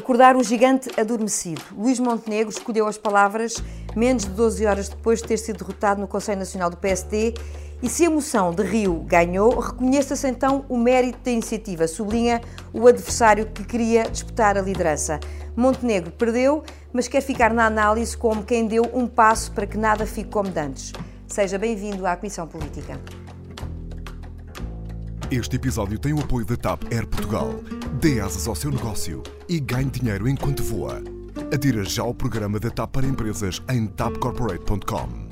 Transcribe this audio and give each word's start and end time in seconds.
Acordar 0.00 0.34
o 0.34 0.42
gigante 0.42 0.88
adormecido. 0.98 1.60
Luís 1.76 2.00
Montenegro 2.00 2.50
escolheu 2.50 2.86
as 2.86 2.96
palavras 2.96 3.62
menos 3.94 4.24
de 4.24 4.30
12 4.30 4.64
horas 4.64 4.88
depois 4.88 5.20
de 5.20 5.28
ter 5.28 5.36
sido 5.36 5.58
derrotado 5.58 6.00
no 6.00 6.08
Conselho 6.08 6.38
Nacional 6.38 6.70
do 6.70 6.78
PSD. 6.78 7.34
E 7.82 7.88
se 7.90 8.06
a 8.06 8.10
moção 8.10 8.50
de 8.50 8.62
Rio 8.62 9.04
ganhou, 9.06 9.58
reconheça-se 9.58 10.26
então 10.26 10.64
o 10.70 10.78
mérito 10.78 11.18
da 11.22 11.30
iniciativa, 11.30 11.86
sublinha 11.86 12.40
o 12.72 12.88
adversário 12.88 13.44
que 13.44 13.62
queria 13.62 14.04
disputar 14.04 14.56
a 14.56 14.62
liderança. 14.62 15.20
Montenegro 15.54 16.10
perdeu, 16.12 16.62
mas 16.94 17.06
quer 17.06 17.20
ficar 17.20 17.52
na 17.52 17.66
análise 17.66 18.16
como 18.16 18.42
quem 18.42 18.66
deu 18.66 18.90
um 18.94 19.06
passo 19.06 19.52
para 19.52 19.66
que 19.66 19.76
nada 19.76 20.06
fique 20.06 20.30
como 20.30 20.48
dantes. 20.48 20.94
Seja 21.26 21.58
bem-vindo 21.58 22.06
à 22.06 22.16
Comissão 22.16 22.46
Política. 22.46 22.98
Este 25.30 25.56
episódio 25.56 25.98
tem 25.98 26.14
o 26.14 26.20
apoio 26.20 26.46
da 26.46 26.56
TAP 26.56 26.84
Air 26.90 27.06
Portugal. 27.06 27.50
Dê 28.00 28.18
asas 28.18 28.48
ao 28.48 28.54
seu 28.54 28.70
negócio 28.70 29.22
e 29.46 29.60
ganhe 29.60 29.90
dinheiro 29.90 30.26
enquanto 30.26 30.62
voa. 30.62 31.02
Adira 31.52 31.84
já 31.84 32.02
ao 32.02 32.14
programa 32.14 32.58
da 32.58 32.70
TAP 32.70 32.90
para 32.92 33.06
empresas 33.06 33.60
em 33.68 33.86
tapcorporate.com. 33.86 35.28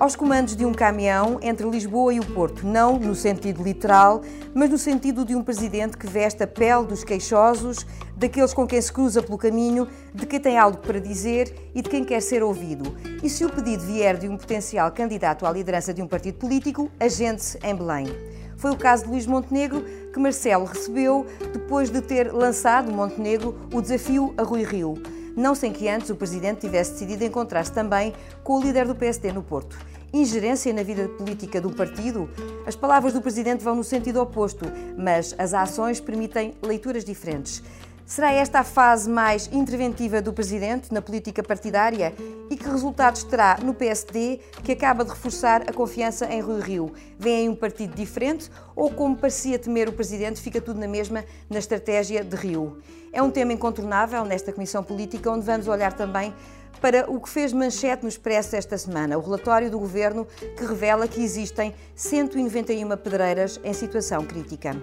Aos 0.00 0.16
comandos 0.16 0.56
de 0.56 0.66
um 0.66 0.72
caminhão 0.74 1.38
entre 1.40 1.70
Lisboa 1.70 2.12
e 2.12 2.18
o 2.18 2.26
Porto, 2.26 2.66
não 2.66 2.98
no 2.98 3.14
sentido 3.14 3.62
literal, 3.62 4.22
mas 4.52 4.68
no 4.68 4.76
sentido 4.76 5.24
de 5.24 5.36
um 5.36 5.44
presidente 5.44 5.96
que 5.96 6.08
veste 6.08 6.42
a 6.42 6.48
pele 6.48 6.84
dos 6.84 7.04
queixosos, 7.04 7.86
daqueles 8.16 8.52
com 8.52 8.66
quem 8.66 8.82
se 8.82 8.92
cruza 8.92 9.22
pelo 9.22 9.38
caminho, 9.38 9.86
de 10.12 10.26
quem 10.26 10.40
tem 10.40 10.58
algo 10.58 10.78
para 10.78 10.98
dizer 10.98 11.70
e 11.72 11.80
de 11.80 11.88
quem 11.88 12.04
quer 12.04 12.20
ser 12.20 12.42
ouvido. 12.42 12.96
E 13.22 13.30
se 13.30 13.44
o 13.44 13.50
pedido 13.50 13.84
vier 13.84 14.18
de 14.18 14.28
um 14.28 14.36
potencial 14.36 14.90
candidato 14.90 15.46
à 15.46 15.52
liderança 15.52 15.94
de 15.94 16.02
um 16.02 16.08
partido 16.08 16.38
político, 16.38 16.90
agente-se 16.98 17.56
em 17.62 17.76
Belém. 17.76 18.31
Foi 18.62 18.70
o 18.70 18.76
caso 18.76 19.02
de 19.02 19.10
Luís 19.10 19.26
Montenegro, 19.26 19.84
que 20.12 20.20
Marcelo 20.20 20.66
recebeu 20.66 21.26
depois 21.52 21.90
de 21.90 22.00
ter 22.00 22.32
lançado 22.32 22.92
Montenegro 22.92 23.58
o 23.74 23.82
desafio 23.82 24.32
a 24.38 24.44
Rui 24.44 24.62
Rio. 24.62 24.94
Não 25.36 25.52
sem 25.52 25.72
que 25.72 25.88
antes 25.88 26.10
o 26.10 26.14
presidente 26.14 26.60
tivesse 26.60 26.92
decidido 26.92 27.24
encontrar-se 27.24 27.72
também 27.72 28.12
com 28.44 28.60
o 28.60 28.62
líder 28.62 28.86
do 28.86 28.94
PSD 28.94 29.32
no 29.32 29.42
Porto 29.42 29.76
ingerência 30.12 30.72
na 30.74 30.82
vida 30.82 31.08
política 31.08 31.60
do 31.60 31.70
partido? 31.70 32.28
As 32.66 32.76
palavras 32.76 33.14
do 33.14 33.22
Presidente 33.22 33.64
vão 33.64 33.74
no 33.74 33.82
sentido 33.82 34.20
oposto, 34.20 34.66
mas 34.96 35.34
as 35.38 35.54
ações 35.54 36.00
permitem 36.00 36.54
leituras 36.62 37.02
diferentes. 37.02 37.62
Será 38.04 38.32
esta 38.32 38.60
a 38.60 38.64
fase 38.64 39.08
mais 39.08 39.48
interventiva 39.52 40.20
do 40.20 40.32
Presidente 40.32 40.92
na 40.92 41.00
política 41.00 41.42
partidária? 41.42 42.12
E 42.50 42.56
que 42.56 42.68
resultados 42.68 43.22
terá 43.22 43.58
no 43.62 43.72
PSD, 43.72 44.40
que 44.62 44.72
acaba 44.72 45.04
de 45.04 45.10
reforçar 45.10 45.62
a 45.62 45.72
confiança 45.72 46.26
em 46.26 46.40
Rui 46.40 46.60
Rio? 46.60 46.92
Vem 47.18 47.36
aí 47.36 47.48
um 47.48 47.54
partido 47.54 47.94
diferente 47.94 48.50
ou, 48.76 48.90
como 48.90 49.16
parecia 49.16 49.58
temer 49.58 49.88
o 49.88 49.92
Presidente, 49.92 50.40
fica 50.40 50.60
tudo 50.60 50.78
na 50.78 50.88
mesma 50.88 51.24
na 51.48 51.58
estratégia 51.58 52.22
de 52.22 52.36
Rio? 52.36 52.78
É 53.12 53.22
um 53.22 53.30
tema 53.30 53.52
incontornável 53.52 54.24
nesta 54.24 54.52
Comissão 54.52 54.82
Política, 54.82 55.30
onde 55.30 55.46
vamos 55.46 55.68
olhar 55.68 55.92
também 55.92 56.34
para 56.80 57.08
o 57.08 57.20
que 57.20 57.28
fez 57.28 57.52
manchete 57.52 58.02
no 58.02 58.08
Expresso 58.08 58.56
esta 58.56 58.76
semana, 58.76 59.16
o 59.16 59.20
relatório 59.20 59.70
do 59.70 59.78
Governo 59.78 60.26
que 60.56 60.64
revela 60.64 61.06
que 61.06 61.22
existem 61.22 61.72
191 61.94 62.96
pedreiras 62.96 63.60
em 63.62 63.72
situação 63.72 64.24
crítica. 64.24 64.76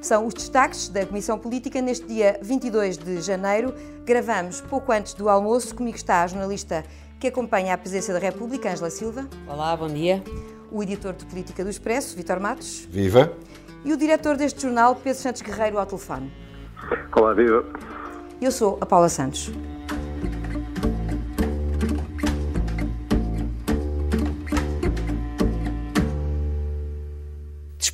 São 0.00 0.26
os 0.26 0.34
destaques 0.34 0.88
da 0.88 1.04
Comissão 1.04 1.38
Política 1.38 1.80
neste 1.80 2.06
dia 2.06 2.38
22 2.42 2.96
de 2.96 3.20
janeiro. 3.20 3.74
Gravamos 4.04 4.60
pouco 4.60 4.92
antes 4.92 5.14
do 5.14 5.28
almoço. 5.28 5.74
Comigo 5.74 5.96
está 5.96 6.22
a 6.22 6.26
jornalista 6.26 6.84
que 7.18 7.26
acompanha 7.26 7.74
a 7.74 7.78
presidência 7.78 8.12
da 8.14 8.20
República, 8.20 8.70
Ângela 8.70 8.90
Silva. 8.90 9.28
Olá, 9.48 9.76
bom 9.76 9.88
dia. 9.88 10.22
O 10.70 10.82
editor 10.82 11.14
de 11.14 11.24
Política 11.26 11.64
do 11.64 11.70
Expresso, 11.70 12.16
Vitor 12.16 12.38
Matos. 12.38 12.86
Viva. 12.90 13.32
E 13.84 13.92
o 13.92 13.96
diretor 13.96 14.36
deste 14.36 14.62
jornal, 14.62 14.96
Pedro 14.96 15.20
Santos 15.20 15.42
Guerreiro, 15.42 15.78
ao 15.78 15.86
telefone. 15.86 16.32
Olá, 17.16 17.32
viva. 17.32 17.64
Eu 18.40 18.52
sou 18.52 18.78
a 18.80 18.86
Paula 18.86 19.08
Santos. 19.08 19.50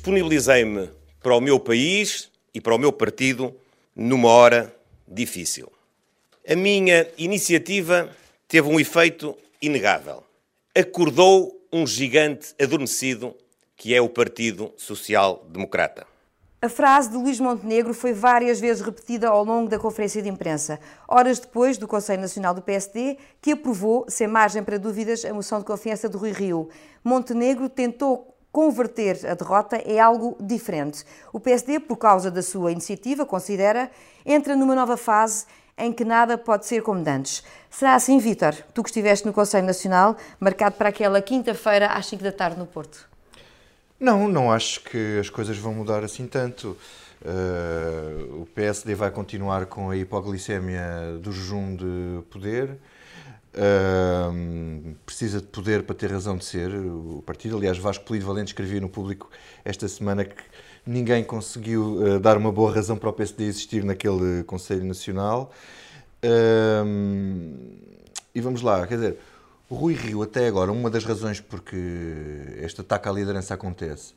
disponibilizei-me 0.03 0.89
para 1.23 1.35
o 1.35 1.41
meu 1.41 1.59
país 1.59 2.29
e 2.53 2.59
para 2.59 2.75
o 2.75 2.77
meu 2.77 2.91
partido 2.91 3.55
numa 3.95 4.27
hora 4.27 4.75
difícil. 5.07 5.71
A 6.47 6.55
minha 6.55 7.07
iniciativa 7.17 8.09
teve 8.47 8.67
um 8.67 8.79
efeito 8.79 9.35
inegável. 9.61 10.23
Acordou 10.75 11.57
um 11.71 11.87
gigante 11.87 12.53
adormecido 12.61 13.33
que 13.77 13.95
é 13.95 14.01
o 14.01 14.09
Partido 14.09 14.73
Social 14.77 15.45
Democrata. 15.49 16.05
A 16.61 16.69
frase 16.69 17.09
de 17.09 17.17
Luís 17.17 17.39
Montenegro 17.39 17.93
foi 17.93 18.13
várias 18.13 18.59
vezes 18.59 18.81
repetida 18.81 19.27
ao 19.27 19.43
longo 19.43 19.69
da 19.69 19.77
conferência 19.77 20.21
de 20.21 20.29
imprensa, 20.29 20.79
horas 21.07 21.39
depois 21.39 21.77
do 21.77 21.87
Conselho 21.87 22.21
Nacional 22.21 22.53
do 22.53 22.61
PSD, 22.61 23.17
que 23.41 23.51
aprovou, 23.51 24.05
sem 24.07 24.27
margem 24.27 24.63
para 24.63 24.77
dúvidas, 24.77 25.25
a 25.25 25.33
moção 25.33 25.59
de 25.59 25.65
confiança 25.65 26.07
de 26.07 26.15
Rui 26.15 26.31
Rio. 26.31 26.69
Montenegro 27.03 27.67
tentou 27.67 28.32
converter 28.53 29.19
a 29.25 29.33
derrota 29.33 29.77
é 29.77 29.99
algo 29.99 30.37
diferente. 30.39 31.03
O 31.33 31.39
PSD, 31.39 31.79
por 31.79 31.97
causa 31.97 32.29
da 32.29 32.43
sua 32.43 32.71
iniciativa, 32.71 33.25
considera, 33.25 33.89
entra 34.23 34.55
numa 34.55 34.75
nova 34.75 34.95
fase 34.95 35.45
em 35.75 35.91
que 35.91 36.05
nada 36.05 36.37
pode 36.37 36.67
ser 36.67 36.83
como 36.83 37.03
antes. 37.09 37.43
Será 37.67 37.95
assim, 37.95 38.19
Vítor? 38.19 38.53
Tu 38.71 38.83
que 38.83 38.89
estiveste 38.89 39.25
no 39.25 39.33
Conselho 39.33 39.65
Nacional, 39.65 40.15
marcado 40.39 40.75
para 40.75 40.89
aquela 40.89 41.19
quinta-feira 41.19 41.87
às 41.87 42.05
5 42.05 42.23
da 42.23 42.31
tarde 42.31 42.59
no 42.59 42.67
Porto. 42.67 43.09
Não, 43.99 44.27
não 44.27 44.51
acho 44.51 44.81
que 44.83 45.17
as 45.19 45.31
coisas 45.31 45.57
vão 45.57 45.73
mudar 45.73 46.03
assim 46.03 46.27
tanto. 46.27 46.77
Uh, 47.25 48.41
o 48.41 48.45
PSD 48.53 48.93
vai 48.93 49.09
continuar 49.09 49.65
com 49.65 49.89
a 49.89 49.97
hipoglicemia 49.97 51.17
do 51.19 51.31
jejum 51.31 51.75
de 51.75 52.21
poder. 52.29 52.77
Precisa 55.05 55.39
de 55.39 55.47
poder 55.47 55.83
para 55.83 55.95
ter 55.95 56.11
razão 56.11 56.37
de 56.37 56.45
ser 56.45 56.73
o 56.73 57.21
partido. 57.25 57.57
Aliás, 57.57 57.77
Vasco 57.77 58.03
Polido 58.05 58.25
Valente 58.25 58.47
escrevia 58.47 58.81
no 58.81 58.89
público 58.89 59.29
esta 59.63 59.87
semana 59.87 60.25
que 60.25 60.43
ninguém 60.85 61.23
conseguiu 61.23 61.97
uh, 61.97 62.19
dar 62.19 62.35
uma 62.37 62.51
boa 62.51 62.73
razão 62.73 62.97
para 62.97 63.09
o 63.09 63.13
PSD 63.13 63.45
existir 63.45 63.83
naquele 63.83 64.43
Conselho 64.43 64.83
Nacional. 64.83 65.51
E 68.35 68.41
vamos 68.41 68.61
lá, 68.61 68.87
quer 68.87 68.95
dizer, 68.95 69.17
Rui 69.69 69.93
Rio, 69.93 70.23
até 70.23 70.47
agora, 70.47 70.71
uma 70.71 70.89
das 70.89 71.03
razões 71.03 71.39
porque 71.39 71.75
este 72.61 72.81
ataque 72.81 73.09
à 73.09 73.11
liderança 73.11 73.53
acontece 73.53 74.13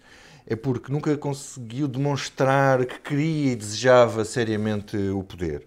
é 0.46 0.54
porque 0.54 0.92
nunca 0.92 1.16
conseguiu 1.16 1.88
demonstrar 1.88 2.86
que 2.86 3.00
queria 3.00 3.52
e 3.52 3.56
desejava 3.56 4.24
seriamente 4.24 4.96
o 4.96 5.24
poder 5.24 5.66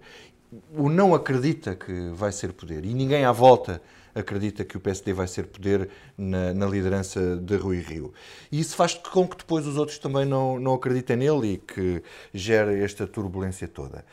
o 0.76 0.88
não 0.88 1.14
acredita 1.14 1.74
que 1.74 2.10
vai 2.10 2.32
ser 2.32 2.52
poder 2.52 2.84
e 2.84 2.92
ninguém 2.92 3.24
à 3.24 3.32
volta 3.32 3.80
acredita 4.14 4.64
que 4.64 4.76
o 4.76 4.80
PSD 4.80 5.12
vai 5.12 5.28
ser 5.28 5.46
poder 5.46 5.88
na, 6.16 6.52
na, 6.52 6.66
liderança 6.66 7.36
de 7.36 7.56
Rui 7.56 7.80
Rio. 7.80 8.12
E 8.50 8.58
isso 8.58 8.74
faz 8.74 8.94
com 8.94 9.26
que 9.26 9.36
depois 9.36 9.66
os 9.66 9.76
outros 9.76 9.98
também 9.98 10.24
não, 10.24 10.58
não 10.58 10.74
acreditem 10.74 11.16
nele 11.16 11.54
e 11.54 11.58
que 11.58 12.02
gera 12.34 12.76
esta 12.76 13.06
turbulência 13.06 13.68
toda. 13.68 14.04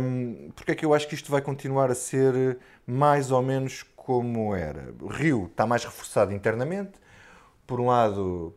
Hum, 0.00 0.50
porque 0.54 0.72
é 0.72 0.74
que 0.74 0.84
eu 0.84 0.92
acho 0.92 1.08
que 1.08 1.14
isto 1.14 1.30
vai 1.30 1.40
continuar 1.40 1.90
a 1.90 1.94
ser 1.94 2.58
mais 2.86 3.30
ou 3.30 3.42
menos 3.42 3.84
como 3.96 4.54
era? 4.54 4.94
Rio 5.10 5.48
está 5.50 5.66
mais 5.66 5.84
reforçado 5.84 6.32
internamente, 6.32 6.92
por 7.66 7.80
um 7.80 7.86
lado, 7.86 8.54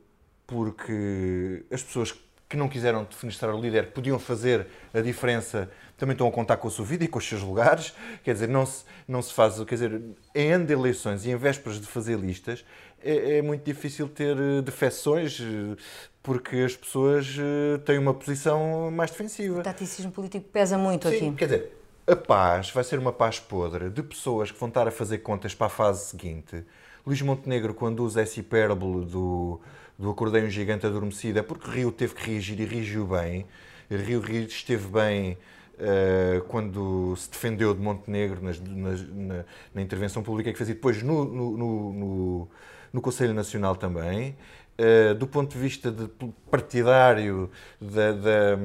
porque 0.48 1.66
as 1.72 1.84
pessoas 1.84 2.14
que 2.52 2.58
não 2.58 2.68
quiseram 2.68 3.06
defenestrar 3.06 3.56
o 3.56 3.62
líder 3.62 3.94
podiam 3.94 4.20
fazer 4.20 4.68
a 4.94 5.00
diferença, 5.00 5.72
também 5.98 6.12
estão 6.12 6.28
a 6.28 6.32
contar 6.32 6.58
com 6.58 6.68
a 6.68 6.72
sua 6.72 6.84
vida 6.84 7.06
e 7.06 7.08
com 7.08 7.18
os 7.18 7.26
seus 7.26 7.42
lugares. 7.42 7.94
Quer 8.26 8.34
dizer, 8.34 8.50
não 8.50 8.66
se, 8.66 8.84
não 9.08 9.22
se 9.22 9.34
faz, 9.34 9.56
quer 9.64 9.76
dizer, 9.76 10.02
em 10.36 10.52
ano 10.52 10.66
de 10.66 10.74
eleições 10.74 11.26
e 11.26 11.32
em 11.32 11.38
vésperas 11.38 11.80
de 11.80 11.88
fazer 11.88 12.20
listas, 12.20 12.66
é, 13.02 13.38
é 13.38 13.42
muito 13.42 13.64
difícil 13.64 14.10
ter 14.10 14.38
eh, 14.38 14.62
defecções 14.62 15.40
eh, 15.40 15.78
porque 16.22 16.58
as 16.58 16.76
pessoas 16.76 17.38
eh, 17.40 17.78
têm 17.86 17.98
uma 17.98 18.14
posição 18.14 18.92
mais 18.92 19.12
defensiva. 19.12 19.62
O 19.62 19.64
taticismo 19.64 20.12
político 20.12 20.50
pesa 20.50 20.78
muito 20.78 21.08
Sim, 21.08 21.30
aqui. 21.30 21.38
Quer 21.38 21.46
dizer, 21.46 21.78
a 22.06 22.16
paz 22.18 22.70
vai 22.70 22.84
ser 22.84 23.00
uma 23.00 23.14
paz 23.14 23.40
podre 23.40 23.90
de 23.90 24.04
pessoas 24.04 24.52
que 24.52 24.60
vão 24.60 24.68
estar 24.68 24.88
a 24.88 24.92
fazer 24.92 25.20
contas 25.20 25.56
para 25.56 25.68
a 25.68 25.70
fase 25.70 26.06
seguinte. 26.06 26.66
Luís 27.08 27.22
Montenegro, 27.22 27.74
quando 27.74 28.04
usa 28.04 28.22
essa 28.22 28.40
hipérbole 28.40 29.06
do 29.06 29.60
do 29.98 30.10
Acordei 30.10 30.44
um 30.44 30.50
Gigante 30.50 30.86
Adormecido 30.86 31.40
é 31.40 31.42
porque 31.42 31.70
Rio 31.70 31.92
teve 31.92 32.16
que 32.16 32.32
reagir 32.32 32.60
e 32.60 32.66
reagiu 32.66 33.06
bem. 33.06 33.46
Rio, 33.90 34.24
esteve 34.46 34.88
bem 34.88 35.38
uh, 35.82 36.42
quando 36.48 37.16
se 37.18 37.30
defendeu 37.30 37.74
de 37.74 37.82
Montenegro 37.82 38.42
nas, 38.42 38.60
nas, 38.60 39.02
na, 39.10 39.46
na, 39.74 39.82
intervenção 39.82 40.24
pública 40.24 40.52
que 40.52 40.58
fez 40.58 40.70
e 40.70 40.74
depois 40.74 41.04
no, 41.04 41.26
no, 41.26 41.58
no, 41.58 42.48
no 42.94 43.02
Conselho 43.02 43.34
Nacional 43.34 43.76
também. 43.76 44.36
Uh, 44.80 45.14
do 45.16 45.28
ponto 45.28 45.52
de 45.52 45.60
vista 45.60 45.92
de 45.92 46.10
partidário 46.50 47.52
da, 47.80 48.14
da, 48.14 48.56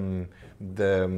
da, 0.58 1.08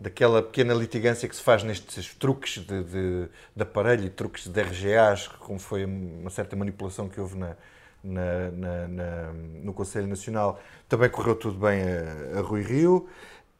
daquela 0.00 0.42
pequena 0.42 0.72
litigância 0.72 1.28
que 1.28 1.34
se 1.34 1.42
faz 1.42 1.62
nestes 1.62 2.14
truques 2.14 2.58
de, 2.58 2.84
de, 2.84 3.28
de 3.54 3.62
aparelho 3.62 4.04
e 4.04 4.10
truques 4.10 4.46
de 4.46 4.62
RGAs, 4.62 5.28
como 5.28 5.58
foi 5.58 5.84
uma 5.84 6.30
certa 6.30 6.56
manipulação 6.56 7.08
que 7.08 7.20
houve 7.20 7.36
na, 7.36 7.56
na, 8.02 8.50
na, 8.50 8.88
na, 8.88 9.32
no 9.62 9.72
Conselho 9.72 10.06
Nacional, 10.06 10.60
também 10.88 11.08
correu 11.08 11.34
tudo 11.34 11.58
bem 11.58 11.82
a, 11.82 12.38
a 12.38 12.42
Rui 12.42 12.62
Rio. 12.62 13.06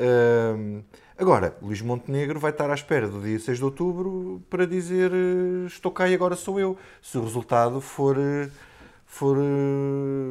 Uh, 0.01 0.83
agora, 1.17 1.57
Luís 1.63 1.81
Montenegro 1.81 2.41
vai 2.41 2.51
estar 2.51 2.71
à 2.71 2.75
espera 2.75 3.09
do 3.09 3.21
dia 3.21 3.39
6 3.39 3.59
de 3.59 3.65
outubro 3.65 4.43
para 4.51 4.67
dizer 4.67 5.13
uh, 5.13 5.67
estou 5.67 5.93
cá 5.93 6.09
e 6.09 6.15
agora 6.15 6.35
sou 6.35 6.59
eu. 6.59 6.77
Se 7.01 7.19
o 7.19 7.23
resultado 7.23 7.81
for, 7.81 8.17
uh, 8.19 8.51
for 9.07 9.37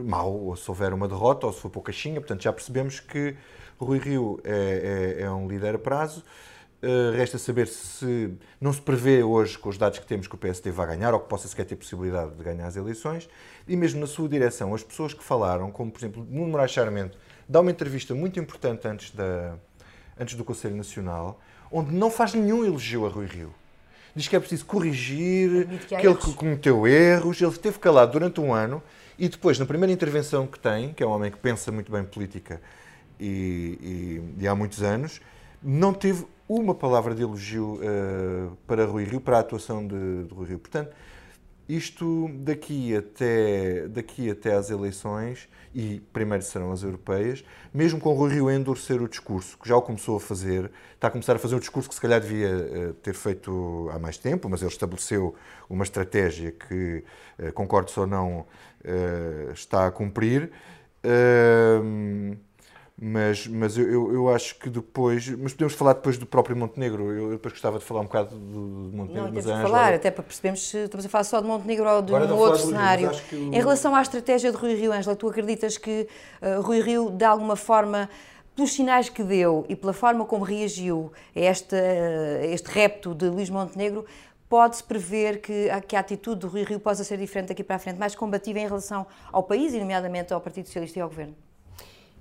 mau, 0.06 0.34
ou 0.34 0.56
se 0.56 0.70
houver 0.70 0.94
uma 0.94 1.08
derrota, 1.08 1.48
ou 1.48 1.54
se 1.54 1.62
for 1.62 1.70
pouca 1.70 1.92
xinga. 1.92 2.20
Portanto, 2.20 2.42
já 2.42 2.52
percebemos 2.52 3.00
que 3.00 3.36
Rui 3.80 4.00
Rio 4.00 4.40
é, 4.44 5.18
é, 5.20 5.24
é 5.24 5.32
um 5.32 5.48
líder 5.48 5.76
a 5.76 5.80
prazo. 5.80 6.24
Uh, 6.84 7.16
resta 7.16 7.38
saber 7.38 7.68
se 7.68 8.34
não 8.60 8.74
se 8.74 8.82
prevê 8.82 9.22
hoje, 9.22 9.56
com 9.56 9.70
os 9.70 9.78
dados 9.78 10.00
que 10.00 10.06
temos, 10.06 10.28
que 10.28 10.34
o 10.34 10.38
PSD 10.38 10.72
vai 10.72 10.88
ganhar 10.88 11.14
ou 11.14 11.20
que 11.20 11.30
possa 11.30 11.48
sequer 11.48 11.64
ter 11.64 11.76
possibilidade 11.76 12.32
de 12.32 12.44
ganhar 12.44 12.66
as 12.66 12.76
eleições. 12.76 13.30
E 13.68 13.76
mesmo 13.76 14.00
na 14.00 14.08
sua 14.08 14.28
direção, 14.28 14.74
as 14.74 14.82
pessoas 14.82 15.14
que 15.14 15.24
falaram, 15.24 15.70
como 15.72 15.92
por 15.92 16.00
exemplo 16.00 16.26
Nuno 16.28 16.48
Moraes 16.48 16.72
Charmento, 16.72 17.20
dá 17.48 17.60
uma 17.60 17.70
entrevista 17.70 18.16
muito 18.16 18.40
importante 18.40 18.88
antes, 18.88 19.12
da, 19.12 19.56
antes 20.20 20.36
do 20.36 20.44
Conselho 20.44 20.76
Nacional, 20.76 21.40
onde 21.72 21.94
não 21.94 22.10
faz 22.10 22.34
nenhum 22.34 22.66
elogio 22.66 23.06
a 23.06 23.10
Rui 23.10 23.28
Rio. 23.28 23.54
Diz 24.16 24.28
que 24.28 24.36
é 24.36 24.40
preciso 24.40 24.66
corrigir, 24.66 25.68
que, 25.88 25.96
que 25.96 26.08
ele 26.08 26.16
cometeu 26.36 26.88
erros, 26.88 27.40
ele 27.40 27.52
esteve 27.52 27.78
calado 27.78 28.14
durante 28.14 28.42
um 28.42 28.54
ano 28.54 28.82
e 29.20 29.30
depois, 29.30 29.60
na 29.60 29.68
primeira 29.68 29.94
intervenção 29.94 30.48
que 30.48 30.60
tem, 30.60 30.94
que 30.94 31.04
é 31.04 31.06
um 31.06 31.12
homem 31.12 31.30
que 31.30 31.38
pensa 31.38 31.72
muito 31.72 31.92
bem 31.92 32.04
política 32.04 32.60
e, 33.20 34.24
e, 34.38 34.44
e 34.44 34.48
há 34.48 34.56
muitos 34.56 34.82
anos, 34.82 35.22
não 35.64 35.94
teve 35.94 36.26
uma 36.48 36.76
palavra 36.76 37.16
de 37.16 37.22
elogio 37.22 37.76
uh, 37.76 38.58
para 38.68 38.86
Rui 38.86 39.04
Rio, 39.04 39.22
para 39.22 39.38
a 39.38 39.40
atuação 39.40 39.86
de, 39.86 40.24
de, 40.24 40.34
Rui 40.34 40.48
Rio. 40.48 40.60
Portanto, 40.60 40.94
isto 41.70 42.30
daqui 42.40 42.96
até, 42.96 43.88
daqui 43.88 44.30
até 44.30 44.54
às 44.54 44.70
eleições, 44.70 45.48
e 45.74 46.02
primeiro 46.12 46.44
serão 46.44 46.72
as 46.74 46.84
europeias, 46.84 47.46
mesmo 47.74 48.00
com 48.02 48.14
Rui 48.14 48.34
Rio 48.34 48.50
a 48.50 48.54
endurecer 48.54 49.02
o 49.02 49.08
discurso, 49.08 49.58
que 49.58 49.70
já 49.70 49.78
o 49.78 49.82
começou 49.82 50.18
a 50.18 50.20
fazer, 50.20 50.70
está 50.94 51.08
a 51.08 51.12
começar 51.12 51.36
a 51.36 51.40
fazer 51.40 51.56
um 51.56 51.60
discurso 51.60 51.88
que 51.88 51.96
se 51.96 52.02
calhar 52.02 52.20
devia 52.20 52.50
uh, 52.50 52.94
ter 52.96 53.14
feito 53.14 53.90
há 53.94 54.00
mais 54.00 54.18
tempo, 54.18 54.50
mas 54.50 54.62
ele 54.62 54.72
estabeleceu 54.72 55.34
uma 55.70 55.86
estratégia 55.86 56.52
que, 56.52 57.04
uh, 57.40 57.54
concordo 57.54 57.90
ou 57.96 58.08
não, 58.08 58.46
está 59.54 59.86
a 59.86 59.92
cumprir. 59.92 60.52
Uh, 61.04 62.36
mas, 63.04 63.48
mas 63.48 63.80
eu, 63.80 64.14
eu 64.14 64.30
acho 64.30 64.54
que 64.60 64.70
depois. 64.70 65.28
Mas 65.28 65.54
podemos 65.54 65.74
falar 65.74 65.94
depois 65.94 66.20
do 66.20 66.26
próprio 66.28 66.56
Montenegro. 66.56 67.12
Eu 67.12 67.32
depois 67.32 67.52
gostava 67.52 67.80
de 67.80 67.84
falar 67.84 68.02
um 68.02 68.04
bocado 68.04 68.36
do, 68.36 68.60
Montenegro. 68.96 69.24
Não, 69.24 69.42
temos 69.42 69.46
de 69.46 69.62
falar, 69.64 69.96
até 69.96 70.12
para 70.12 70.24
percebermos 70.24 70.70
se 70.70 70.78
estamos 70.78 71.04
a 71.08 71.10
falar 71.10 71.24
só 71.24 71.42
de 71.42 71.48
Montenegro 71.48 71.90
ou 71.90 72.02
de 72.04 72.14
um 72.14 72.38
outro 72.38 72.60
cenário. 72.60 73.10
Rio, 73.32 73.54
Em 73.54 73.60
relação 73.60 73.96
à 73.96 74.04
estratégia 74.04 74.52
de 74.52 74.58
Rui 74.58 74.76
Rio, 74.76 74.94
Ângela, 74.94 75.16
tu 75.16 75.28
acreditas 75.28 75.80
que 75.80 76.08
uh, 76.44 76.62
Rui 76.62 76.80
Rio, 76.80 77.10
de 77.10 77.26
alguma 77.26 77.56
forma, 77.56 78.08
pelos 78.56 78.72
sinais 78.72 79.10
que 79.10 79.24
deu 79.24 79.66
e 79.68 79.76
pela 79.76 79.94
forma 79.94 80.24
como 80.24 80.44
reagiu 80.44 81.12
a 81.36 81.40
este, 81.40 81.76
uh, 81.76 82.46
este 82.54 82.70
repto 82.70 83.16
de 83.16 83.30
Luís 83.30 83.50
Montenegro, 83.50 84.06
pode-se 84.48 84.84
prever 84.84 85.42
que, 85.42 85.70
que 85.88 85.96
a 85.96 86.02
atitude 86.02 86.42
do 86.42 86.48
Rui 86.48 86.64
Rio 86.64 86.80
possa 86.80 87.04
ser 87.04 87.18
diferente 87.18 87.48
daqui 87.48 87.64
para 87.64 87.78
a 87.78 87.80
frente, 87.80 87.98
mais 87.98 88.14
combativa 88.14 88.60
em 88.60 88.68
relação 88.68 89.08
ao 89.32 89.42
país 89.42 89.74
e, 89.74 89.80
nomeadamente, 89.80 90.32
ao 90.32 90.40
Partido 90.40 90.68
Socialista 90.68 91.00
e 91.00 91.02
ao 91.02 91.10
Governo? 91.10 91.36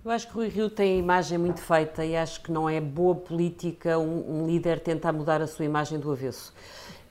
Eu 0.03 0.11
acho 0.11 0.29
que 0.29 0.33
Rui 0.33 0.49
Rio 0.49 0.71
tem 0.71 0.95
a 0.95 0.97
imagem 0.97 1.37
muito 1.37 1.61
feita 1.61 2.03
e 2.03 2.17
acho 2.17 2.41
que 2.41 2.51
não 2.51 2.67
é 2.67 2.81
boa 2.81 3.15
política 3.15 3.99
um, 3.99 4.45
um 4.45 4.47
líder 4.47 4.81
tentar 4.81 5.13
mudar 5.13 5.43
a 5.43 5.47
sua 5.47 5.67
imagem 5.67 5.99
do 5.99 6.11
avesso. 6.11 6.55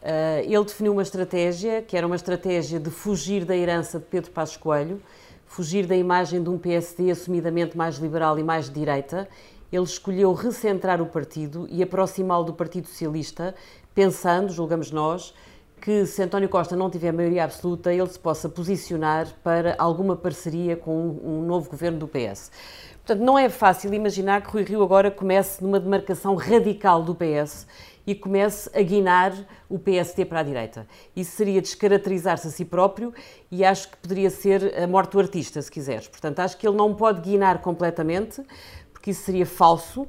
Uh, 0.02 0.42
ele 0.44 0.64
definiu 0.64 0.94
uma 0.94 1.04
estratégia 1.04 1.84
que 1.84 1.96
era 1.96 2.08
uma 2.08 2.16
estratégia 2.16 2.80
de 2.80 2.90
fugir 2.90 3.46
da 3.46 3.56
herança 3.56 4.00
de 4.00 4.06
Pedro 4.06 4.32
Passos 4.32 4.58
Coelho, 4.58 5.00
fugir 5.46 5.86
da 5.86 5.96
imagem 5.96 6.42
de 6.42 6.50
um 6.50 6.58
PSD 6.58 7.12
assumidamente 7.12 7.78
mais 7.78 7.98
liberal 7.98 8.40
e 8.40 8.44
mais 8.44 8.66
de 8.66 8.80
direita. 8.80 9.30
Ele 9.72 9.84
escolheu 9.84 10.34
recentrar 10.34 11.00
o 11.00 11.06
partido 11.06 11.68
e 11.70 11.84
aproximá-lo 11.84 12.46
do 12.46 12.54
Partido 12.56 12.88
Socialista, 12.88 13.54
pensando, 13.94 14.52
julgamos 14.52 14.90
nós, 14.90 15.32
que 15.80 16.06
se 16.06 16.22
António 16.22 16.50
Costa 16.50 16.76
não 16.76 16.90
tiver 16.90 17.12
maioria 17.12 17.44
absoluta, 17.44 17.94
ele 17.94 18.08
se 18.08 18.20
possa 18.20 18.50
posicionar 18.50 19.28
para 19.44 19.76
alguma 19.78 20.16
parceria 20.16 20.76
com 20.76 21.18
um 21.24 21.42
novo 21.42 21.70
governo 21.70 22.00
do 22.00 22.08
PS. 22.08 22.52
Portanto, 22.98 23.26
não 23.26 23.40
é 23.40 23.50
fácil 23.50 23.94
imaginar 23.94 24.42
que 24.42 24.52
Rui 24.52 24.64
Rio 24.64 24.84
agora 24.84 25.10
comece 25.10 25.64
numa 25.64 25.80
demarcação 25.80 26.36
radical 26.36 27.02
do 27.02 27.16
PS 27.16 27.66
e 28.06 28.14
comece 28.14 28.70
a 28.74 28.82
guinar 28.82 29.34
o 29.70 29.80
PSD 29.80 30.26
para 30.26 30.42
a 30.42 30.44
direita. 30.44 30.88
Isso 31.16 31.32
seria 31.36 31.62
descaracterizar-se 31.62 32.48
a 32.48 32.52
si 32.52 32.66
próprio 32.66 33.14
e 33.52 33.64
acho 33.64 33.90
que 33.90 33.98
poderia 33.98 34.30
ser 34.30 34.78
a 34.82 34.88
morte 34.88 35.14
do 35.14 35.20
artista, 35.20 35.62
se 35.62 35.72
quiseres. 35.72 36.08
Portanto, 36.08 36.40
acho 36.40 36.58
que 36.58 36.68
ele 36.68 36.76
não 36.76 36.94
pode 36.94 37.22
guinar 37.22 37.62
completamente, 37.62 38.44
porque 38.92 39.12
isso 39.12 39.24
seria 39.24 39.46
falso 39.46 40.08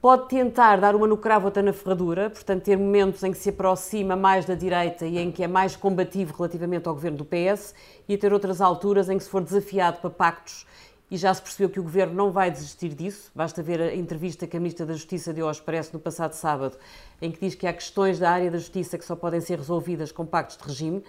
pode 0.00 0.28
tentar 0.28 0.80
dar 0.80 0.94
uma 0.94 1.06
no 1.06 1.16
cravo 1.16 1.46
outra 1.46 1.62
na 1.62 1.72
ferradura, 1.72 2.30
portanto 2.30 2.62
ter 2.62 2.78
momentos 2.78 3.22
em 3.22 3.30
que 3.30 3.38
se 3.38 3.50
aproxima 3.50 4.16
mais 4.16 4.46
da 4.46 4.54
direita 4.54 5.04
e 5.04 5.18
em 5.18 5.30
que 5.30 5.44
é 5.44 5.48
mais 5.48 5.76
combativo 5.76 6.34
relativamente 6.34 6.88
ao 6.88 6.94
governo 6.94 7.18
do 7.18 7.24
PS 7.24 7.74
e 8.08 8.16
ter 8.16 8.32
outras 8.32 8.60
alturas 8.60 9.10
em 9.10 9.18
que 9.18 9.24
se 9.24 9.30
for 9.30 9.42
desafiado 9.42 9.98
para 10.00 10.08
pactos 10.08 10.66
e 11.10 11.16
já 11.16 11.34
se 11.34 11.42
percebeu 11.42 11.68
que 11.68 11.80
o 11.80 11.82
governo 11.82 12.14
não 12.14 12.30
vai 12.30 12.50
desistir 12.50 12.90
disso. 12.90 13.30
Basta 13.34 13.62
ver 13.62 13.80
a 13.80 13.94
entrevista 13.94 14.46
que 14.46 14.56
a 14.56 14.60
Ministra 14.60 14.86
da 14.86 14.94
Justiça 14.94 15.34
deu 15.34 15.46
ao 15.46 15.50
Expresso 15.50 15.90
no 15.92 15.98
passado 15.98 16.32
sábado, 16.32 16.78
em 17.20 17.30
que 17.32 17.40
diz 17.40 17.54
que 17.54 17.66
há 17.66 17.72
questões 17.72 18.18
da 18.18 18.30
área 18.30 18.50
da 18.50 18.58
justiça 18.58 18.96
que 18.96 19.04
só 19.04 19.16
podem 19.16 19.40
ser 19.40 19.58
resolvidas 19.58 20.12
com 20.12 20.24
pactos 20.24 20.56
de 20.56 20.62
regime. 20.62 21.02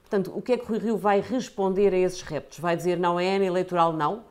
Portanto, 0.00 0.32
o 0.34 0.40
que 0.40 0.52
é 0.52 0.56
que 0.56 0.64
o 0.64 0.68
Rui 0.68 0.78
Rio 0.78 0.96
vai 0.96 1.20
responder 1.20 1.92
a 1.92 1.98
esses 1.98 2.22
reptos? 2.22 2.58
Vai 2.58 2.76
dizer 2.76 2.98
não 2.98 3.20
é 3.20 3.36
ano 3.36 3.44
eleitoral, 3.44 3.92
não? 3.92 4.24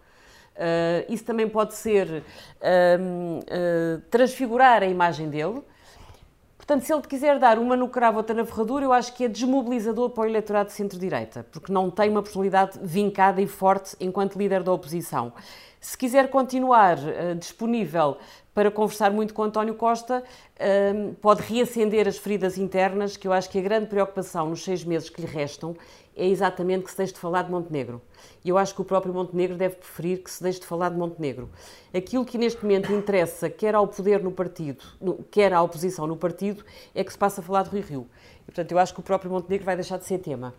Uh, 0.62 1.12
isso 1.12 1.24
também 1.24 1.50
pode 1.50 1.74
ser 1.74 2.08
uh, 2.08 2.22
uh, 2.22 4.02
transfigurar 4.12 4.84
a 4.84 4.86
imagem 4.86 5.28
dele. 5.28 5.64
Portanto, 6.56 6.84
se 6.84 6.94
ele 6.94 7.02
quiser 7.02 7.40
dar 7.40 7.58
uma 7.58 7.76
no 7.76 7.90
cravo, 7.90 8.18
outra 8.18 8.36
na 8.36 8.46
ferradura, 8.46 8.86
eu 8.86 8.94
acho 8.94 9.16
que 9.16 9.26
é 9.26 9.28
desmobilizador 9.28 10.12
para 10.12 10.22
o 10.22 10.26
eleitorado 10.28 10.68
de 10.68 10.76
centro-direita, 10.76 11.44
porque 11.52 11.74
não 11.74 11.90
tem 11.90 12.12
uma 12.12 12.22
personalidade 12.22 12.78
vincada 12.80 13.42
e 13.42 13.48
forte 13.48 13.96
enquanto 14.00 14.38
líder 14.38 14.62
da 14.62 14.72
oposição. 14.72 15.34
Se 15.80 15.98
quiser 15.98 16.30
continuar 16.30 16.98
disponível 17.40 18.18
para 18.54 18.70
conversar 18.70 19.10
muito 19.10 19.34
com 19.34 19.42
António 19.42 19.74
Costa, 19.74 20.24
pode 21.20 21.42
reacender 21.42 22.08
as 22.08 22.20
feridas 22.20 22.60
internas, 22.60 23.18
que 23.18 23.28
eu 23.28 23.34
acho 23.34 23.50
que 23.50 23.58
a 23.58 23.62
grande 23.62 23.88
preocupação 23.88 24.48
nos 24.52 24.64
seis 24.64 24.84
meses 24.84 25.10
que 25.10 25.22
lhe 25.22 25.28
restam 25.28 25.76
é 26.22 26.28
exatamente 26.28 26.84
que 26.84 26.92
se 26.92 26.98
deixe 26.98 27.14
de 27.14 27.20
falar 27.20 27.42
de 27.42 27.50
Montenegro. 27.50 28.00
E 28.46 28.50
eu 28.50 28.56
acho 28.56 28.76
que 28.76 28.82
o 28.82 28.86
próprio 28.86 29.12
Montenegro 29.12 29.58
deve 29.58 29.78
preferir 29.78 30.22
que 30.22 30.30
se 30.30 30.44
deixe 30.44 30.60
de 30.60 30.68
falar 30.68 30.90
de 30.90 30.96
Montenegro. 30.96 31.50
Aquilo 31.92 32.24
que 32.24 32.38
neste 32.38 32.62
momento 32.62 32.94
interessa, 32.94 33.50
quer 33.50 33.74
ao 33.74 33.88
poder 33.88 34.22
no 34.22 34.32
partido, 34.32 34.84
quer 35.32 35.52
à 35.52 35.60
oposição 35.64 36.06
no 36.06 36.16
partido, 36.16 36.64
é 36.94 37.04
que 37.04 37.12
se 37.12 37.18
passa 37.18 37.42
a 37.42 37.44
falar 37.44 37.64
de 37.64 37.72
Rui 37.72 37.82
Rio. 37.82 38.08
E, 38.42 38.46
portanto, 38.46 38.72
eu 38.72 38.78
acho 38.78 38.94
que 38.94 39.00
o 39.00 39.04
próprio 39.04 39.32
Montenegro 39.32 39.66
vai 39.66 39.76
deixar 39.76 39.98
de 39.98 40.06
ser 40.06 40.20
tema. 40.20 40.54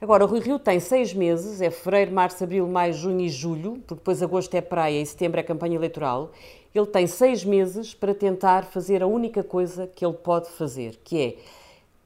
Agora, 0.00 0.24
o 0.24 0.26
Rui 0.26 0.40
Rio 0.40 0.58
tem 0.58 0.80
seis 0.80 1.14
meses, 1.14 1.60
é 1.60 1.70
fevereiro, 1.70 2.10
março, 2.10 2.42
abril, 2.42 2.66
maio, 2.66 2.92
junho 2.92 3.20
e 3.20 3.28
julho, 3.28 3.74
porque 3.86 4.00
depois 4.00 4.20
agosto 4.20 4.52
é 4.56 4.60
praia 4.60 5.00
e 5.00 5.06
setembro 5.06 5.38
é 5.38 5.42
campanha 5.44 5.76
eleitoral. 5.76 6.32
Ele 6.74 6.86
tem 6.86 7.06
seis 7.06 7.44
meses 7.44 7.94
para 7.94 8.12
tentar 8.12 8.64
fazer 8.64 9.04
a 9.04 9.06
única 9.06 9.44
coisa 9.44 9.86
que 9.86 10.04
ele 10.04 10.14
pode 10.14 10.48
fazer, 10.50 10.98
que 11.04 11.22
é 11.22 11.36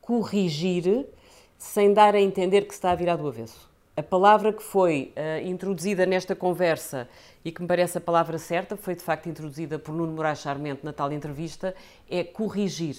corrigir 0.03 1.07
sem 1.61 1.93
dar 1.93 2.15
a 2.15 2.21
entender 2.21 2.63
que 2.63 2.73
se 2.73 2.79
está 2.79 2.91
a 2.91 2.95
virar 2.95 3.17
do 3.17 3.29
avesso. 3.29 3.69
A 3.95 4.03
palavra 4.03 4.51
que 4.51 4.63
foi 4.63 5.13
uh, 5.15 5.47
introduzida 5.47 6.07
nesta 6.07 6.35
conversa 6.35 7.07
e 7.45 7.53
que 7.53 7.61
me 7.61 7.69
parece 7.69 7.99
a 7.99 8.01
palavra 8.01 8.39
certa, 8.39 8.79
foi 8.79 8.95
de 8.95 9.03
facto 9.03 9.29
introduzida 9.29 9.79
por 9.79 9.95
Nuno 9.95 10.11
Moraes 10.11 10.39
Charmente 10.39 10.81
na 10.83 10.91
tal 10.91 11.13
entrevista, 11.13 11.75
é 12.09 12.25
corrigir. 12.25 12.97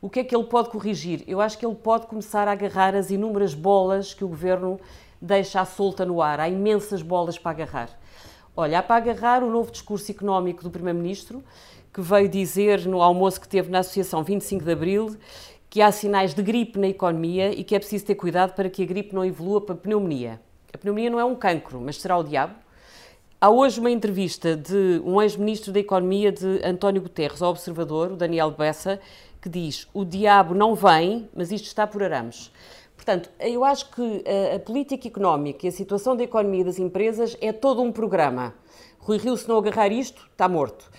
O 0.00 0.10
que 0.10 0.18
é 0.18 0.24
que 0.24 0.34
ele 0.34 0.44
pode 0.44 0.70
corrigir? 0.70 1.22
Eu 1.28 1.40
acho 1.40 1.56
que 1.56 1.64
ele 1.64 1.76
pode 1.76 2.08
começar 2.08 2.48
a 2.48 2.52
agarrar 2.52 2.92
as 2.96 3.12
inúmeras 3.12 3.54
bolas 3.54 4.12
que 4.12 4.24
o 4.24 4.28
governo 4.28 4.80
deixa 5.20 5.60
à 5.60 5.64
solta 5.64 6.04
no 6.04 6.20
ar. 6.20 6.40
Há 6.40 6.48
imensas 6.48 7.02
bolas 7.02 7.38
para 7.38 7.52
agarrar. 7.52 7.88
Olha, 8.56 8.80
há 8.80 8.82
para 8.82 8.96
agarrar 8.96 9.44
o 9.44 9.50
novo 9.50 9.70
discurso 9.70 10.10
económico 10.10 10.64
do 10.64 10.72
Primeiro-Ministro, 10.72 11.40
que 11.94 12.00
veio 12.00 12.28
dizer 12.28 12.84
no 12.86 13.00
almoço 13.00 13.40
que 13.40 13.46
teve 13.46 13.70
na 13.70 13.78
Associação 13.78 14.24
25 14.24 14.64
de 14.64 14.72
Abril 14.72 15.16
que 15.72 15.80
há 15.80 15.90
sinais 15.90 16.34
de 16.34 16.42
gripe 16.42 16.78
na 16.78 16.88
economia 16.88 17.50
e 17.50 17.64
que 17.64 17.74
é 17.74 17.78
preciso 17.78 18.04
ter 18.04 18.14
cuidado 18.14 18.52
para 18.52 18.68
que 18.68 18.82
a 18.82 18.84
gripe 18.84 19.14
não 19.14 19.24
evolua 19.24 19.58
para 19.58 19.74
pneumonia. 19.74 20.38
A 20.70 20.76
pneumonia 20.76 21.08
não 21.08 21.18
é 21.18 21.24
um 21.24 21.34
cancro, 21.34 21.80
mas 21.80 21.98
será 21.98 22.18
o 22.18 22.22
diabo? 22.22 22.54
Há 23.40 23.48
hoje 23.48 23.80
uma 23.80 23.90
entrevista 23.90 24.54
de 24.54 25.00
um 25.02 25.22
ex-ministro 25.22 25.72
da 25.72 25.80
Economia 25.80 26.30
de 26.30 26.62
António 26.62 27.00
Guterres 27.00 27.40
ao 27.40 27.48
Observador, 27.48 28.12
o 28.12 28.16
Daniel 28.16 28.50
Bessa, 28.50 29.00
que 29.40 29.48
diz: 29.48 29.88
O 29.94 30.04
diabo 30.04 30.54
não 30.54 30.74
vem, 30.74 31.26
mas 31.34 31.50
isto 31.50 31.64
está 31.64 31.86
por 31.86 32.02
arames. 32.02 32.52
Portanto, 32.94 33.30
eu 33.40 33.64
acho 33.64 33.90
que 33.92 34.24
a, 34.52 34.56
a 34.56 34.58
política 34.58 35.08
económica 35.08 35.64
e 35.64 35.70
a 35.70 35.72
situação 35.72 36.14
da 36.14 36.22
economia 36.22 36.66
das 36.66 36.78
empresas 36.78 37.34
é 37.40 37.50
todo 37.50 37.80
um 37.80 37.90
programa. 37.90 38.54
Rui 38.98 39.16
Rio, 39.16 39.38
se 39.38 39.48
não 39.48 39.56
agarrar 39.56 39.90
isto, 39.90 40.28
está 40.32 40.46
morto. 40.46 40.90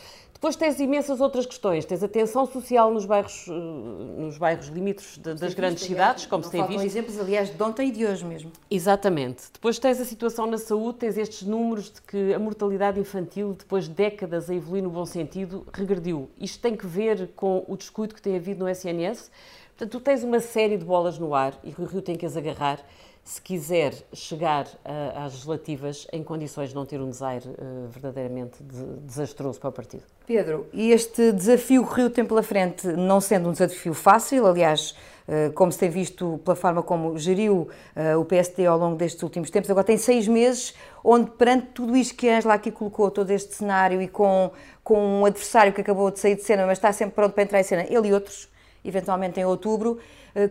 Depois 0.44 0.58
tens 0.58 0.78
imensas 0.78 1.22
outras 1.22 1.46
questões. 1.46 1.86
Tens 1.86 2.04
a 2.04 2.08
tensão 2.10 2.46
social 2.46 2.92
nos 2.92 3.06
bairros, 3.06 3.46
eh, 3.48 3.52
nos 3.54 4.38
bairros 4.38 4.68
limítrofes 4.68 5.18
de, 5.18 5.36
das 5.36 5.54
grandes 5.54 5.84
cidades, 5.84 6.26
como 6.26 6.44
se 6.44 6.52
tem 6.52 6.68
visto. 6.68 6.84
exemplos, 6.84 7.18
aliás, 7.18 7.50
de 7.50 7.64
ontem 7.64 7.88
e 7.88 7.92
de 7.94 8.06
hoje 8.06 8.26
mesmo. 8.26 8.52
Exatamente. 8.70 9.44
Depois 9.54 9.80
tens 9.80 10.02
a 10.02 10.04
situação 10.04 10.46
na 10.46 10.58
saúde, 10.58 10.98
tens 10.98 11.18
estes 11.18 11.48
números 11.48 11.90
de 11.90 12.02
que 12.02 12.34
a 12.34 12.40
mortalidade 12.40 13.00
infantil, 13.00 13.56
depois 13.58 13.86
de 13.86 13.92
décadas 13.92 14.50
a 14.50 14.54
evoluir 14.54 14.84
no 14.84 14.90
bom 14.90 15.06
sentido, 15.06 15.66
regrediu. 15.72 16.30
Isto 16.38 16.60
tem 16.60 16.76
que 16.76 16.86
ver 16.86 17.30
com 17.38 17.64
o 17.66 17.78
descuido 17.78 18.14
que 18.14 18.22
tem 18.22 18.36
havido 18.36 18.66
no 18.66 18.70
SNS. 18.70 19.32
Portanto, 19.78 19.92
tu 19.92 20.02
tens 20.02 20.26
uma 20.26 20.42
série 20.42 20.76
de 20.76 20.84
bolas 20.84 21.18
no 21.18 21.34
ar 21.34 21.58
e 21.64 21.70
o 21.70 21.86
Rio 21.86 22.02
tem 22.02 22.18
que 22.18 22.26
as 22.26 22.36
agarrar 22.36 22.86
se 23.24 23.42
quiser 23.42 23.94
chegar 24.14 24.68
às 25.16 25.32
legislativas 25.32 26.06
em 26.12 26.22
condições 26.22 26.70
de 26.70 26.76
não 26.76 26.86
ter 26.86 27.00
um 27.00 27.10
desaire 27.10 27.48
uh, 27.48 27.88
verdadeiramente 27.88 28.62
de, 28.62 28.84
desastroso 29.02 29.60
para 29.60 29.70
o 29.70 29.72
partido. 29.72 30.04
Pedro, 30.28 30.68
e 30.74 30.92
este 30.92 31.32
desafio 31.32 31.86
que 31.86 31.92
o 31.92 31.94
Rio 31.94 32.10
tem 32.10 32.26
pela 32.26 32.44
frente, 32.44 32.86
não 32.88 33.22
sendo 33.22 33.48
um 33.48 33.54
desafio 33.54 33.94
fácil, 33.94 34.46
aliás, 34.46 34.94
uh, 35.28 35.54
como 35.54 35.72
se 35.72 35.80
tem 35.80 35.90
visto 35.90 36.40
pela 36.44 36.56
forma 36.56 36.84
como 36.84 37.18
geriu 37.18 37.70
uh, 37.96 38.20
o 38.20 38.26
PSD 38.26 38.66
ao 38.66 38.78
longo 38.78 38.98
destes 38.98 39.24
últimos 39.24 39.50
tempos, 39.50 39.70
agora 39.70 39.86
tem 39.86 39.98
seis 39.98 40.28
meses, 40.28 40.74
onde 41.02 41.32
perante 41.32 41.68
tudo 41.68 41.96
isto 41.96 42.16
que 42.16 42.28
a 42.28 42.38
Angela 42.38 42.56
aqui 42.56 42.72
colocou, 42.72 43.10
todo 43.10 43.32
este 43.32 43.56
cenário 43.56 44.02
e 44.02 44.08
com, 44.10 44.52
com 44.84 45.22
um 45.22 45.26
adversário 45.26 45.72
que 45.72 45.80
acabou 45.80 46.12
de 46.12 46.20
sair 46.20 46.36
de 46.36 46.44
cena, 46.44 46.66
mas 46.66 46.78
está 46.78 46.92
sempre 46.92 47.16
pronto 47.16 47.32
para 47.32 47.44
entrar 47.44 47.62
em 47.62 47.64
cena, 47.64 47.86
ele 47.90 48.10
e 48.10 48.14
outros, 48.14 48.50
eventualmente 48.84 49.40
em 49.40 49.46
outubro, 49.46 49.98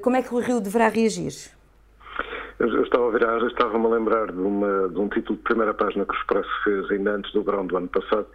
como 0.00 0.16
é 0.16 0.22
que 0.22 0.32
o 0.32 0.38
Rio 0.38 0.60
deverá 0.60 0.88
reagir? 0.88 1.50
Eu 2.58 2.82
estava 2.82 3.08
a 3.08 3.10
virar, 3.10 3.42
estava-me 3.46 3.86
a 3.86 3.88
lembrar 3.88 4.30
de, 4.30 4.38
uma, 4.38 4.88
de, 4.88 4.98
um 4.98 5.08
título 5.08 5.36
de 5.36 5.44
primeira 5.44 5.74
página 5.74 6.04
que 6.04 6.12
o 6.12 6.16
Expresso 6.16 6.50
fez 6.64 6.90
ainda 6.90 7.12
antes 7.12 7.32
do 7.32 7.42
verão 7.42 7.66
do 7.66 7.76
ano 7.76 7.88
passado, 7.88 8.26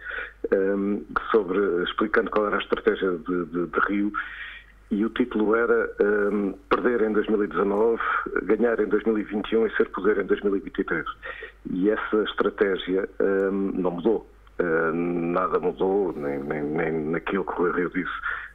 um, 0.52 0.56
ehm, 0.56 1.00
sobre, 1.30 1.58
explicando 1.84 2.30
qual 2.30 2.46
era 2.46 2.56
a 2.56 2.60
estratégia 2.60 3.10
de, 3.12 3.44
de, 3.46 3.66
de 3.66 3.80
Rio. 3.88 4.12
E 4.90 5.04
o 5.04 5.10
título 5.10 5.54
era 5.54 5.90
um, 6.00 6.48
ehm, 6.48 6.54
Perder 6.68 7.02
em 7.02 7.12
2019, 7.12 8.00
ganhar 8.42 8.80
em 8.80 8.86
2021 8.86 9.66
e 9.66 9.76
ser 9.76 9.88
poder 9.90 10.18
em 10.18 10.26
2023. 10.26 11.04
E 11.70 11.90
essa 11.90 12.22
estratégia 12.24 13.08
um, 13.20 13.24
ehm, 13.24 13.80
não 13.80 13.90
mudou. 13.92 14.28
Nada 14.60 15.60
mudou, 15.60 16.12
nem, 16.16 16.40
nem, 16.40 16.64
nem 16.64 16.92
naquilo 17.10 17.44
que 17.44 17.62
o 17.62 17.70
Rio 17.70 17.88
disse 17.90 18.10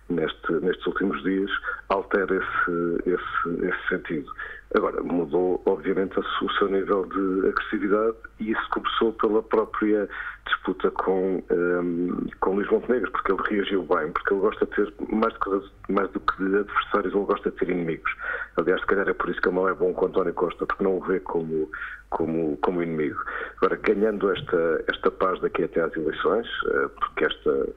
neste, 0.09 0.51
nestes 0.61 0.85
últimos 0.87 1.21
dias, 1.23 1.49
altera 1.89 2.35
esse, 2.35 3.09
esse, 3.09 3.65
esse 3.65 3.87
sentido. 3.89 4.31
Agora, 4.75 5.03
mudou, 5.03 5.61
obviamente, 5.67 6.19
o 6.19 6.51
seu 6.53 6.67
nível 6.67 7.05
de 7.05 7.47
agressividade 7.47 8.17
e 8.39 8.51
isso 8.51 8.69
começou 8.71 9.13
pela 9.13 9.43
própria 9.43 10.09
disputa 10.47 10.89
com, 10.89 11.43
um, 11.51 12.27
com 12.39 12.55
Luís 12.55 12.67
Montenegro, 12.71 13.11
porque 13.11 13.31
ele 13.31 13.41
reagiu 13.49 13.83
bem, 13.83 14.11
porque 14.11 14.33
ele 14.33 14.41
gosta 14.41 14.65
de 14.65 14.71
ter, 14.71 14.93
mais 15.09 15.31
do, 15.33 15.39
que, 15.39 15.91
mais 15.91 16.09
do 16.09 16.19
que 16.19 16.37
de 16.37 16.57
adversários, 16.57 17.13
ele 17.13 17.25
gosta 17.25 17.51
de 17.51 17.57
ter 17.57 17.69
inimigos. 17.69 18.11
Aliás, 18.57 18.81
se 18.81 18.87
calhar 18.87 19.07
é 19.07 19.13
por 19.13 19.29
isso 19.29 19.39
que 19.41 19.47
ele 19.47 19.55
não 19.55 19.69
é 19.69 19.73
bom 19.75 19.93
com 19.93 20.07
António 20.07 20.33
Costa, 20.33 20.65
porque 20.65 20.83
não 20.83 20.97
o 20.97 21.01
vê 21.01 21.19
como, 21.19 21.69
como, 22.09 22.57
como 22.57 22.81
inimigo. 22.81 23.19
Agora, 23.57 23.75
ganhando 23.75 24.31
esta, 24.31 24.83
esta 24.91 25.11
paz 25.11 25.39
daqui 25.41 25.63
até 25.63 25.81
às 25.81 25.95
eleições, 25.95 26.47
eh, 26.67 26.89
porque 26.99 27.25
esta 27.25 27.67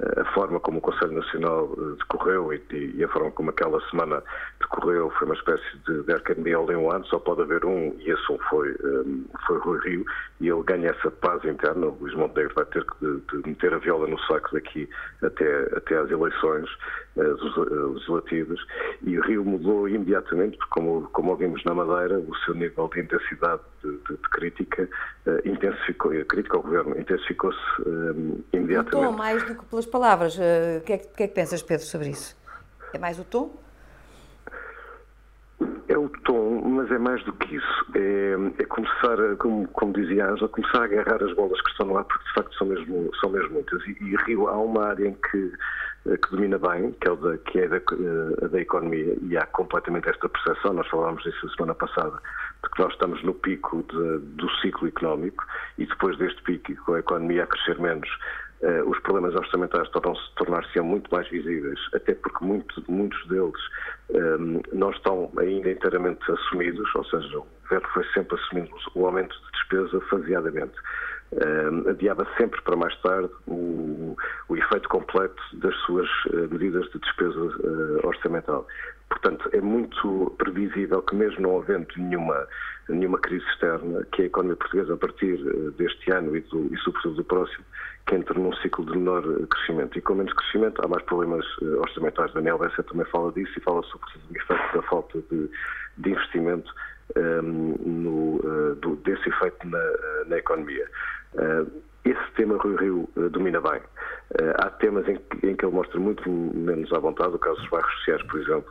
a 0.00 0.24
forma 0.32 0.58
como 0.58 0.78
o 0.78 0.80
Conselho 0.80 1.12
Nacional 1.12 1.72
eh, 1.78 1.96
decorreu 1.98 2.52
e, 2.52 2.62
e, 2.96 3.04
a 3.04 3.08
forma 3.08 3.30
como 3.30 3.50
aquela 3.50 3.80
semana 3.90 4.22
decorreu 4.60 5.10
foi 5.10 5.26
uma 5.26 5.36
espécie 5.36 5.78
de, 5.86 6.02
de 6.02 6.12
arcania 6.12 6.58
de 6.58 6.74
um 6.74 6.90
ano, 6.90 7.06
só 7.06 7.18
pode 7.18 7.42
haver 7.42 7.64
um, 7.64 7.94
e 7.98 8.10
esse 8.10 8.32
um 8.32 8.38
foi, 8.50 8.70
um, 8.82 9.24
eh, 9.32 9.38
foi 9.46 9.58
Rui 9.58 9.78
Rio, 9.80 10.04
e 10.40 10.48
ele 10.48 10.62
ganha 10.64 10.90
essa 10.90 11.10
paz 11.10 11.44
interna. 11.44 11.86
O 11.86 11.96
Luís 12.00 12.14
Montenegro 12.14 12.54
vai 12.54 12.64
ter 12.66 12.84
que 12.84 12.94
de, 13.00 13.42
de 13.42 13.48
meter 13.48 13.72
a 13.72 13.78
viola 13.78 14.08
no 14.08 14.18
saco 14.22 14.52
daqui 14.52 14.88
até, 15.22 15.76
até 15.76 15.96
às 15.96 16.10
eleições 16.10 16.68
uh, 17.16 17.92
legislativas, 17.92 18.60
e 19.02 19.18
Rio 19.20 19.44
mudou 19.44 19.88
imediatamente, 19.88 20.56
porque 20.58 20.72
como, 20.72 21.08
como 21.12 21.30
ouvimos 21.30 21.62
na 21.64 21.74
Madeira, 21.74 22.18
o 22.18 22.36
seu 22.38 22.54
nível 22.54 22.88
de 22.88 23.00
intensidade 23.00 23.62
de, 23.82 23.96
de 23.96 24.28
crítica 24.30 24.88
uh, 25.26 25.48
intensificou, 25.48 26.12
a 26.12 26.24
crítica 26.24 26.56
ao 26.56 26.62
governo 26.62 26.98
intensificou-se 26.98 27.58
um, 27.86 28.42
imediatamente. 28.52 28.96
Mudou 28.96 29.12
mais 29.12 29.42
do 29.44 29.54
que 29.54 29.64
pelas 29.66 29.83
palavras. 29.86 30.36
O 30.36 30.40
uh, 30.40 30.80
que, 30.84 30.92
é 30.92 30.98
que, 30.98 31.08
que, 31.08 31.22
é 31.22 31.28
que 31.28 31.34
pensas, 31.34 31.62
Pedro, 31.62 31.84
sobre 31.84 32.10
isso? 32.10 32.36
É 32.92 32.98
mais 32.98 33.18
o 33.18 33.24
tom? 33.24 33.50
É 35.88 35.98
o 35.98 36.08
tom, 36.24 36.62
mas 36.64 36.90
é 36.90 36.98
mais 36.98 37.22
do 37.24 37.32
que 37.32 37.56
isso. 37.56 37.86
É, 37.94 38.62
é 38.62 38.64
começar, 38.66 39.20
a, 39.20 39.36
como, 39.36 39.68
como 39.68 39.92
dizia 39.92 40.26
a 40.26 40.30
Ângela, 40.30 40.48
começar 40.48 40.80
a 40.80 40.84
agarrar 40.84 41.22
as 41.22 41.32
bolas 41.34 41.60
que 41.60 41.70
estão 41.70 41.86
no 41.86 41.98
ar, 41.98 42.04
porque 42.04 42.24
de 42.24 42.32
facto 42.34 42.54
são 42.56 42.66
mesmo, 42.66 43.10
são 43.20 43.30
mesmo 43.30 43.54
muitas. 43.54 43.82
E, 43.86 43.96
e 44.00 44.16
Rio 44.24 44.48
há 44.48 44.56
uma 44.56 44.86
área 44.86 45.08
em 45.08 45.14
que, 45.14 45.52
eh, 46.06 46.16
que 46.16 46.30
domina 46.30 46.58
bem, 46.58 46.92
que 46.92 47.08
é, 47.08 47.16
da, 47.16 47.38
que 47.38 47.58
é 47.58 47.68
da, 47.68 47.76
eh, 47.76 48.48
da 48.48 48.60
economia, 48.60 49.16
e 49.22 49.36
há 49.36 49.46
completamente 49.46 50.08
esta 50.08 50.28
percepção, 50.28 50.72
nós 50.72 50.88
falámos 50.88 51.22
disso 51.22 51.46
a 51.46 51.50
semana 51.54 51.74
passada, 51.74 52.18
de 52.62 52.70
que 52.70 52.82
nós 52.82 52.92
estamos 52.92 53.22
no 53.22 53.34
pico 53.34 53.84
de, 53.90 54.18
do 54.36 54.50
ciclo 54.62 54.88
económico, 54.88 55.44
e 55.78 55.86
depois 55.86 56.16
deste 56.18 56.42
pico, 56.42 56.74
com 56.84 56.94
a 56.94 57.00
economia 57.00 57.44
a 57.44 57.46
crescer 57.46 57.78
menos, 57.78 58.08
Uh, 58.62 58.88
os 58.88 58.98
problemas 59.00 59.34
orçamentais 59.34 59.88
tornar-se 59.90 60.80
muito 60.80 61.10
mais 61.10 61.28
visíveis, 61.28 61.78
até 61.92 62.14
porque 62.14 62.44
muito, 62.44 62.82
muitos 62.88 63.26
deles 63.28 63.60
um, 64.10 64.58
eh, 64.58 64.62
não 64.72 64.90
estão 64.90 65.30
ainda 65.38 65.70
inteiramente 65.70 66.20
assumidos, 66.30 66.88
ou 66.94 67.04
seja, 67.04 67.38
o 67.38 67.46
governo 67.62 67.88
foi 67.92 68.04
sempre 68.14 68.38
assumindo 68.40 68.70
o 68.94 69.06
aumento 69.06 69.34
de 69.34 69.52
despesa 69.52 70.00
faseadamente. 70.08 70.74
Um, 71.32 71.88
adiava 71.88 72.26
sempre 72.36 72.62
para 72.62 72.76
mais 72.76 72.96
tarde 73.00 73.30
o, 73.48 74.16
o, 74.48 74.56
efeito 74.56 74.88
completo 74.88 75.42
das 75.54 75.74
suas 75.78 76.08
uh, 76.26 76.48
medidas 76.48 76.88
de 76.90 76.98
despesa 77.00 77.40
uh, 77.40 78.06
orçamental. 78.06 78.66
Portanto, 79.14 79.48
é 79.52 79.60
muito 79.60 80.34
previsível 80.38 81.00
que, 81.00 81.14
mesmo 81.14 81.40
não 81.40 81.56
havendo 81.56 81.86
nenhuma, 81.96 82.48
nenhuma 82.88 83.16
crise 83.18 83.44
externa, 83.46 84.04
que 84.12 84.22
a 84.22 84.24
economia 84.24 84.56
portuguesa, 84.56 84.94
a 84.94 84.96
partir 84.96 85.34
uh, 85.34 85.70
deste 85.72 86.10
ano 86.10 86.36
e, 86.36 86.40
do, 86.40 86.74
e, 86.74 86.76
sobretudo, 86.78 87.14
do 87.14 87.24
próximo, 87.24 87.64
que 88.08 88.16
entre 88.16 88.38
num 88.38 88.52
ciclo 88.56 88.84
de 88.84 88.98
menor 88.98 89.22
crescimento. 89.46 89.96
E 89.96 90.02
com 90.02 90.16
menos 90.16 90.32
crescimento 90.32 90.84
há 90.84 90.88
mais 90.88 91.02
problemas 91.04 91.46
orçamentais. 91.78 92.32
Daniel 92.34 92.58
Bessa 92.58 92.82
também 92.82 93.06
fala 93.06 93.30
disso 93.32 93.52
e 93.56 93.62
fala 93.62 93.82
sobretudo 93.84 94.22
do 94.28 94.36
efeito 94.36 94.76
da 94.76 94.82
falta 94.82 95.22
de, 95.30 95.50
de 95.98 96.10
investimento 96.10 96.74
um, 97.16 97.74
no, 97.86 98.36
uh, 98.36 98.74
do, 98.74 98.96
desse 98.96 99.28
efeito 99.28 99.68
na, 99.68 100.24
na 100.26 100.38
economia. 100.38 100.86
Uh, 101.34 101.70
esse 102.04 102.32
tema 102.36 102.58
Rui 102.58 102.76
Rio 102.76 103.08
domina 103.30 103.62
bem. 103.62 103.80
há 104.58 104.68
temas 104.68 105.08
em 105.08 105.16
que, 105.16 105.46
em 105.46 105.56
que, 105.56 105.64
ele 105.64 105.74
mostra 105.74 105.98
muito 105.98 106.28
menos 106.28 106.92
à 106.92 106.98
vontade, 106.98 107.34
o 107.34 107.38
caso 107.38 107.56
dos 107.56 107.70
bairros 107.70 107.94
sociais, 107.94 108.22
por 108.24 108.40
exemplo, 108.40 108.70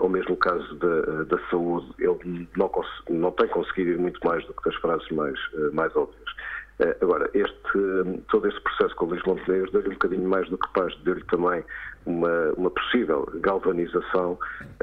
ou 0.00 0.08
mesmo 0.08 0.34
o 0.34 0.36
caso 0.36 0.74
da, 0.76 1.24
da 1.24 1.38
saúde, 1.48 1.86
ele 1.98 2.48
não, 2.56 2.70
não, 3.08 3.30
tem 3.32 3.48
conseguido 3.48 3.90
ir 3.90 3.98
muito 3.98 4.20
mais 4.26 4.44
do 4.46 4.52
que 4.54 4.64
das 4.68 4.78
frases 4.80 5.08
mais, 5.10 5.38
mais 5.72 5.94
óbvias. 5.96 6.21
Agora, 7.00 7.30
este, 7.34 8.22
todo 8.28 8.48
este 8.48 8.60
processo 8.60 8.94
com 8.96 9.04
o 9.04 9.08
Luís 9.10 9.22
Montenegro 9.24 9.70
deu-lhe 9.70 9.88
um 9.90 9.92
bocadinho 9.92 10.28
mais 10.28 10.48
do 10.48 10.58
que 10.58 10.72
paz, 10.72 10.94
deu-lhe 11.04 11.22
também 11.24 11.62
uma, 12.06 12.52
uma 12.56 12.70
possível 12.70 13.28
galvanização 13.36 14.38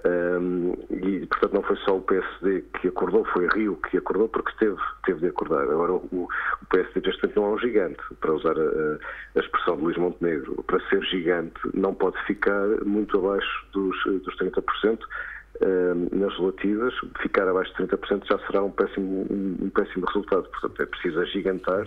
um, 0.05 0.73
e, 0.89 1.25
portanto, 1.25 1.53
não 1.53 1.63
foi 1.63 1.75
só 1.77 1.97
o 1.97 2.01
PSD 2.01 2.61
que 2.79 2.87
acordou, 2.87 3.25
foi 3.25 3.47
Rio 3.47 3.75
que 3.89 3.97
acordou 3.97 4.29
porque 4.29 4.51
teve, 4.59 4.77
teve 5.05 5.19
de 5.19 5.27
acordar. 5.27 5.63
Agora, 5.63 5.93
o, 5.93 6.05
o 6.61 6.65
PSD 6.69 7.01
neste 7.05 7.23
momento 7.23 7.41
não 7.41 7.45
é 7.45 7.55
um 7.55 7.59
gigante, 7.59 8.01
para 8.21 8.33
usar 8.33 8.57
a, 8.57 8.97
a, 9.35 9.39
expressão 9.39 9.75
de 9.75 9.83
Luís 9.83 9.97
Montenegro. 9.97 10.63
Para 10.63 10.79
ser 10.87 11.03
gigante 11.03 11.59
não 11.73 11.93
pode 11.93 12.17
ficar 12.25 12.67
muito 12.85 13.17
abaixo 13.17 13.65
dos, 13.73 13.95
dos 14.05 14.37
30%. 14.37 14.99
Nas 16.11 16.37
relativas, 16.37 16.93
ficar 17.21 17.47
abaixo 17.47 17.73
de 17.75 17.87
30% 17.87 18.25
já 18.25 18.39
será 18.47 18.63
um 18.63 18.71
péssimo, 18.71 19.27
um, 19.29 19.65
um 19.65 19.69
péssimo 19.69 20.05
resultado. 20.05 20.43
Portanto, 20.49 20.81
é 20.81 20.85
preciso 20.85 21.19
agigantar 21.19 21.85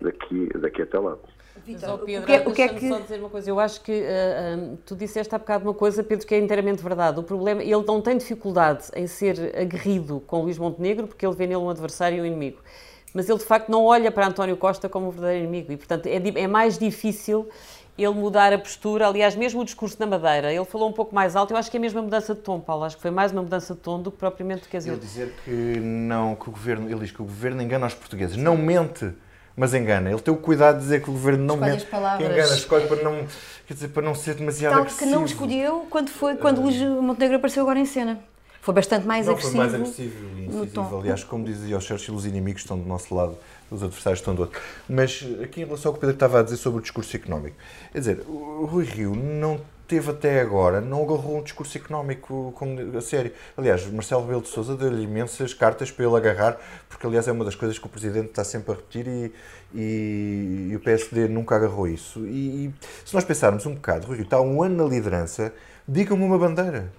daqui, 0.00 0.48
daqui 0.58 0.82
até 0.82 0.98
lá. 0.98 1.16
Vitor, 1.64 1.98
Pedro, 1.98 2.22
o 2.22 2.26
que, 2.26 2.32
é, 2.32 2.48
o 2.48 2.52
que 2.52 2.62
é 2.62 2.68
que... 2.68 2.88
só 2.88 2.98
dizer 3.00 3.18
uma 3.18 3.28
coisa. 3.28 3.50
Eu 3.50 3.58
acho 3.58 3.80
que 3.80 3.92
uh, 3.92 4.74
uh, 4.74 4.78
tu 4.86 4.94
disseste 4.94 5.34
há 5.34 5.38
bocado 5.38 5.64
uma 5.64 5.74
coisa, 5.74 6.04
Pedro, 6.04 6.26
que 6.26 6.34
é 6.34 6.38
inteiramente 6.38 6.82
verdade. 6.82 7.18
O 7.18 7.22
problema, 7.22 7.62
ele 7.62 7.84
não 7.84 8.00
tem 8.00 8.16
dificuldade 8.16 8.84
em 8.94 9.06
ser 9.06 9.56
aguerrido 9.56 10.20
com 10.20 10.42
Luís 10.42 10.58
Montenegro, 10.58 11.08
porque 11.08 11.26
ele 11.26 11.34
vê 11.34 11.46
nele 11.46 11.56
um 11.56 11.70
adversário 11.70 12.18
e 12.18 12.20
um 12.20 12.26
inimigo. 12.26 12.58
Mas 13.12 13.28
ele, 13.28 13.38
de 13.38 13.44
facto, 13.44 13.70
não 13.70 13.84
olha 13.84 14.12
para 14.12 14.26
António 14.26 14.56
Costa 14.56 14.88
como 14.88 15.08
um 15.08 15.10
verdadeiro 15.10 15.44
inimigo. 15.44 15.72
E, 15.72 15.76
portanto, 15.76 16.06
é, 16.06 16.16
é 16.16 16.46
mais 16.46 16.78
difícil 16.78 17.48
ele 17.98 18.14
mudar 18.14 18.52
a 18.52 18.58
postura. 18.58 19.06
Aliás, 19.06 19.34
mesmo 19.34 19.60
o 19.60 19.64
discurso 19.64 19.96
na 19.98 20.06
Madeira, 20.06 20.52
ele 20.52 20.64
falou 20.64 20.88
um 20.88 20.92
pouco 20.92 21.14
mais 21.14 21.34
alto. 21.36 21.52
Eu 21.52 21.56
acho 21.56 21.70
que 21.70 21.76
é 21.76 21.80
mesmo 21.80 21.98
uma 21.98 22.04
mudança 22.04 22.34
de 22.34 22.40
tom, 22.40 22.60
Paulo. 22.60 22.84
Acho 22.84 22.96
que 22.96 23.02
foi 23.02 23.10
mais 23.10 23.32
uma 23.32 23.42
mudança 23.42 23.74
de 23.74 23.80
tom 23.80 24.00
do 24.00 24.10
que 24.10 24.18
propriamente, 24.18 24.68
quer 24.68 24.78
dizer... 24.78 24.90
Ele 24.90 25.00
dizer 25.00 25.34
que 25.44 25.50
não, 25.50 26.34
que 26.34 26.48
o 26.48 26.52
governo, 26.52 26.90
ele 26.90 27.00
diz 27.00 27.10
que 27.10 27.22
o 27.22 27.24
governo 27.24 27.62
engana 27.62 27.86
os 27.86 27.94
portugueses. 27.94 28.36
Não 28.36 28.56
mente 28.56 29.12
mas 29.56 29.72
engana. 29.72 30.10
Ele 30.10 30.20
tem 30.20 30.34
o 30.34 30.36
cuidado 30.36 30.76
de 30.76 30.82
dizer 30.82 31.02
que 31.02 31.08
o 31.08 31.12
governo 31.12 31.42
não 31.42 31.54
escolhe 31.54 31.72
mente, 31.72 31.86
que 31.86 32.24
engana, 32.24 32.54
escolhe 32.54 32.86
para 32.86 33.02
não, 33.02 33.26
quer 33.66 33.74
dizer, 33.74 33.88
para 33.88 34.02
não 34.02 34.14
ser 34.14 34.34
demasiado 34.34 34.72
Tal 34.72 34.82
agressivo. 34.82 35.10
que 35.10 35.16
não 35.16 35.24
escolheu 35.24 35.86
quando 35.88 36.10
foi 36.10 36.36
quando 36.36 36.60
Luís 36.60 36.76
Montenegro 36.76 37.38
apareceu 37.38 37.62
agora 37.62 37.78
em 37.78 37.86
cena. 37.86 38.20
Foi 38.66 38.74
bastante 38.74 39.06
mais 39.06 39.26
não, 39.26 39.34
agressivo. 39.34 39.54
Foi 39.54 39.64
mais 39.64 39.74
agressivo 39.74 40.26
e 40.38 40.44
incisivo. 40.46 40.98
Aliás, 40.98 41.22
como 41.22 41.44
dizia 41.44 41.78
o 41.78 41.80
Churchill, 41.80 42.16
os 42.16 42.26
inimigos 42.26 42.62
estão 42.62 42.76
do 42.76 42.84
nosso 42.84 43.14
lado, 43.14 43.38
os 43.70 43.80
adversários 43.80 44.18
estão 44.18 44.34
do 44.34 44.42
outro. 44.42 44.60
Mas 44.88 45.24
aqui 45.40 45.60
em 45.60 45.64
relação 45.64 45.90
ao 45.90 45.92
que 45.92 45.98
o 45.98 46.00
Pedro 46.00 46.14
estava 46.14 46.40
a 46.40 46.42
dizer 46.42 46.56
sobre 46.56 46.80
o 46.80 46.82
discurso 46.82 47.14
económico, 47.14 47.56
quer 47.92 47.98
dizer, 48.00 48.24
o 48.26 48.64
Rui 48.64 48.84
Rio 48.84 49.14
não 49.14 49.60
teve 49.86 50.10
até 50.10 50.40
agora, 50.40 50.80
não 50.80 51.04
agarrou 51.04 51.38
um 51.38 51.42
discurso 51.44 51.78
económico 51.78 52.52
como, 52.56 52.98
a 52.98 53.00
sério. 53.00 53.30
Aliás, 53.56 53.86
Marcelo 53.86 54.22
Rebelo 54.22 54.42
de 54.42 54.48
Sousa 54.48 54.76
deu-lhe 54.76 55.04
imensas 55.04 55.54
cartas 55.54 55.92
para 55.92 56.04
ele 56.04 56.16
agarrar, 56.16 56.58
porque 56.88 57.06
aliás 57.06 57.28
é 57.28 57.30
uma 57.30 57.44
das 57.44 57.54
coisas 57.54 57.78
que 57.78 57.86
o 57.86 57.88
Presidente 57.88 58.30
está 58.30 58.42
sempre 58.42 58.72
a 58.72 58.74
repetir 58.74 59.06
e, 59.06 59.32
e, 59.72 60.68
e 60.72 60.76
o 60.76 60.80
PSD 60.80 61.28
nunca 61.28 61.54
agarrou 61.54 61.86
isso. 61.86 62.26
E, 62.26 62.66
e, 62.66 62.74
se 63.04 63.14
nós 63.14 63.22
pensarmos 63.22 63.64
um 63.64 63.74
bocado, 63.74 64.08
Rui 64.08 64.16
Rio 64.16 64.24
está 64.24 64.38
há 64.38 64.42
um 64.42 64.60
ano 64.60 64.82
na 64.82 64.90
liderança, 64.90 65.54
digam-me 65.86 66.24
uma 66.24 66.36
bandeira. 66.36 66.90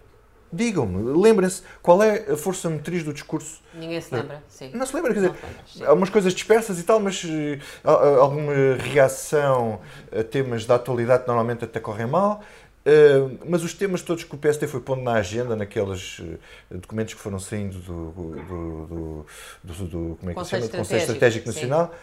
Digam-me, 0.51 1.19
lembrem-se, 1.19 1.61
qual 1.81 2.01
é 2.01 2.31
a 2.31 2.37
força 2.37 2.69
motriz 2.69 3.03
do 3.03 3.11
discurso? 3.11 3.61
Ninguém 3.73 3.99
se 3.99 4.13
lembra, 4.15 4.41
sim. 4.47 4.71
Não 4.73 4.85
se 4.85 4.95
lembra, 4.95 5.13
quer 5.13 5.19
dizer, 5.19 5.33
Não, 5.77 5.87
há 5.87 5.93
umas 5.93 6.09
coisas 6.09 6.33
dispersas 6.33 6.79
e 6.79 6.83
tal, 6.83 6.99
mas 6.99 7.23
uh, 7.23 7.89
alguma 8.21 8.53
reação 8.79 9.81
a 10.11 10.23
temas 10.23 10.65
da 10.65 10.75
atualidade 10.75 11.25
normalmente 11.27 11.65
até 11.65 11.79
correm 11.79 12.07
mal. 12.07 12.41
Uh, 12.85 13.37
mas 13.45 13.63
os 13.63 13.73
temas 13.73 14.01
todos 14.01 14.23
que 14.23 14.33
o 14.33 14.37
PSD 14.37 14.65
foi 14.67 14.79
pondo 14.79 15.01
na 15.01 15.15
agenda, 15.15 15.53
naqueles 15.57 16.19
uh, 16.19 16.39
documentos 16.71 17.13
que 17.13 17.19
foram 17.19 17.39
saindo 17.39 17.79
do, 17.79 18.11
do, 18.11 19.25
do, 19.61 19.85
do 19.85 20.17
como 20.17 20.31
é 20.31 20.33
que 20.33 20.43
se 20.45 20.49
chama? 20.51 20.67
Conselho 20.69 20.99
Estratégico 21.01 21.47
Nacional, 21.47 21.93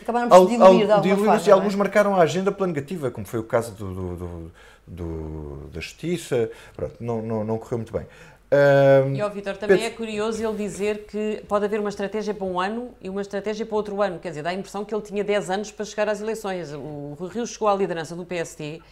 Acabaram 0.00 0.28
por 0.28 0.48
se 0.48 0.56
diluir 0.56 0.86
de 0.86 0.92
alguma 0.92 1.16
forma, 1.16 1.42
e 1.46 1.50
alguns 1.50 1.74
marcaram 1.74 2.16
a 2.16 2.22
agenda 2.22 2.50
plano 2.50 2.72
negativa, 2.72 3.10
como 3.10 3.26
foi 3.26 3.38
o 3.38 3.44
caso 3.44 3.72
do, 3.72 3.94
do, 3.94 4.16
do, 4.16 4.52
da 4.86 5.80
Justiça. 5.80 6.50
Pronto, 6.74 6.96
não, 7.00 7.22
não, 7.22 7.44
não 7.44 7.58
correu 7.58 7.78
muito 7.78 7.92
bem. 7.92 8.06
Um, 8.52 9.14
e 9.14 9.20
ao 9.20 9.30
Vitor 9.30 9.56
também 9.56 9.84
é 9.84 9.90
curioso 9.90 10.44
ele 10.44 10.56
dizer 10.56 11.04
que 11.06 11.40
pode 11.46 11.64
haver 11.64 11.78
uma 11.78 11.88
estratégia 11.88 12.34
para 12.34 12.44
um 12.44 12.58
ano 12.58 12.92
e 13.00 13.08
uma 13.08 13.20
estratégia 13.20 13.64
para 13.64 13.76
outro 13.76 14.02
ano. 14.02 14.18
Quer 14.18 14.30
dizer, 14.30 14.42
dá 14.42 14.50
a 14.50 14.54
impressão 14.54 14.84
que 14.84 14.92
ele 14.92 15.02
tinha 15.02 15.22
10 15.22 15.50
anos 15.50 15.70
para 15.70 15.84
chegar 15.84 16.08
às 16.08 16.20
eleições. 16.20 16.72
O 16.72 17.16
Rio 17.32 17.46
chegou 17.46 17.68
à 17.68 17.74
liderança 17.74 18.16
do 18.16 18.26
PST 18.26 18.82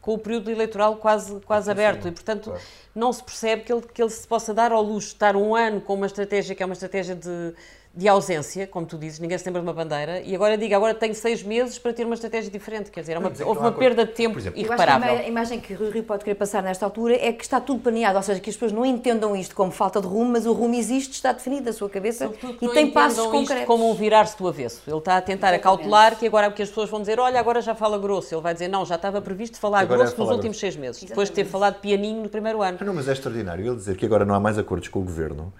com 0.00 0.14
o 0.14 0.18
período 0.18 0.50
eleitoral 0.50 0.96
quase, 0.96 1.40
quase 1.40 1.70
aberto 1.70 2.08
e, 2.08 2.12
portanto, 2.12 2.44
claro. 2.50 2.62
não 2.94 3.12
se 3.12 3.22
percebe 3.22 3.62
que 3.62 3.72
ele, 3.72 3.82
que 3.82 4.00
ele 4.00 4.10
se 4.10 4.26
possa 4.26 4.54
dar 4.54 4.72
ao 4.72 4.82
luxo 4.82 5.08
de 5.08 5.14
estar 5.14 5.36
um 5.36 5.54
ano 5.54 5.80
com 5.80 5.94
uma 5.94 6.06
estratégia 6.06 6.54
que 6.54 6.62
é 6.62 6.66
uma 6.66 6.72
estratégia 6.72 7.14
de 7.14 7.52
de 7.92 8.06
ausência, 8.08 8.68
como 8.68 8.86
tu 8.86 8.96
dizes, 8.96 9.18
ninguém 9.18 9.36
se 9.36 9.44
lembra 9.44 9.60
de 9.60 9.66
uma 9.66 9.74
bandeira, 9.74 10.20
e 10.20 10.32
agora 10.32 10.56
diga, 10.56 10.76
agora 10.76 10.94
tenho 10.94 11.14
seis 11.14 11.42
meses 11.42 11.76
para 11.76 11.92
ter 11.92 12.04
uma 12.04 12.14
estratégia 12.14 12.48
diferente, 12.48 12.88
quer 12.88 13.00
dizer, 13.00 13.14
é 13.14 13.18
uma, 13.18 13.32
houve 13.44 13.60
uma 13.60 13.72
perda 13.72 14.06
de 14.06 14.12
tempo 14.12 14.38
exemplo, 14.38 14.60
irreparável. 14.60 15.08
Eu 15.08 15.14
acho 15.14 15.22
que 15.22 15.26
a 15.26 15.28
imagem 15.28 15.60
que 15.60 15.74
o 15.74 15.90
Rio 15.90 16.04
pode 16.04 16.22
querer 16.22 16.36
passar 16.36 16.62
nesta 16.62 16.84
altura 16.84 17.16
é 17.16 17.32
que 17.32 17.42
está 17.42 17.60
tudo 17.60 17.80
planeado, 17.80 18.16
ou 18.16 18.22
seja, 18.22 18.38
que 18.38 18.48
as 18.48 18.54
pessoas 18.54 18.70
não 18.70 18.86
entendam 18.86 19.34
isto 19.34 19.56
como 19.56 19.72
falta 19.72 20.00
de 20.00 20.06
rumo, 20.06 20.30
mas 20.30 20.46
o 20.46 20.52
rumo 20.52 20.74
existe, 20.76 21.14
está 21.14 21.32
definido 21.32 21.64
na 21.64 21.72
sua 21.72 21.90
cabeça 21.90 22.30
e 22.62 22.68
tem 22.68 22.92
passos 22.92 23.26
concretos. 23.26 23.66
como 23.66 23.90
um 23.90 23.94
virar-se 23.94 24.38
do 24.38 24.46
avesso. 24.46 24.82
Ele 24.86 24.96
está 24.98 25.16
a 25.16 25.20
tentar 25.20 25.48
Exatamente. 25.48 25.60
acautelar 25.60 26.16
que 26.16 26.26
agora 26.26 26.50
que 26.52 26.62
as 26.62 26.68
pessoas 26.68 26.88
vão 26.88 27.00
dizer, 27.00 27.18
olha, 27.18 27.40
agora 27.40 27.60
já 27.60 27.74
fala 27.74 27.98
grosso. 27.98 28.32
Ele 28.32 28.40
vai 28.40 28.52
dizer, 28.52 28.68
não, 28.68 28.86
já 28.86 28.94
estava 28.94 29.20
previsto 29.20 29.58
falar 29.58 29.80
agora 29.80 29.98
grosso 29.98 30.14
é 30.14 30.16
falar 30.16 30.28
nos 30.28 30.36
últimos 30.36 30.60
seis 30.60 30.76
meses, 30.76 30.98
Exatamente. 30.98 31.08
depois 31.08 31.28
de 31.28 31.34
ter 31.34 31.44
falado 31.44 31.80
pianinho 31.80 32.22
no 32.22 32.28
primeiro 32.28 32.62
ano. 32.62 32.78
Não, 32.80 32.94
mas 32.94 33.08
é 33.08 33.12
extraordinário 33.12 33.66
ele 33.66 33.76
dizer 33.76 33.96
que 33.96 34.06
agora 34.06 34.24
não 34.24 34.34
há 34.34 34.40
mais 34.40 34.56
acordos 34.56 34.86
com 34.88 35.00
o 35.00 35.02
Governo 35.02 35.52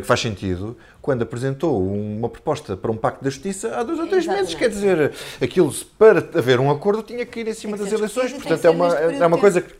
que 0.00 0.06
faz 0.06 0.20
sentido, 0.20 0.76
quando 1.00 1.22
apresentou 1.22 1.84
uma 1.84 2.28
proposta 2.28 2.76
para 2.76 2.90
um 2.90 2.96
pacto 2.96 3.24
da 3.24 3.30
justiça 3.30 3.76
há 3.76 3.82
dois 3.82 3.98
ou 3.98 4.06
três 4.06 4.24
Exatamente. 4.24 4.44
meses. 4.44 4.58
Quer 4.58 4.68
dizer, 4.68 5.12
aquilo, 5.42 5.72
para 5.98 6.18
haver 6.38 6.60
um 6.60 6.70
acordo, 6.70 7.02
tinha 7.02 7.26
que 7.26 7.40
ir 7.40 7.48
em 7.48 7.54
cima 7.54 7.76
das 7.76 7.90
eleições. 7.90 8.32
Portanto, 8.32 8.64
é 8.64 8.70
uma, 8.70 8.88
é 8.94 9.26
uma 9.26 9.38
coisa 9.38 9.60
que 9.60 9.74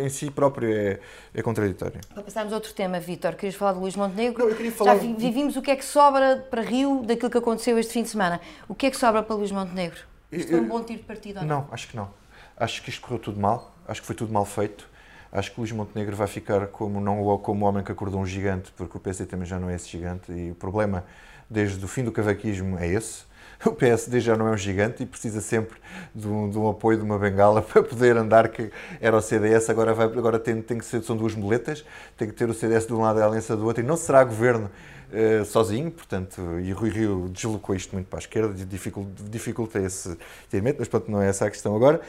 em 0.00 0.08
si 0.08 0.30
próprio 0.30 0.72
é, 0.72 1.00
é 1.34 1.42
contraditória. 1.42 2.00
Para 2.14 2.22
passarmos 2.22 2.52
a 2.52 2.56
outro 2.56 2.72
tema, 2.72 3.00
Vítor, 3.00 3.34
querias 3.34 3.54
falar 3.54 3.72
de 3.72 3.80
Luís 3.80 3.96
Montenegro? 3.96 4.44
Não, 4.44 4.50
eu 4.50 4.56
queria 4.56 4.72
falar... 4.72 4.96
Já 4.96 5.02
vivimos 5.02 5.56
o 5.56 5.62
que 5.62 5.70
é 5.70 5.76
que 5.76 5.84
sobra 5.84 6.46
para 6.50 6.62
Rio 6.62 7.02
daquilo 7.04 7.30
que 7.30 7.38
aconteceu 7.38 7.78
este 7.78 7.92
fim 7.92 8.02
de 8.02 8.08
semana. 8.08 8.40
O 8.68 8.74
que 8.74 8.86
é 8.86 8.90
que 8.90 8.96
sobra 8.96 9.22
para 9.22 9.34
Luís 9.34 9.50
Montenegro? 9.50 9.98
Isto 10.30 10.50
foi 10.50 10.60
um 10.60 10.68
bom 10.68 10.82
tiro 10.82 11.00
de 11.00 11.04
partido 11.06 11.40
ou 11.40 11.44
não? 11.44 11.62
Não, 11.62 11.68
acho 11.72 11.88
que 11.88 11.96
não. 11.96 12.10
Acho 12.56 12.82
que 12.82 12.90
isto 12.90 13.00
correu 13.00 13.18
tudo 13.18 13.40
mal. 13.40 13.74
Acho 13.86 14.00
que 14.00 14.06
foi 14.06 14.14
tudo 14.14 14.32
mal 14.32 14.44
feito 14.44 14.86
Acho 15.30 15.52
que 15.52 15.60
Luís 15.60 15.72
Montenegro 15.72 16.16
vai 16.16 16.26
ficar 16.26 16.66
como, 16.68 17.00
não, 17.00 17.38
como 17.38 17.64
o 17.64 17.68
homem 17.68 17.84
que 17.84 17.92
acordou 17.92 18.20
um 18.20 18.26
gigante, 18.26 18.72
porque 18.76 18.96
o 18.96 19.00
PSD 19.00 19.26
também 19.26 19.46
já 19.46 19.58
não 19.58 19.68
é 19.68 19.74
esse 19.74 19.88
gigante 19.88 20.32
e 20.32 20.52
o 20.52 20.54
problema 20.54 21.04
desde 21.50 21.84
o 21.84 21.88
fim 21.88 22.02
do 22.02 22.12
cavaquismo 22.12 22.78
é 22.78 22.88
esse. 22.88 23.28
O 23.66 23.72
PSD 23.72 24.20
já 24.20 24.36
não 24.36 24.46
é 24.46 24.52
um 24.52 24.56
gigante 24.56 25.02
e 25.02 25.06
precisa 25.06 25.40
sempre 25.40 25.80
de 26.14 26.28
um, 26.28 26.48
de 26.48 26.56
um 26.56 26.68
apoio, 26.68 26.96
de 26.96 27.02
uma 27.02 27.18
bengala 27.18 27.60
para 27.62 27.82
poder 27.82 28.16
andar, 28.16 28.48
que 28.50 28.70
era 29.00 29.16
o 29.16 29.20
CDS, 29.20 29.68
agora, 29.68 29.92
vai, 29.92 30.06
agora 30.06 30.38
tem, 30.38 30.62
tem 30.62 30.78
que 30.78 30.84
ser, 30.84 31.02
são 31.02 31.16
duas 31.16 31.34
muletas, 31.34 31.84
tem 32.16 32.28
que 32.28 32.34
ter 32.34 32.48
o 32.48 32.54
CDS 32.54 32.86
de 32.86 32.94
um 32.94 33.00
lado 33.00 33.18
e 33.18 33.22
a 33.22 33.26
Aliança 33.26 33.56
do 33.56 33.66
outro, 33.66 33.82
e 33.82 33.86
não 33.86 33.96
será 33.96 34.22
governo 34.22 34.70
uh, 35.10 35.44
sozinho, 35.44 35.90
portanto, 35.90 36.40
e 36.60 36.70
Rui 36.70 36.90
Rio 36.90 37.28
deslocou 37.32 37.74
isto 37.74 37.96
muito 37.96 38.06
para 38.06 38.20
a 38.20 38.20
esquerda, 38.20 38.54
dificulta, 38.64 39.24
dificulta 39.24 39.80
esse 39.80 40.16
termento, 40.48 40.76
mas 40.78 40.86
pronto, 40.86 41.10
não 41.10 41.20
é 41.20 41.28
essa 41.28 41.44
a 41.44 41.50
questão 41.50 41.74
agora. 41.74 42.00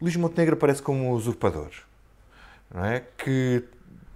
Luís 0.00 0.16
Montenegro 0.16 0.54
aparece 0.54 0.80
como 0.80 1.12
usurpador 1.12 1.68
não 2.72 2.84
é? 2.84 3.00
que 3.16 3.64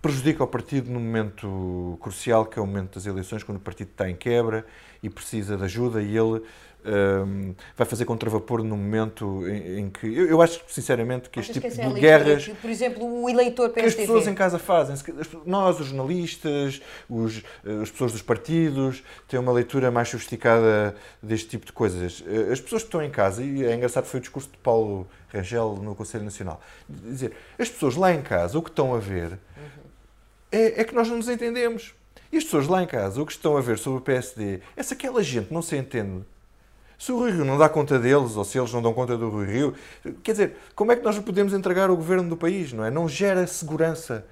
prejudica 0.01 0.45
o 0.45 0.47
partido 0.47 0.91
no 0.91 1.01
momento 1.01 1.99
crucial, 2.01 2.45
que 2.45 2.59
é 2.59 2.63
o 2.63 2.67
momento 2.67 2.95
das 2.95 3.07
eleições, 3.07 3.43
quando 3.43 3.57
o 3.57 3.61
partido 3.61 3.89
está 3.91 4.09
em 4.09 4.15
quebra 4.15 4.67
e 5.05 5.11
precisa 5.11 5.57
de 5.57 5.65
ajuda, 5.65 6.03
e 6.03 6.17
ele 6.17 6.43
um, 6.85 7.55
vai 7.77 7.87
fazer 7.87 8.05
contravapor 8.05 8.63
no 8.63 8.77
momento 8.77 9.47
em, 9.49 9.81
em 9.81 9.91
que. 9.91 10.07
Eu, 10.07 10.29
eu, 10.29 10.43
acho, 10.43 10.61
sinceramente, 10.69 11.31
que 11.31 11.41
este 11.41 11.53
tipo 11.55 11.69
de 11.69 11.81
é 11.81 11.91
guerras. 11.91 12.49
por 12.61 12.71
exemplo, 12.71 13.23
o 13.23 13.29
eleitor 13.29 13.71
PSTV. 13.71 13.83
Que 13.83 13.89
as 13.89 13.95
pessoas 13.95 14.27
em 14.27 14.35
casa 14.35 14.59
fazem. 14.59 14.97
Nós, 15.47 15.81
os 15.81 15.87
jornalistas, 15.87 16.83
os, 17.09 17.43
as 17.83 17.91
pessoas 17.91 18.13
dos 18.13 18.23
partidos, 18.23 19.03
têm 19.29 19.41
uma 19.41 19.53
leitura 19.53 19.91
mais 19.91 20.09
sofisticada 20.09 20.95
deste 21.23 21.49
tipo 21.49 21.67
de 21.67 21.73
coisas. 21.73 22.23
As 22.51 22.61
pessoas 22.61 22.83
que 22.83 22.89
estão 22.89 23.03
em 23.03 23.11
casa, 23.11 23.43
e 23.43 23.65
é 23.65 23.75
engraçado, 23.75 24.05
foi 24.05 24.19
o 24.19 24.23
discurso 24.23 24.51
de 24.51 24.59
Paulo 24.59 25.07
Rangel 25.33 25.79
no 25.83 25.95
Conselho 25.95 26.25
Nacional, 26.25 26.61
dizer, 26.89 27.33
as 27.59 27.69
pessoas 27.69 27.97
lá 27.97 28.13
em 28.13 28.23
casa, 28.23 28.59
o 28.59 28.63
que 28.63 28.71
estão 28.71 28.95
a 28.95 28.99
ver, 28.99 29.33
uhum. 29.33 29.39
é, 30.53 30.81
é 30.81 30.85
que 30.85 30.95
nós 30.95 31.09
não 31.09 31.17
nos 31.17 31.29
entendemos. 31.29 31.95
E 32.35 32.37
as 32.37 32.43
pessoas 32.43 32.67
lá 32.67 32.83
em 32.83 32.87
casa, 32.87 33.23
o 33.23 33.25
que 33.25 33.31
estão 33.31 33.57
a 33.57 33.61
ver 33.61 33.79
sobre 33.79 34.01
o 34.01 34.03
PSD, 34.03 34.59
é 34.77 34.83
se 34.83 34.93
aquela 34.93 35.23
gente 35.23 35.55
não 35.55 35.63
se 35.63 35.77
entende 35.77 36.25
se 36.99 37.13
o 37.13 37.19
Rui 37.19 37.31
Rio 37.31 37.45
não 37.45 37.57
dá 37.57 37.69
conta 37.69 37.97
deles, 37.97 38.35
ou 38.35 38.45
se 38.45 38.59
eles 38.59 38.73
não 38.73 38.83
dão 38.83 38.93
conta 38.93 39.17
do 39.17 39.29
Rui 39.29 39.47
Rio, 39.47 39.75
quer 40.21 40.33
dizer, 40.33 40.57
como 40.75 40.91
é 40.91 40.97
que 40.97 41.05
nós 41.05 41.17
podemos 41.21 41.53
entregar 41.53 41.91
o 41.91 41.97
governo 41.97 42.29
do 42.29 42.37
país, 42.37 42.73
não 42.73 42.85
é? 42.85 42.91
Não 42.91 43.09
gera 43.09 43.47
segurança, 43.47 44.27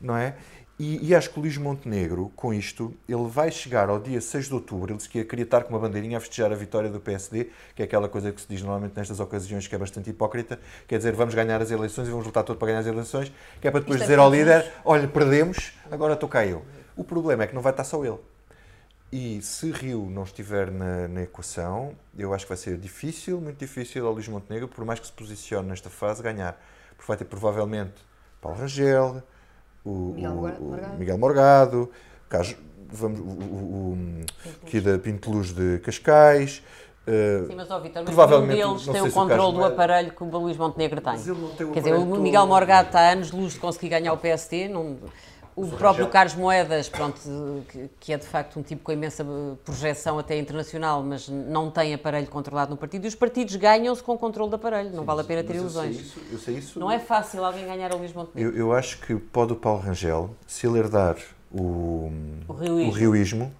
não 0.00 0.16
é? 0.16 0.34
E, 0.80 1.08
e 1.08 1.14
acho 1.14 1.30
que 1.30 1.38
o 1.38 1.42
Luís 1.42 1.56
Montenegro, 1.56 2.32
com 2.34 2.52
isto, 2.52 2.92
ele 3.08 3.28
vai 3.28 3.52
chegar 3.52 3.88
ao 3.88 4.00
dia 4.00 4.20
6 4.20 4.46
de 4.46 4.54
outubro, 4.54 4.90
ele 4.90 4.96
disse 4.96 5.08
que 5.08 5.22
queria 5.24 5.44
estar 5.44 5.62
com 5.62 5.74
uma 5.74 5.78
bandeirinha 5.78 6.18
a 6.18 6.20
festejar 6.20 6.50
a 6.50 6.56
vitória 6.56 6.90
do 6.90 6.98
PSD, 6.98 7.50
que 7.76 7.82
é 7.82 7.84
aquela 7.84 8.08
coisa 8.08 8.32
que 8.32 8.40
se 8.40 8.48
diz 8.48 8.62
normalmente 8.62 8.96
nestas 8.96 9.20
ocasiões 9.20 9.68
que 9.68 9.74
é 9.76 9.78
bastante 9.78 10.10
hipócrita, 10.10 10.58
quer 10.88 10.96
dizer, 10.96 11.12
vamos 11.12 11.34
ganhar 11.34 11.62
as 11.62 11.70
eleições 11.70 12.08
e 12.08 12.10
vamos 12.10 12.26
lutar 12.26 12.42
todo 12.42 12.56
para 12.56 12.68
ganhar 12.68 12.80
as 12.80 12.86
eleições, 12.86 13.32
que 13.60 13.68
é 13.68 13.70
para 13.70 13.80
depois 13.80 14.00
Isto 14.00 14.04
é 14.04 14.06
dizer 14.06 14.18
é 14.18 14.24
ao 14.24 14.30
líder, 14.30 14.72
olha, 14.84 15.06
perdemos, 15.06 15.72
agora 15.90 16.14
estou 16.14 16.28
cá 16.28 16.44
eu. 16.44 16.64
O 16.96 17.04
problema 17.04 17.44
é 17.44 17.46
que 17.46 17.54
não 17.54 17.62
vai 17.62 17.72
estar 17.72 17.84
só 17.84 18.04
ele. 18.04 18.18
E 19.12 19.40
se 19.42 19.70
Rio 19.70 20.08
não 20.10 20.24
estiver 20.24 20.70
na, 20.70 21.06
na, 21.06 21.22
equação, 21.22 21.92
eu 22.18 22.34
acho 22.34 22.46
que 22.46 22.48
vai 22.48 22.56
ser 22.56 22.76
difícil, 22.76 23.40
muito 23.40 23.58
difícil 23.58 24.04
ao 24.06 24.12
Luís 24.12 24.26
Montenegro, 24.26 24.66
por 24.66 24.84
mais 24.84 24.98
que 24.98 25.06
se 25.06 25.12
posicione 25.12 25.68
nesta 25.68 25.88
fase, 25.88 26.20
ganhar. 26.22 26.60
Porque 26.96 27.06
vai 27.06 27.16
ter 27.16 27.24
provavelmente 27.24 27.94
Paulo 28.40 28.58
Rangel, 28.58 29.22
o 29.84 30.14
Miguel, 30.14 30.32
o, 30.32 30.98
Miguel 30.98 31.18
Morgado, 31.18 31.90
caso, 32.28 32.56
vamos, 32.88 33.20
o, 33.20 33.24
o, 33.24 33.98
aqui 34.64 34.80
da 34.80 34.98
Pinteluz 34.98 35.52
de 35.52 35.78
Cascais. 35.78 36.62
Uh, 37.06 37.46
Sim, 37.46 37.54
mas 37.54 37.70
ó 37.70 37.78
Vitor, 37.78 38.02
provavelmente 38.02 38.56
nenhum 38.56 38.76
deles 38.76 38.86
tem 38.86 39.02
o 39.02 39.12
controle 39.12 39.58
do 39.58 39.64
aparelho 39.64 40.10
que 40.10 40.24
o 40.24 40.26
Luís 40.26 40.56
Montenegro 40.56 41.02
tem. 41.02 41.18
tem 41.56 41.72
Quer 41.72 41.80
dizer, 41.80 41.94
o 41.94 42.16
Miguel 42.16 42.46
Morgado 42.46 42.88
está 42.88 43.00
há 43.00 43.12
anos 43.12 43.30
luz 43.30 43.52
de 43.52 43.60
conseguir 43.60 43.90
ganhar 43.90 44.12
o 44.12 44.16
PST, 44.16 44.68
não, 44.68 44.96
o 45.56 45.68
próprio 45.68 46.08
Carlos 46.08 46.34
Moedas, 46.34 46.88
pronto, 46.88 47.20
que, 48.00 48.12
é 48.12 48.16
de 48.16 48.26
facto 48.26 48.58
um 48.58 48.62
tipo 48.62 48.82
com 48.82 48.92
imensa 48.92 49.24
projeção 49.64 50.18
até 50.18 50.38
internacional, 50.38 51.02
mas 51.02 51.28
não 51.28 51.70
tem 51.70 51.94
aparelho 51.94 52.26
controlado 52.26 52.72
no 52.72 52.76
partido. 52.76 53.04
E 53.04 53.08
os 53.08 53.14
partidos 53.14 53.54
ganham-se 53.56 54.02
com 54.02 54.14
o 54.14 54.18
controle 54.18 54.50
do 54.50 54.56
aparelho, 54.56 54.90
não 54.90 55.00
Sim, 55.00 55.06
vale 55.06 55.20
a 55.20 55.24
pena 55.24 55.44
ter 55.44 55.56
ilusões. 55.56 55.96
Eu 55.96 56.02
sei, 56.02 56.04
isso, 56.04 56.20
eu 56.32 56.38
sei 56.38 56.54
isso. 56.56 56.80
Não 56.80 56.90
é 56.90 56.98
fácil 56.98 57.44
alguém 57.44 57.64
ganhar 57.66 57.92
a 57.92 57.94
Luís 57.96 58.12
Montenegro. 58.12 58.52
Eu, 58.52 58.58
eu, 58.58 58.72
acho 58.72 58.98
que 58.98 59.14
pode 59.14 59.52
o 59.52 59.56
Paulo 59.56 59.80
Rangel, 59.80 60.30
se 60.46 60.66
ele 60.66 60.78
herdar 60.78 61.16
o, 61.52 62.10
o 62.48 62.52
rioísmo, 62.52 62.90
o 62.90 62.90
rioísmo 62.90 63.52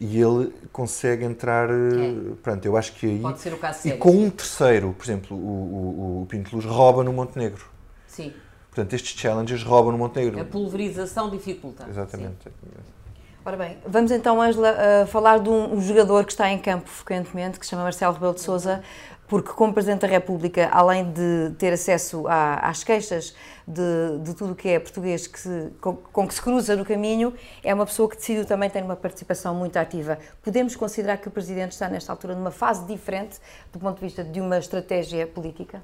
e 0.00 0.20
ele 0.20 0.52
consegue 0.72 1.24
entrar. 1.24 1.68
É. 1.68 2.34
Pronto, 2.42 2.64
eu 2.64 2.76
acho 2.76 2.92
que 2.92 3.06
aí. 3.06 3.18
Pode 3.18 3.40
ser 3.40 3.52
o 3.52 3.58
caso 3.58 3.80
sério, 3.80 3.96
E 3.96 3.98
com 3.98 4.12
sim. 4.12 4.24
um 4.24 4.30
terceiro, 4.30 4.94
por 4.96 5.04
exemplo, 5.04 5.36
o, 5.36 5.40
o, 5.40 6.22
o 6.22 6.26
Pinto 6.26 6.54
Luz 6.54 6.64
rouba 6.64 7.02
no 7.02 7.12
Montenegro. 7.12 7.66
Sim. 8.06 8.32
Portanto, 8.78 8.94
estes 8.94 9.20
challenges 9.20 9.64
roubam 9.64 9.90
no 9.90 9.98
Montenegro. 9.98 10.40
A 10.40 10.44
pulverização 10.44 11.28
dificulta. 11.28 11.84
Exatamente. 11.88 12.44
Sim. 12.44 12.50
Ora 13.44 13.56
bem, 13.56 13.76
vamos 13.84 14.12
então, 14.12 14.40
Angela, 14.40 14.72
uh, 14.72 15.06
falar 15.08 15.40
de 15.40 15.48
um, 15.48 15.74
um, 15.74 15.80
jogador 15.80 16.24
que 16.24 16.30
está 16.30 16.48
em 16.48 16.58
campo 16.58 16.88
frequentemente, 16.88 17.58
que 17.58 17.66
se 17.66 17.70
chama 17.70 17.82
Marcelo 17.82 18.14
Rebelo 18.14 18.34
de 18.34 18.40
Sousa, 18.40 18.80
porque 19.26 19.50
como 19.50 19.72
Presidente 19.72 20.02
da 20.02 20.06
República, 20.06 20.68
além 20.70 21.10
de 21.10 21.54
ter 21.58 21.72
acesso 21.72 22.28
à, 22.28 22.68
às 22.68 22.84
queixas 22.84 23.34
de, 23.66 24.18
de 24.22 24.34
tudo 24.34 24.52
o 24.52 24.54
que 24.54 24.68
é 24.68 24.78
português 24.78 25.26
que 25.26 25.40
se, 25.40 25.72
com, 25.80 25.96
com, 25.96 26.28
que 26.28 26.34
se 26.34 26.40
cruza 26.40 26.76
no 26.76 26.84
caminho, 26.84 27.34
é 27.64 27.74
uma 27.74 27.84
pessoa 27.84 28.08
que 28.08 28.14
decidiu 28.14 28.44
também 28.44 28.70
ter 28.70 28.84
uma 28.84 28.96
participação 28.96 29.56
muito 29.56 29.76
ativa. 29.76 30.20
Podemos 30.40 30.76
considerar 30.76 31.16
que 31.16 31.26
o 31.26 31.32
Presidente 31.32 31.72
está 31.72 31.88
nesta 31.88 32.12
altura 32.12 32.36
numa 32.36 32.52
fase 32.52 32.86
diferente 32.86 33.38
do 33.72 33.80
ponto 33.80 33.96
de 33.96 34.02
vista 34.02 34.22
de 34.22 34.40
uma 34.40 34.58
estratégia 34.58 35.26
política? 35.26 35.82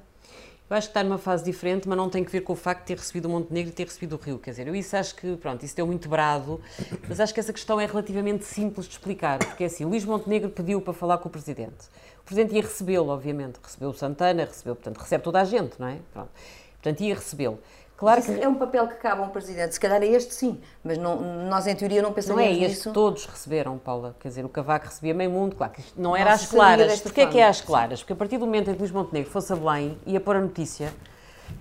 Eu 0.67 0.75
acho 0.75 0.87
que 0.87 0.91
está 0.91 1.03
numa 1.03 1.19
fase 1.19 1.43
diferente, 1.43 1.87
mas 1.87 1.95
não 1.95 2.09
tem 2.09 2.23
que 2.23 2.31
ver 2.31 2.41
com 2.41 2.53
o 2.53 2.55
facto 2.55 2.81
de 2.81 2.87
ter 2.87 2.97
recebido 2.97 3.25
o 3.25 3.29
Montenegro 3.29 3.69
e 3.71 3.73
ter 3.73 3.85
recebido 3.85 4.15
o 4.15 4.17
Rio. 4.17 4.39
Quer 4.39 4.49
dizer, 4.49 4.67
eu 4.67 4.75
isso 4.75 4.97
acho 4.97 5.15
que, 5.15 5.37
pronto, 5.37 5.63
isso 5.63 5.75
deu 5.75 5.85
muito 5.85 6.09
brado, 6.09 6.59
mas 7.07 7.19
acho 7.19 7.31
que 7.31 7.39
essa 7.39 7.53
questão 7.53 7.79
é 7.79 7.85
relativamente 7.85 8.45
simples 8.45 8.87
de 8.87 8.93
explicar, 8.93 9.37
porque 9.37 9.63
é 9.63 9.67
assim, 9.67 9.85
Luís 9.85 10.03
Montenegro 10.03 10.49
pediu 10.49 10.81
para 10.81 10.93
falar 10.93 11.19
com 11.19 11.29
o 11.29 11.31
Presidente. 11.31 11.85
O 12.19 12.25
Presidente 12.25 12.55
ia 12.55 12.63
recebê-lo, 12.63 13.09
obviamente, 13.09 13.59
recebeu 13.61 13.89
o 13.89 13.93
Santana, 13.93 14.45
recebeu, 14.45 14.75
portanto, 14.75 14.97
recebe 14.97 15.23
toda 15.23 15.39
a 15.39 15.43
gente, 15.43 15.79
não 15.79 15.87
é? 15.87 15.99
Pronto. 16.11 16.31
Portanto, 16.73 17.01
ia 17.01 17.13
recebê-lo. 17.13 17.59
Claro 17.97 18.21
que 18.21 18.41
é 18.41 18.47
um 18.47 18.55
papel 18.55 18.87
que 18.89 18.95
cabe 18.95 19.21
a 19.21 19.23
um 19.23 19.29
presidente. 19.29 19.73
Se 19.73 19.79
calhar 19.79 20.03
é 20.03 20.07
este 20.07 20.33
sim, 20.33 20.59
mas 20.83 20.97
não, 20.97 21.47
nós 21.47 21.65
em 21.65 21.75
teoria 21.75 22.01
não 22.01 22.11
pensamos 22.11 22.41
nisso. 22.41 22.59
Não 22.59 22.61
é 22.61 22.69
este, 22.69 22.91
todos 22.91 23.25
receberam, 23.25 23.77
Paula. 23.77 24.15
Quer 24.19 24.27
dizer, 24.27 24.43
o 24.43 24.49
Cavaco 24.49 24.87
recebia 24.87 25.13
meio 25.13 25.31
mundo, 25.31 25.55
claro 25.55 25.71
que 25.71 25.81
não 25.95 26.15
era 26.15 26.33
às 26.33 26.45
claras. 26.45 26.99
Porquê 26.99 27.21
é 27.21 27.25
que 27.27 27.39
é 27.39 27.47
às 27.47 27.61
claras? 27.61 28.01
Porque 28.01 28.11
a 28.11 28.15
partir 28.15 28.37
do 28.37 28.45
momento 28.45 28.69
em 28.69 28.73
que 28.73 28.79
Luís 28.79 28.91
Montenegro 28.91 29.31
fosse 29.31 29.53
a 29.53 29.55
Belém, 29.55 29.97
ia 30.05 30.19
pôr 30.19 30.35
a 30.35 30.41
notícia, 30.41 30.93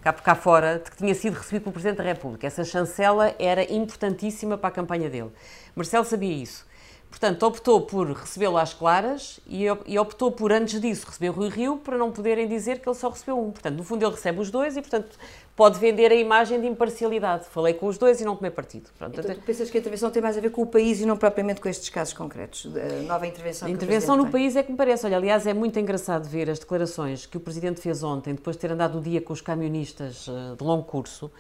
cá 0.03 0.12
por 0.12 0.23
cá 0.23 0.35
fora, 0.35 0.81
de 0.85 0.90
que 0.90 0.97
tinha 0.97 1.14
sido 1.14 1.35
recebido 1.35 1.62
pelo 1.62 1.73
Presidente 1.73 1.99
da 1.99 2.05
República. 2.05 2.47
Essa 2.49 2.64
chancela 2.64 3.33
era 3.38 3.62
importantíssima 3.73 4.59
para 4.59 4.68
a 4.68 4.73
campanha 4.73 5.09
dele. 5.09 5.31
Marcelo 5.77 6.05
sabia 6.05 6.35
isso. 6.35 6.66
Portanto, 7.14 7.44
optou 7.44 7.81
por 7.81 8.11
recebê-lo 8.11 8.59
às 8.59 8.74
claras 8.74 9.38
e 9.46 9.70
optou 10.00 10.33
por, 10.33 10.53
antes 10.53 10.81
disso, 10.81 11.07
receber 11.07 11.29
o 11.29 11.33
Rui 11.33 11.48
Rio 11.48 11.77
para 11.77 11.96
não 11.96 12.11
poderem 12.11 12.48
dizer 12.48 12.81
que 12.81 12.88
ele 12.88 12.96
só 12.96 13.09
recebeu 13.09 13.38
um. 13.38 13.53
Portanto, 13.53 13.77
no 13.77 13.85
fundo, 13.85 14.05
ele 14.05 14.11
recebe 14.11 14.40
os 14.40 14.50
dois 14.50 14.77
e, 14.77 14.81
portanto, 14.81 15.16
pode 15.55 15.79
vender 15.79 16.11
a 16.11 16.14
imagem 16.16 16.61
de 16.61 16.66
imparcialidade. 16.66 17.44
Falei 17.50 17.72
com 17.72 17.87
os 17.87 17.96
dois 17.98 18.20
e 18.20 18.24
não 18.24 18.35
tomei 18.35 18.50
partido. 18.50 18.90
Pronto, 18.98 19.20
então, 19.20 19.33
tu 19.33 19.42
pensas 19.42 19.70
que 19.70 19.77
a 19.77 19.81
intervenção 19.81 20.11
tem 20.11 20.20
mais 20.20 20.37
a 20.37 20.40
ver 20.40 20.50
com 20.50 20.62
o 20.62 20.66
país 20.66 21.00
e 21.00 21.07
não 21.07 21.16
propriamente 21.16 21.61
com 21.61 21.68
estes 21.68 21.88
casos 21.88 22.12
concretos? 22.14 22.66
A 22.66 23.03
nova 23.03 23.29
intervenção 23.29 23.68
A 23.68 23.70
intervenção 23.70 24.16
no 24.16 24.24
tem. 24.24 24.33
país 24.33 24.57
é 24.57 24.64
que 24.64 24.72
me 24.72 24.77
parece. 24.77 25.07
Olha, 25.07 25.16
aliás, 25.16 25.46
é 25.46 25.55
muito 25.55 25.79
engraçado 25.79 26.29
ver 26.29 26.50
as 26.50 26.59
declarações 26.59 27.27
que 27.27 27.37
o 27.37 27.40
Presidente 27.40 27.81
fez 27.81 28.03
ontem, 28.03 28.35
depois 28.35 28.57
de 28.57 28.61
ter 28.61 28.72
andado 28.72 28.98
o 28.98 29.00
dia 29.00 29.20
com 29.20 29.33
os 29.33 29.40
camionistas 29.40 30.27
eh, 30.29 30.57
de 30.57 30.64
longo 30.64 30.83
curso 30.83 31.31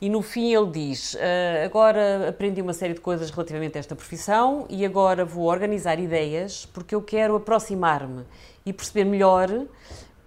e 0.00 0.08
no 0.08 0.22
fim 0.22 0.54
ele 0.54 0.70
diz: 0.70 1.14
uh, 1.14 1.64
agora 1.64 2.28
aprendi 2.28 2.62
uma 2.62 2.72
série 2.72 2.94
de 2.94 3.00
coisas 3.00 3.30
relativamente 3.30 3.76
a 3.76 3.80
esta 3.80 3.96
profissão 3.96 4.66
e 4.68 4.84
agora 4.84 5.24
vou 5.24 5.46
organizar 5.46 5.98
ideias 5.98 6.66
porque 6.66 6.94
eu 6.94 7.02
quero 7.02 7.34
aproximar-me 7.36 8.24
e 8.64 8.72
perceber 8.72 9.04
melhor 9.04 9.66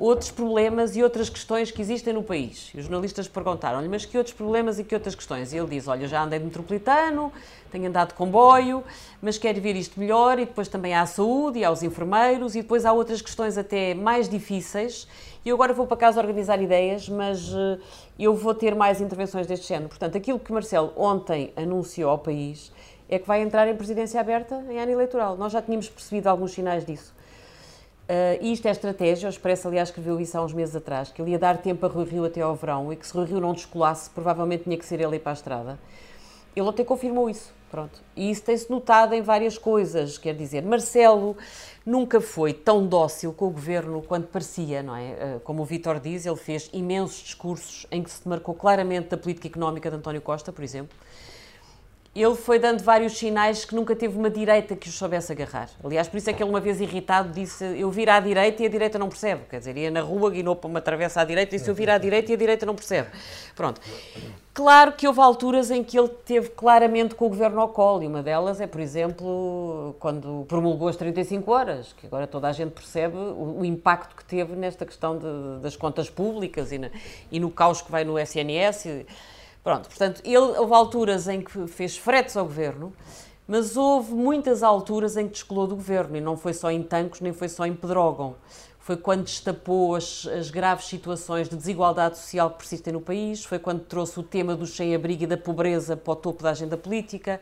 outros 0.01 0.31
problemas 0.31 0.95
e 0.95 1.03
outras 1.03 1.29
questões 1.29 1.69
que 1.69 1.79
existem 1.79 2.11
no 2.11 2.23
país. 2.23 2.71
E 2.73 2.79
os 2.79 2.85
jornalistas 2.85 3.27
perguntaram-lhe, 3.27 3.87
mas 3.87 4.03
que 4.03 4.17
outros 4.17 4.35
problemas 4.35 4.79
e 4.79 4.83
que 4.83 4.95
outras 4.95 5.13
questões? 5.13 5.53
E 5.53 5.57
ele 5.57 5.67
diz, 5.67 5.87
olha, 5.87 6.07
já 6.07 6.23
andei 6.23 6.39
de 6.39 6.45
metropolitano, 6.45 7.31
tenho 7.71 7.87
andado 7.87 8.07
de 8.07 8.13
comboio, 8.15 8.83
mas 9.21 9.37
quero 9.37 9.61
ver 9.61 9.75
isto 9.75 9.99
melhor 9.99 10.39
e 10.39 10.45
depois 10.45 10.67
também 10.67 10.95
há 10.95 11.01
a 11.01 11.05
saúde 11.05 11.59
e 11.59 11.67
os 11.67 11.83
enfermeiros 11.83 12.55
e 12.55 12.63
depois 12.63 12.83
há 12.83 12.91
outras 12.91 13.21
questões 13.21 13.59
até 13.59 13.93
mais 13.93 14.27
difíceis 14.27 15.07
e 15.45 15.49
eu 15.49 15.55
agora 15.55 15.71
vou 15.71 15.85
para 15.85 15.97
casa 15.97 16.19
organizar 16.19 16.59
ideias, 16.59 17.07
mas 17.07 17.53
uh, 17.53 17.79
eu 18.17 18.35
vou 18.35 18.55
ter 18.55 18.73
mais 18.73 19.01
intervenções 19.01 19.45
deste 19.45 19.67
género. 19.67 19.89
Portanto, 19.89 20.17
aquilo 20.17 20.39
que 20.39 20.51
Marcelo 20.51 20.91
ontem 20.95 21.53
anunciou 21.55 22.09
ao 22.09 22.17
país 22.17 22.71
é 23.07 23.19
que 23.19 23.27
vai 23.27 23.41
entrar 23.41 23.67
em 23.67 23.75
presidência 23.75 24.19
aberta 24.19 24.63
em 24.67 24.79
ano 24.79 24.91
eleitoral. 24.91 25.37
Nós 25.37 25.51
já 25.51 25.61
tínhamos 25.61 25.89
percebido 25.89 26.27
alguns 26.27 26.53
sinais 26.53 26.85
disso. 26.85 27.13
Uh, 28.11 28.43
isto 28.45 28.67
é 28.67 28.71
estratégia, 28.71 29.27
o 29.27 29.29
Expresso, 29.29 29.69
aliás, 29.69 29.87
escreveu 29.87 30.19
isso 30.19 30.37
há 30.37 30.43
uns 30.43 30.51
meses 30.51 30.75
atrás, 30.75 31.09
que 31.09 31.21
ele 31.21 31.31
ia 31.31 31.39
dar 31.39 31.57
tempo 31.59 31.85
a 31.85 31.89
Rui 31.89 32.03
Rio 32.03 32.25
até 32.25 32.41
ao 32.41 32.53
verão 32.55 32.91
e 32.91 32.97
que 32.97 33.07
se 33.07 33.13
Rui 33.13 33.25
Rio 33.25 33.39
não 33.39 33.53
descolasse, 33.53 34.09
provavelmente 34.09 34.65
tinha 34.65 34.77
que 34.77 34.85
ser 34.85 34.99
ele 34.99 35.15
ir 35.15 35.19
para 35.19 35.31
a 35.31 35.33
estrada. 35.33 35.79
Ele 36.53 36.67
até 36.67 36.83
confirmou 36.83 37.29
isso, 37.29 37.53
pronto. 37.69 38.01
E 38.13 38.29
isso 38.29 38.41
tem-se 38.41 38.69
notado 38.69 39.13
em 39.13 39.21
várias 39.21 39.57
coisas, 39.57 40.17
quer 40.17 40.35
dizer, 40.35 40.61
Marcelo 40.61 41.37
nunca 41.85 42.19
foi 42.19 42.51
tão 42.51 42.85
dócil 42.85 43.31
com 43.31 43.45
o 43.45 43.49
governo 43.49 44.01
quanto 44.01 44.27
parecia, 44.27 44.83
não 44.83 44.93
é? 44.93 45.37
Uh, 45.37 45.39
como 45.45 45.61
o 45.61 45.65
Vítor 45.65 45.97
diz, 45.97 46.25
ele 46.25 46.35
fez 46.35 46.69
imensos 46.73 47.23
discursos 47.23 47.87
em 47.89 48.03
que 48.03 48.11
se 48.11 48.25
demarcou 48.25 48.53
claramente 48.53 49.07
da 49.07 49.15
política 49.15 49.47
económica 49.47 49.89
de 49.89 49.95
António 49.95 50.21
Costa, 50.21 50.51
por 50.51 50.65
exemplo, 50.65 50.97
ele 52.13 52.35
foi 52.35 52.59
dando 52.59 52.83
vários 52.83 53.17
sinais 53.17 53.63
que 53.63 53.73
nunca 53.73 53.95
teve 53.95 54.17
uma 54.17 54.29
direita 54.29 54.75
que 54.75 54.89
os 54.89 54.95
soubesse 54.95 55.31
agarrar. 55.31 55.69
Aliás, 55.81 56.09
por 56.09 56.17
isso 56.17 56.29
é 56.29 56.33
que 56.33 56.43
ele 56.43 56.49
uma 56.49 56.59
vez 56.59 56.81
irritado 56.81 57.31
disse 57.31 57.63
eu 57.63 57.89
vir 57.89 58.09
à 58.09 58.19
direita 58.19 58.63
e 58.63 58.65
a 58.65 58.69
direita 58.69 58.99
não 58.99 59.07
percebe. 59.07 59.43
Quer 59.49 59.59
dizer, 59.59 59.77
ia 59.77 59.89
na 59.89 60.01
rua, 60.01 60.29
guinou 60.29 60.53
para 60.53 60.67
uma 60.67 60.81
travessa 60.81 61.21
à 61.21 61.23
direita 61.23 61.55
e 61.55 61.57
disse 61.57 61.69
eu 61.69 61.75
vir 61.75 61.89
à 61.89 61.97
direita 61.97 62.31
e 62.31 62.35
a 62.35 62.37
direita 62.37 62.65
não 62.65 62.75
percebe. 62.75 63.09
Pronto. 63.55 63.79
Claro 64.53 64.91
que 64.91 65.07
houve 65.07 65.21
alturas 65.21 65.71
em 65.71 65.81
que 65.81 65.97
ele 65.97 66.09
teve 66.09 66.49
claramente 66.49 67.15
com 67.15 67.25
o 67.27 67.29
governo 67.29 67.61
ao 67.61 67.69
colo, 67.69 68.03
e 68.03 68.07
uma 68.07 68.21
delas 68.21 68.59
é, 68.59 68.67
por 68.67 68.81
exemplo, 68.81 69.95
quando 69.97 70.45
promulgou 70.49 70.89
as 70.89 70.97
35 70.97 71.49
horas, 71.49 71.93
que 71.93 72.05
agora 72.05 72.27
toda 72.27 72.49
a 72.49 72.51
gente 72.51 72.71
percebe 72.71 73.15
o, 73.15 73.59
o 73.59 73.65
impacto 73.65 74.13
que 74.13 74.25
teve 74.25 74.53
nesta 74.57 74.85
questão 74.85 75.17
de, 75.17 75.61
das 75.61 75.77
contas 75.77 76.09
públicas 76.09 76.73
e, 76.73 76.77
na, 76.77 76.89
e 77.31 77.39
no 77.39 77.49
caos 77.49 77.81
que 77.81 77.89
vai 77.89 78.03
no 78.03 78.19
SNS. 78.19 78.85
E, 78.85 79.05
Pronto, 79.63 79.87
portanto, 79.87 80.21
ele, 80.25 80.37
houve 80.37 80.73
alturas 80.73 81.27
em 81.27 81.41
que 81.41 81.67
fez 81.67 81.95
fretes 81.95 82.35
ao 82.35 82.45
governo, 82.45 82.93
mas 83.47 83.77
houve 83.77 84.13
muitas 84.13 84.63
alturas 84.63 85.17
em 85.17 85.27
que 85.27 85.33
descolou 85.33 85.67
do 85.67 85.75
governo, 85.75 86.17
e 86.17 86.21
não 86.21 86.35
foi 86.35 86.53
só 86.53 86.71
em 86.71 86.81
Tancos, 86.81 87.21
nem 87.21 87.31
foi 87.31 87.47
só 87.47 87.65
em 87.65 87.73
Pedrógão. 87.73 88.35
Foi 88.79 88.97
quando 88.97 89.23
destapou 89.23 89.95
as, 89.95 90.25
as 90.25 90.49
graves 90.49 90.85
situações 90.85 91.47
de 91.47 91.55
desigualdade 91.55 92.17
social 92.17 92.49
que 92.49 92.57
persistem 92.57 92.93
no 92.93 93.01
país, 93.01 93.45
foi 93.45 93.59
quando 93.59 93.81
trouxe 93.81 94.19
o 94.19 94.23
tema 94.23 94.55
do 94.55 94.65
sem-abrigo 94.65 95.23
e 95.23 95.27
da 95.27 95.37
pobreza 95.37 95.95
para 95.95 96.13
o 96.13 96.15
topo 96.15 96.41
da 96.41 96.49
agenda 96.49 96.75
política 96.75 97.39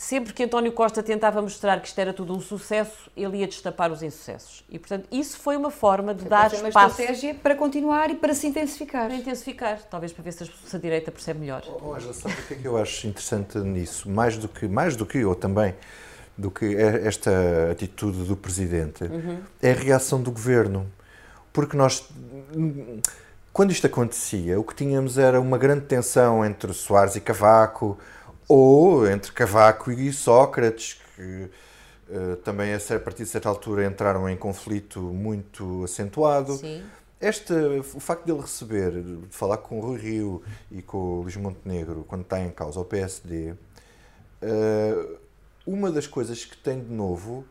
sempre 0.00 0.32
que 0.32 0.42
António 0.42 0.72
Costa 0.72 1.02
tentava 1.02 1.42
mostrar 1.42 1.78
que 1.78 1.86
isto 1.86 1.98
era 1.98 2.10
tudo 2.14 2.34
um 2.34 2.40
sucesso, 2.40 3.10
ele 3.14 3.36
ia 3.36 3.46
destapar 3.46 3.92
os 3.92 4.02
insucessos. 4.02 4.64
E, 4.70 4.78
portanto, 4.78 5.06
isso 5.12 5.38
foi 5.38 5.58
uma 5.58 5.70
forma 5.70 6.14
de 6.14 6.24
dar 6.24 6.46
espaço... 6.46 6.64
uma 6.64 6.86
estratégia 6.88 7.34
para 7.34 7.54
continuar 7.54 8.10
e 8.10 8.14
para 8.14 8.32
se 8.32 8.46
intensificar. 8.46 9.08
Para 9.08 9.16
intensificar, 9.16 9.78
talvez 9.90 10.10
para 10.10 10.24
ver 10.24 10.32
se 10.32 10.50
a 10.74 10.78
direita 10.78 11.12
percebe 11.12 11.40
melhor. 11.40 11.62
Oh, 11.82 11.92
Angela, 11.92 12.14
sabe 12.14 12.32
o 12.32 12.46
que 12.46 12.54
é 12.54 12.56
que 12.56 12.66
eu 12.66 12.78
acho 12.78 13.08
interessante 13.08 13.58
nisso? 13.58 14.08
Mais 14.08 14.38
do 14.38 14.48
que, 14.48 14.66
mais 14.66 14.96
do 14.96 15.04
que 15.04 15.18
eu 15.18 15.34
também, 15.34 15.74
do 16.34 16.50
que 16.50 16.74
esta 16.76 17.70
atitude 17.70 18.24
do 18.24 18.34
Presidente, 18.34 19.04
uhum. 19.04 19.42
é 19.60 19.72
a 19.72 19.74
reação 19.74 20.22
do 20.22 20.30
Governo. 20.30 20.90
Porque 21.52 21.76
nós... 21.76 22.08
Quando 23.52 23.70
isto 23.70 23.86
acontecia, 23.86 24.58
o 24.58 24.64
que 24.64 24.74
tínhamos 24.74 25.18
era 25.18 25.38
uma 25.38 25.58
grande 25.58 25.84
tensão 25.84 26.42
entre 26.42 26.72
Soares 26.72 27.16
e 27.16 27.20
Cavaco, 27.20 27.98
ou 28.50 29.08
entre 29.08 29.30
Cavaco 29.30 29.92
e 29.92 30.12
Sócrates, 30.12 31.00
que 31.14 31.48
uh, 32.08 32.34
também 32.38 32.74
a 32.74 32.98
partir 32.98 33.22
de 33.22 33.28
certa 33.28 33.48
altura 33.48 33.86
entraram 33.86 34.28
em 34.28 34.36
conflito 34.36 34.98
muito 34.98 35.84
acentuado. 35.84 36.56
Sim. 36.56 36.82
Este, 37.20 37.52
o 37.52 38.00
facto 38.00 38.24
de 38.24 38.32
ele 38.32 38.40
receber, 38.40 38.90
de 38.90 39.28
falar 39.30 39.58
com 39.58 39.78
o 39.78 39.80
Rui 39.80 40.00
Rio 40.00 40.42
e 40.68 40.82
com 40.82 40.96
o 40.98 41.20
Luís 41.20 41.36
Montenegro, 41.36 42.04
quando 42.08 42.22
está 42.22 42.40
em 42.40 42.50
causa 42.50 42.80
o 42.80 42.84
PSD, 42.84 43.52
uh, 43.52 43.56
eh, 44.42 45.08
uma 45.64 45.92
das 45.92 46.08
coisas 46.08 46.44
que 46.44 46.56
tem 46.56 46.80
de 46.82 46.90
novo 46.90 47.44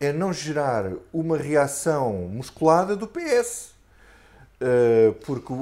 é 0.00 0.10
não 0.10 0.32
gerar 0.32 0.90
uma 1.12 1.36
reação 1.36 2.14
musculada 2.14 2.96
do 2.96 3.06
PS. 3.06 3.75
Uh, 4.58 5.12
porque 5.26 5.52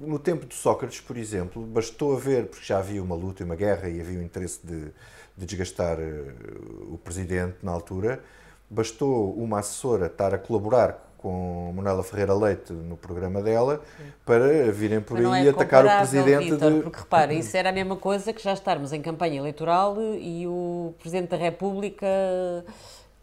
no 0.00 0.18
tempo 0.18 0.44
de 0.44 0.54
Sócrates, 0.54 1.00
por 1.00 1.16
exemplo, 1.16 1.62
bastou 1.62 2.14
haver, 2.14 2.46
porque 2.46 2.64
já 2.64 2.78
havia 2.78 3.02
uma 3.02 3.14
luta 3.14 3.42
e 3.42 3.44
uma 3.44 3.56
guerra 3.56 3.88
e 3.88 4.00
havia 4.00 4.18
o 4.18 4.22
interesse 4.22 4.60
de, 4.62 4.92
de 5.36 5.46
desgastar 5.46 5.98
uh, 5.98 6.92
o 6.92 6.98
presidente 6.98 7.56
na 7.62 7.72
altura, 7.72 8.22
bastou 8.68 9.32
uma 9.32 9.60
assessora 9.60 10.06
estar 10.06 10.34
a 10.34 10.38
colaborar 10.38 11.08
com 11.16 11.72
Manuela 11.74 12.02
Ferreira 12.04 12.32
Leite 12.32 12.72
no 12.72 12.96
programa 12.96 13.42
dela 13.42 13.82
para 14.24 14.70
virem 14.70 15.00
por 15.00 15.18
aí 15.18 15.46
é 15.46 15.50
atacar 15.50 15.84
o 15.84 15.98
presidente. 15.98 16.50
Victor, 16.50 16.72
de... 16.72 16.80
Porque 16.82 16.98
repara, 17.00 17.32
isso 17.34 17.56
era 17.56 17.70
a 17.70 17.72
mesma 17.72 17.96
coisa 17.96 18.32
que 18.32 18.42
já 18.42 18.52
estarmos 18.52 18.92
em 18.92 19.02
campanha 19.02 19.38
eleitoral 19.38 19.96
e 20.00 20.46
o 20.46 20.94
presidente 20.98 21.30
da 21.30 21.36
República 21.36 22.06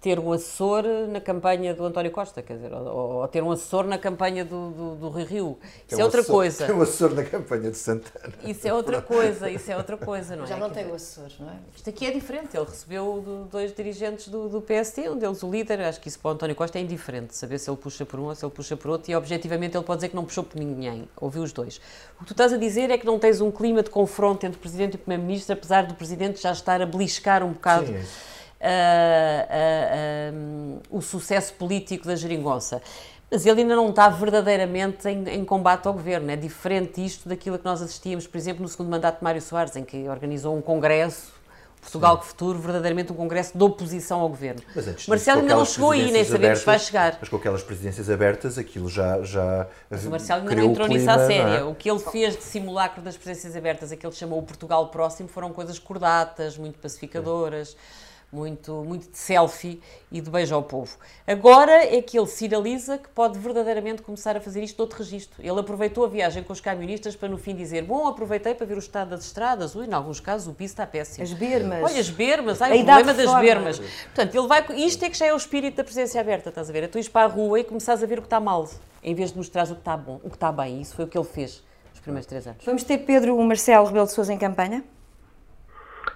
ter 0.06 0.20
um 0.20 0.32
assessor 0.32 0.84
na 1.10 1.20
campanha 1.20 1.74
do 1.74 1.84
António 1.84 2.12
Costa, 2.12 2.40
quer 2.44 2.58
dizer, 2.58 2.72
ou, 2.72 3.22
ou 3.22 3.28
ter 3.28 3.42
um 3.42 3.50
assessor 3.50 3.86
na 3.88 3.98
campanha 3.98 4.46
do, 4.46 4.70
do, 4.70 4.96
do 4.98 5.10
Rio 5.10 5.26
Rio. 5.26 5.60
Isso 5.88 6.00
é, 6.00 6.04
outra 6.04 6.20
assessor, 6.20 6.36
coisa. 6.36 6.68
Tem 6.68 6.76
um 6.76 6.82
assessor 6.84 7.16
na 7.16 7.24
campanha 7.24 7.72
de 7.72 7.78
Santana. 7.78 8.36
Isso 8.44 8.68
é 8.68 8.72
outra 8.72 9.02
coisa, 9.02 9.50
isso 9.50 9.72
é 9.72 9.76
outra 9.76 9.98
coisa, 9.98 10.36
não 10.36 10.44
é? 10.44 10.48
Já 10.48 10.58
não 10.58 10.70
tem 10.70 10.86
o 10.86 10.94
assessor, 10.94 11.32
não 11.40 11.50
é? 11.50 11.56
Isto 11.76 11.90
aqui 11.90 12.06
é 12.06 12.12
diferente. 12.12 12.56
Ele 12.56 12.66
recebeu 12.66 13.20
do, 13.20 13.46
dois 13.46 13.74
dirigentes 13.74 14.28
do, 14.28 14.48
do 14.48 14.62
PST, 14.62 15.10
um 15.10 15.18
deles 15.18 15.42
o 15.42 15.50
líder. 15.50 15.82
Acho 15.82 16.00
que 16.00 16.08
isso 16.08 16.20
para 16.20 16.30
o 16.30 16.34
António 16.36 16.56
Costa 16.56 16.78
é 16.78 16.82
indiferente, 16.84 17.36
saber 17.36 17.58
se 17.58 17.68
ele 17.68 17.78
puxa 17.78 18.06
por 18.06 18.20
um 18.20 18.26
ou 18.26 18.36
se 18.36 18.46
ele 18.46 18.54
puxa 18.54 18.78
por 18.78 18.92
outro. 18.92 19.10
E 19.10 19.16
objetivamente 19.16 19.76
ele 19.76 19.84
pode 19.84 19.98
dizer 19.98 20.10
que 20.10 20.16
não 20.16 20.24
puxou 20.24 20.44
por 20.44 20.60
ninguém. 20.60 21.10
Ouviu 21.20 21.42
os 21.42 21.52
dois. 21.52 21.82
O 22.18 22.20
que 22.20 22.26
tu 22.26 22.34
estás 22.34 22.54
a 22.54 22.58
dizer 22.58 22.92
é 22.92 22.98
que 23.00 23.08
não 23.08 23.18
tens 23.18 23.42
um 23.42 23.50
clima 23.50 23.82
de 23.82 23.90
confronto 23.90 24.46
entre 24.46 24.60
o 24.60 24.62
Presidente 24.62 24.94
e 24.94 24.96
o 24.98 25.00
Primeiro-Ministro, 25.00 25.54
apesar 25.54 25.88
do 25.88 25.96
Presidente 25.96 26.40
já 26.40 26.52
estar 26.52 26.80
a 26.80 26.86
beliscar 26.86 27.44
um 27.44 27.54
bocado. 27.54 27.88
Sim, 27.88 27.96
é 27.96 28.35
uh, 28.66 30.36
uh, 30.36 30.82
o 30.90 31.02
sucesso 31.02 31.54
político 31.54 32.08
da 32.08 32.16
geringonça. 32.16 32.82
Mas 33.30 33.46
ele 33.46 33.62
ainda 33.62 33.76
não 33.76 33.90
está 33.90 34.08
verdadeiramente 34.10 35.08
em, 35.08 35.28
em, 35.30 35.46
combate 35.46 35.88
ao 35.88 35.94
governo. 35.94 36.30
É 36.32 36.36
diferente 36.36 37.04
isto 37.04 37.28
daquilo 37.28 37.58
que 37.58 37.66
nós 37.66 37.82
assistíamos, 37.82 38.28
por 38.28 38.38
exemplo, 38.38 38.62
no 38.62 38.68
segundo 38.68 38.90
mandato 38.90 39.18
de 39.18 39.24
Mário 39.24 39.42
Soares, 39.42 39.76
em 39.76 39.84
que 39.84 40.08
organizou 40.08 40.56
um 40.56 40.62
congresso, 40.62 41.34
Portugal 41.82 42.20
que 42.20 42.26
Futuro, 42.26 42.60
verdadeiramente 42.60 43.12
um 43.12 43.16
congresso 43.16 43.58
de 43.58 43.64
oposição 43.64 44.20
ao 44.20 44.30
governo. 44.30 44.62
Mas 44.76 44.88
antes 44.88 45.08
Marcelo 45.08 45.42
ainda 45.42 45.56
não 45.56 45.66
chegou 45.66 45.92
aí, 45.92 46.12
nem 46.12 46.24
sabemos 46.24 46.60
se 46.60 46.66
vai 46.66 46.80
chegar. 46.80 47.18
Mas 47.20 47.30
com 47.30 47.36
aquelas 47.36 47.64
presidências 47.64 48.10
abertas, 48.10 48.58
aquilo 48.58 48.90
já. 48.90 49.22
já 49.22 49.68
mas 49.90 50.06
o 50.06 50.10
Marcelo 50.10 50.42
ainda 50.42 50.56
não 50.56 50.72
entrou 50.72 50.88
nisso 50.88 51.10
à 51.10 51.28
séria. 51.28 51.60
É? 51.60 51.64
O 51.64 51.76
que 51.76 51.90
ele 51.90 52.00
fez 52.00 52.36
de 52.36 52.44
simulacro 52.44 53.02
das 53.02 53.16
presidências 53.16 53.56
abertas, 53.56 53.92
aquilo 53.92 54.12
que 54.12 54.18
chamou 54.18 54.40
o 54.40 54.44
Portugal 54.44 54.88
Próximo, 54.90 55.30
foram 55.30 55.52
coisas 55.52 55.78
cordatas, 55.78 56.58
muito 56.58 56.80
pacificadoras. 56.80 57.76
É 57.76 58.05
muito, 58.32 58.74
muito 58.84 59.10
de 59.10 59.18
selfie 59.18 59.82
e 60.12 60.20
de 60.20 60.30
beijo 60.30 60.54
ao 60.54 60.64
povo. 60.64 60.98
Agora 61.26 61.72
é 61.72 62.02
que 62.02 62.18
ele 62.18 62.28
sinaliza 62.28 62.98
que 62.98 63.10
pode 63.10 63.40
verdadeiramente 63.40 64.02
começar 64.02 64.36
a 64.36 64.42
fazer 64.42 64.64
isto 64.64 64.76
de 64.76 64.82
outro 64.82 65.00
registro. 65.00 65.42
Ele 65.42 65.60
aproveitou 65.60 66.06
a 66.06 66.08
viagem 66.08 66.44
com 66.44 66.54
os 66.54 66.62
camionistas 66.62 67.16
para 67.16 67.30
no 67.30 67.38
fim 67.38 67.56
dizer: 67.56 67.84
Bom, 67.84 68.08
aproveitei 68.08 68.54
para 68.54 68.66
ver 68.66 68.76
o 68.76 68.80
estado 68.80 69.10
das 69.10 69.26
estradas. 69.26 69.76
Ui, 69.76 69.86
em 69.86 69.94
alguns 69.94 70.20
casos 70.20 70.48
o 70.48 70.54
piso 70.54 70.74
está 70.74 70.86
péssimo. 70.86 71.24
As 71.24 71.34
bermas. 71.34 71.84
Olha, 71.84 72.00
as 72.00 72.10
bermas. 72.10 72.62
Ai, 72.62 72.82
o 72.82 72.86
problema 72.86 73.14
das 73.14 73.34
bermas. 73.40 73.80
Portanto, 73.80 74.36
ele 74.36 74.48
vai. 74.48 74.66
Isto 74.76 75.06
é 75.06 75.10
que 75.10 75.18
já 75.18 75.28
é 75.28 75.34
o 75.34 75.38
espírito 75.38 75.78
da 75.78 75.84
presença 75.84 76.20
aberta, 76.20 76.50
estás 76.50 76.70
a 76.70 76.74
ver? 76.74 76.84
É 76.84 76.88
tu 76.88 76.98
ires 76.98 77.10
para 77.10 77.26
a 77.26 77.30
rua 77.30 77.60
e 77.60 77.64
começares 77.64 78.04
a 78.04 78.06
ver 78.06 78.20
o 78.20 78.22
que 78.22 78.28
está 78.28 78.40
mal, 78.40 78.68
em 79.04 79.16
vez 79.16 79.32
de 79.32 79.38
mostrares 79.38 79.72
o 79.72 79.76
que 79.76 79.82
está 79.82 79.96
bom, 79.96 80.20
o 80.24 80.30
que 80.30 80.36
está 80.36 80.52
bem. 80.52 80.82
Isso 80.82 80.96
foi 80.96 81.06
o 81.06 81.08
que 81.08 81.18
ele 81.18 81.28
fez 81.28 81.64
nos 81.92 82.00
primeiros 82.00 82.28
três 82.28 82.46
anos. 82.48 82.64
Vamos 82.66 82.84
ter 82.84 83.00
Pedro 83.00 83.38
Marcelo 83.42 83.86
Rebelo 83.86 84.06
de 84.06 84.12
Sousa 84.12 84.34
em 84.34 84.38
campanha? 84.38 84.84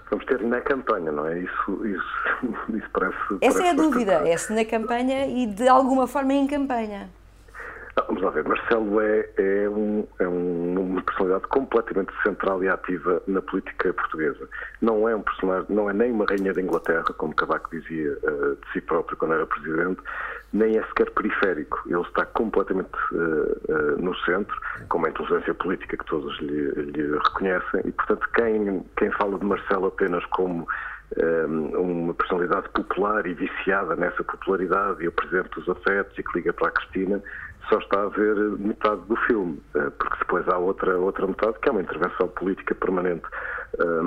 Vamos 0.09 0.25
ter 0.25 0.41
na 0.41 0.61
campanha, 0.61 1.11
não 1.11 1.25
é? 1.27 1.39
Isso, 1.39 1.85
isso, 1.85 2.55
isso 2.75 2.89
parece. 2.91 3.17
Essa 3.41 3.59
parece 3.59 3.61
é 3.61 3.69
a 3.69 3.73
dúvida, 3.73 4.13
é 4.27 4.37
se 4.37 4.53
na 4.53 4.65
campanha 4.65 5.27
e 5.27 5.45
de 5.45 5.67
alguma 5.67 6.07
forma 6.07 6.33
em 6.33 6.47
campanha. 6.47 7.09
Vamos 8.07 8.21
lá 8.21 8.29
ver, 8.29 8.47
Marcelo 8.47 9.01
é, 9.01 9.29
é, 9.37 9.69
um, 9.69 10.07
é 10.19 10.27
uma 10.27 11.01
personalidade 11.01 11.47
completamente 11.47 12.11
central 12.23 12.63
e 12.63 12.69
ativa 12.69 13.21
na 13.27 13.41
política 13.41 13.93
portuguesa. 13.93 14.47
Não 14.81 15.07
é 15.09 15.15
um 15.15 15.21
personagem, 15.21 15.65
não 15.69 15.89
é 15.89 15.93
nem 15.93 16.11
uma 16.11 16.25
rainha 16.25 16.53
da 16.53 16.61
Inglaterra, 16.61 17.05
como 17.17 17.35
Cavaco 17.35 17.69
dizia 17.71 18.17
uh, 18.23 18.55
de 18.55 18.71
si 18.73 18.81
próprio 18.81 19.17
quando 19.17 19.33
era 19.33 19.45
presidente, 19.45 20.01
nem 20.53 20.77
é 20.77 20.83
sequer 20.87 21.09
periférico. 21.11 21.81
Ele 21.87 22.01
está 22.01 22.25
completamente 22.25 22.89
uh, 23.11 23.73
uh, 23.73 24.01
no 24.01 24.15
centro, 24.19 24.55
com 24.89 24.99
uma 24.99 25.09
inteligência 25.09 25.53
política 25.53 25.97
que 25.97 26.05
todos 26.05 26.37
lhe, 26.39 26.71
lhe, 26.71 27.17
reconhecem, 27.17 27.81
e, 27.85 27.91
portanto, 27.91 28.27
quem, 28.35 28.83
quem 28.97 29.11
fala 29.11 29.37
de 29.37 29.45
Marcelo 29.45 29.87
apenas 29.87 30.23
como 30.27 30.67
uma 31.75 32.13
personalidade 32.13 32.69
popular 32.69 33.25
e 33.25 33.33
viciada 33.33 33.95
nessa 33.95 34.23
popularidade 34.23 35.03
e 35.03 35.07
o 35.07 35.11
presidente 35.11 35.49
dos 35.55 35.67
afetos 35.67 36.15
e 36.17 36.21
que 36.21 36.37
liga 36.37 36.53
para 36.53 36.67
a 36.67 36.71
Cristina, 36.71 37.19
só 37.69 37.77
está 37.77 38.01
a 38.01 38.09
ver 38.09 38.35
metade 38.57 39.01
do 39.07 39.15
filme, 39.27 39.61
porque 39.71 40.17
depois 40.19 40.47
há 40.49 40.57
outra, 40.57 40.97
outra 40.97 41.27
metade 41.27 41.57
que 41.59 41.69
é 41.69 41.71
uma 41.71 41.81
intervenção 41.81 42.27
política 42.29 42.75
permanente. 42.75 43.23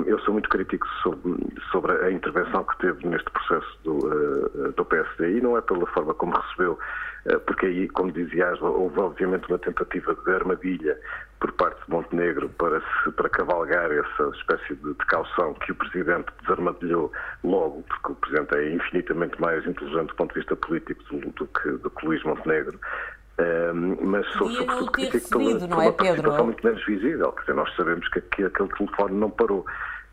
Eu 0.05 0.19
sou 0.19 0.33
muito 0.33 0.49
crítico 0.49 0.85
sobre, 1.01 1.35
sobre 1.71 1.93
a 2.05 2.11
intervenção 2.11 2.63
que 2.65 2.77
teve 2.79 3.07
neste 3.07 3.29
processo 3.31 3.79
do, 3.83 4.71
do 4.75 4.85
PSD 4.85 5.37
e 5.37 5.41
não 5.41 5.57
é 5.57 5.61
pela 5.61 5.85
forma 5.87 6.13
como 6.13 6.35
recebeu, 6.37 6.77
porque 7.45 7.67
aí, 7.67 7.87
como 7.89 8.11
dizias, 8.11 8.61
houve 8.61 8.99
obviamente 8.99 9.47
uma 9.47 9.57
tentativa 9.57 10.13
de 10.13 10.31
armadilha 10.31 10.99
por 11.39 11.51
parte 11.53 11.83
de 11.85 11.91
Montenegro 11.91 12.49
para, 12.49 12.79
se, 12.79 13.11
para 13.11 13.29
cavalgar 13.29 13.91
essa 13.91 14.29
espécie 14.35 14.75
de, 14.75 14.93
de 14.93 15.05
caução 15.07 15.53
que 15.53 15.71
o 15.71 15.75
Presidente 15.75 16.27
desarmadilhou 16.41 17.11
logo, 17.43 17.83
porque 17.83 18.11
o 18.11 18.15
Presidente 18.15 18.55
é 18.55 18.73
infinitamente 18.73 19.39
mais 19.41 19.65
inteligente 19.65 20.07
do 20.07 20.15
ponto 20.15 20.33
de 20.33 20.39
vista 20.39 20.55
político 20.55 21.03
do, 21.11 21.31
do 21.31 21.47
que, 21.47 21.69
do 21.71 21.89
que 21.89 22.05
Luís 22.05 22.23
Montenegro. 22.23 22.79
Um, 23.39 23.97
mas 24.05 24.27
sou 24.33 24.49
sobretudo 24.51 24.91
crítico 24.91 25.29
pela, 25.29 25.51
é, 25.51 25.67
pela 25.67 25.93
participação 25.93 26.45
muito 26.45 26.63
menos 26.63 26.85
visível. 26.85 27.33
Dizer, 27.39 27.53
nós 27.55 27.75
sabemos 27.75 28.07
que, 28.09 28.21
que 28.21 28.43
aquele 28.43 28.69
telefone 28.69 29.15
não 29.15 29.31
parou. 29.31 29.65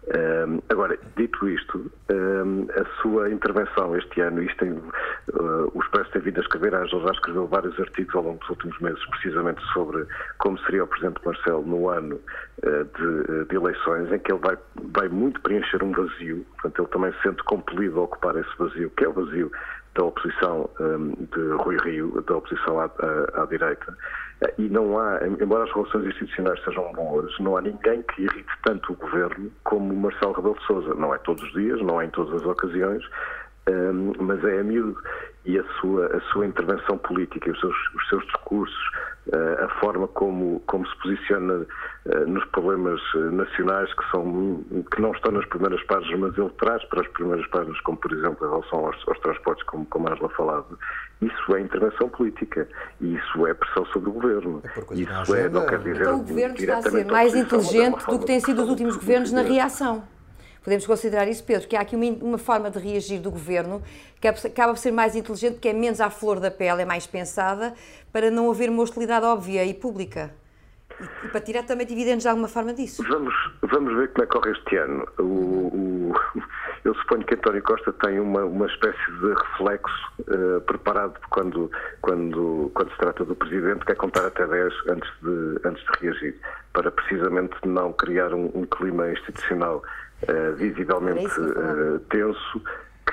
Um, 0.09 0.61
agora, 0.71 0.99
dito 1.15 1.47
isto, 1.49 1.93
um, 2.11 2.67
a 2.75 3.03
sua 3.03 3.31
intervenção 3.31 3.95
este 3.97 4.21
ano, 4.23 4.43
isto 4.43 4.57
tem, 4.59 4.73
uh, 4.73 5.71
o 5.75 5.81
Expresso 5.83 6.11
tem 6.11 6.23
vindo 6.23 6.39
a 6.39 6.41
escrever, 6.41 6.75
a 6.75 6.85
já 6.87 7.11
escreveu 7.13 7.47
vários 7.47 7.79
artigos 7.79 8.15
ao 8.15 8.23
longo 8.23 8.39
dos 8.39 8.49
últimos 8.49 8.79
meses, 8.81 9.05
precisamente 9.11 9.63
sobre 9.73 10.05
como 10.39 10.59
seria 10.61 10.85
o 10.85 10.87
Presidente 10.87 11.21
Marcelo 11.25 11.63
no 11.65 11.91
ano 11.91 12.19
uh, 12.65 12.85
de, 12.85 13.45
de, 13.45 13.55
eleições, 13.55 14.11
em 14.11 14.19
que 14.19 14.33
ele 14.33 14.41
vai, 14.41 14.57
vai 14.91 15.09
muito 15.09 15.41
preencher 15.43 15.85
um 15.85 15.93
vazio, 15.93 16.47
portanto, 16.55 16.81
ele 16.81 16.89
também 16.89 17.13
se 17.13 17.23
sente 17.23 17.45
compelido 17.45 18.01
a 18.01 18.05
ocupar 18.05 18.35
esse 18.37 18.51
vazio, 18.59 18.91
que 18.97 19.05
é 19.05 19.09
o 19.09 19.13
vazio 19.13 19.53
da 19.95 20.05
oposição 20.05 20.71
um, 20.81 21.13
de 21.15 21.63
Rui 21.63 21.77
Rio, 21.79 22.23
da 22.23 22.37
oposição 22.37 22.81
à, 22.81 22.85
à, 22.85 23.43
à, 23.43 23.47
direita, 23.47 23.97
e 24.59 24.69
não 24.69 24.99
há, 24.99 25.27
embora 25.27 25.65
as 25.65 25.73
relações 25.73 26.07
institucionais 26.07 26.63
sejam 26.65 26.93
boas, 26.93 27.33
não 27.41 27.57
há 27.57 27.61
ninguém 27.61 28.03
que 28.03 28.23
irrite 28.23 28.53
tanto 28.65 28.93
o 28.93 28.97
governo 28.97 29.51
como 29.65 29.95
Marcelo 29.95 30.33
Rebelo 30.33 30.59
de 30.59 30.67
Sousa. 30.67 30.95
Não 30.95 31.15
é 31.15 31.19
todos 31.19 31.43
os 31.43 31.53
dias, 31.53 31.81
não 31.83 32.01
é 32.01 32.07
em 32.07 32.11
todas 32.11 32.41
as 32.41 32.47
ocasiões, 32.47 33.05
um, 33.69 34.13
mas 34.21 34.43
é 34.45 34.61
amigo 34.61 34.97
e 35.45 35.59
a 35.59 35.65
sua, 35.81 36.07
a 36.07 36.21
sua 36.33 36.47
intervenção 36.47 36.99
política, 36.99 37.51
os 37.51 37.61
seus, 37.61 37.77
os 37.95 38.09
seus 38.09 38.25
discursos, 38.27 38.91
a 39.33 39.69
forma 39.81 40.09
como, 40.09 40.61
como 40.67 40.87
se 40.87 40.97
posiciona 40.97 41.55
uh, 42.07 42.27
nos 42.27 42.45
problemas 42.47 43.01
uh, 43.15 43.31
nacionais 43.31 43.93
que, 43.95 44.11
são, 44.11 44.65
que 44.93 45.01
não 45.01 45.13
estão 45.13 45.33
nas 45.33 45.47
primeiras 45.47 45.83
páginas, 45.85 46.19
mas 46.19 46.39
ele 46.39 46.51
traz 46.59 46.85
para 46.87 47.03
as 47.03 47.09
primeiras 47.09 47.47
páginas, 47.49 47.81
como 47.81 47.99
por 47.99 48.13
exemplo 48.13 48.47
em 48.47 48.51
relação 48.51 48.87
aos, 48.87 49.09
aos 49.09 49.19
transportes, 49.21 49.65
como, 49.67 49.87
como 49.87 50.09
a 50.09 50.13
Angela 50.13 50.29
falava, 50.31 50.79
isso 51.23 51.55
é 51.55 51.61
intervenção 51.61 52.09
política 52.09 52.69
e 53.01 53.15
isso 53.15 53.47
é 53.47 53.55
pressão 53.55 53.85
sobre 53.87 54.11
o 54.11 54.13
governo. 54.13 54.63
É 54.65 54.95
isso 54.95 55.35
é, 55.35 55.49
não 55.49 55.67
quer 55.67 55.79
dizer. 55.79 56.01
Então 56.01 56.17
o 56.17 56.25
governo 56.25 56.57
está 56.57 56.79
a 56.79 56.83
ser 56.83 57.05
mais 57.07 57.35
inteligente 57.35 58.07
do 58.07 58.19
que 58.19 58.27
tem 58.27 58.41
sido 58.41 58.63
os 58.63 58.69
últimos 58.69 58.97
governos 58.97 59.31
na 59.33 59.43
reação. 59.43 60.03
Podemos 60.63 60.87
considerar 60.87 61.27
isso, 61.27 61.43
Pedro, 61.43 61.67
que 61.67 61.75
há 61.75 61.81
aqui 61.81 61.97
uma, 61.97 62.07
uma, 62.07 62.39
forma 62.39 62.71
de 62.71 62.79
reagir 62.79 63.21
do 63.21 63.31
governo 63.31 63.83
que 64.21 64.29
acaba 64.29 64.75
por 64.75 64.79
ser 64.79 64.93
mais 64.93 65.17
inteligente, 65.17 65.59
que 65.59 65.69
é 65.69 65.73
menos 65.73 66.01
à 66.01 66.11
flor 66.11 66.39
da 66.39 66.51
pele, 66.51 66.83
é 66.83 66.85
mais 66.85 67.07
pensada, 67.07 67.75
para 68.13 68.31
não 68.31 68.51
haver 68.51 68.69
uma 68.69 68.83
hostilidade 68.83 69.25
óbvia 69.25 69.65
e 69.65 69.73
pública. 69.73 70.31
E, 71.25 71.29
para 71.29 71.41
tirar 71.41 71.63
também 71.63 71.87
dividendos 71.87 72.23
de 72.25 72.29
alguma 72.29 72.49
forma 72.49 72.75
disso. 72.75 73.03
Vamos, 73.09 73.35
vamos 73.63 73.97
ver 73.97 74.09
como 74.09 74.25
é 74.25 74.27
que 74.27 74.33
corre 74.33 74.51
este 74.53 74.77
ano. 74.77 75.07
O, 75.19 75.23
o, 75.23 76.15
eu 76.85 76.95
suponho 76.95 77.25
que 77.25 77.35
António 77.35 77.63
Costa 77.63 77.93
tem 77.95 78.21
uma, 78.21 78.45
uma 78.45 78.67
espécie 78.67 79.13
de 79.21 79.33
reflexo 79.33 80.13
uh, 80.21 80.61
preparado 80.63 81.19
quando, 81.31 81.71
quando, 82.03 82.71
quando 82.75 82.91
se 82.91 82.99
trata 82.99 83.25
do 83.25 83.35
Presidente, 83.35 83.85
que 83.87 83.93
é 83.93 83.95
contar 83.95 84.27
até 84.27 84.47
10 84.47 84.75
antes 84.91 85.11
de, 85.23 85.61
antes 85.65 85.83
de 85.83 85.91
reagir, 86.01 86.37
para 86.75 86.91
precisamente 86.91 87.57
não 87.65 87.95
criar 87.95 88.35
um, 88.35 88.51
um 88.55 88.67
clima 88.67 89.11
institucional 89.11 89.83
uh, 90.29 90.57
visivelmente 90.57 91.41
uh, 91.41 91.99
tenso 92.11 92.63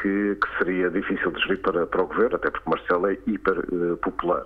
que, 0.01 0.35
que, 0.35 0.57
seria 0.57 0.89
difícil 0.89 1.31
de 1.31 1.39
gerir 1.41 1.61
para, 1.61 1.85
para 1.87 2.01
o 2.01 2.07
governo, 2.07 2.35
até 2.35 2.49
porque 2.51 2.69
Marcelo 2.69 3.07
é 3.07 3.17
hiper 3.25 3.59
uh, 3.59 3.97
popular. 3.97 4.45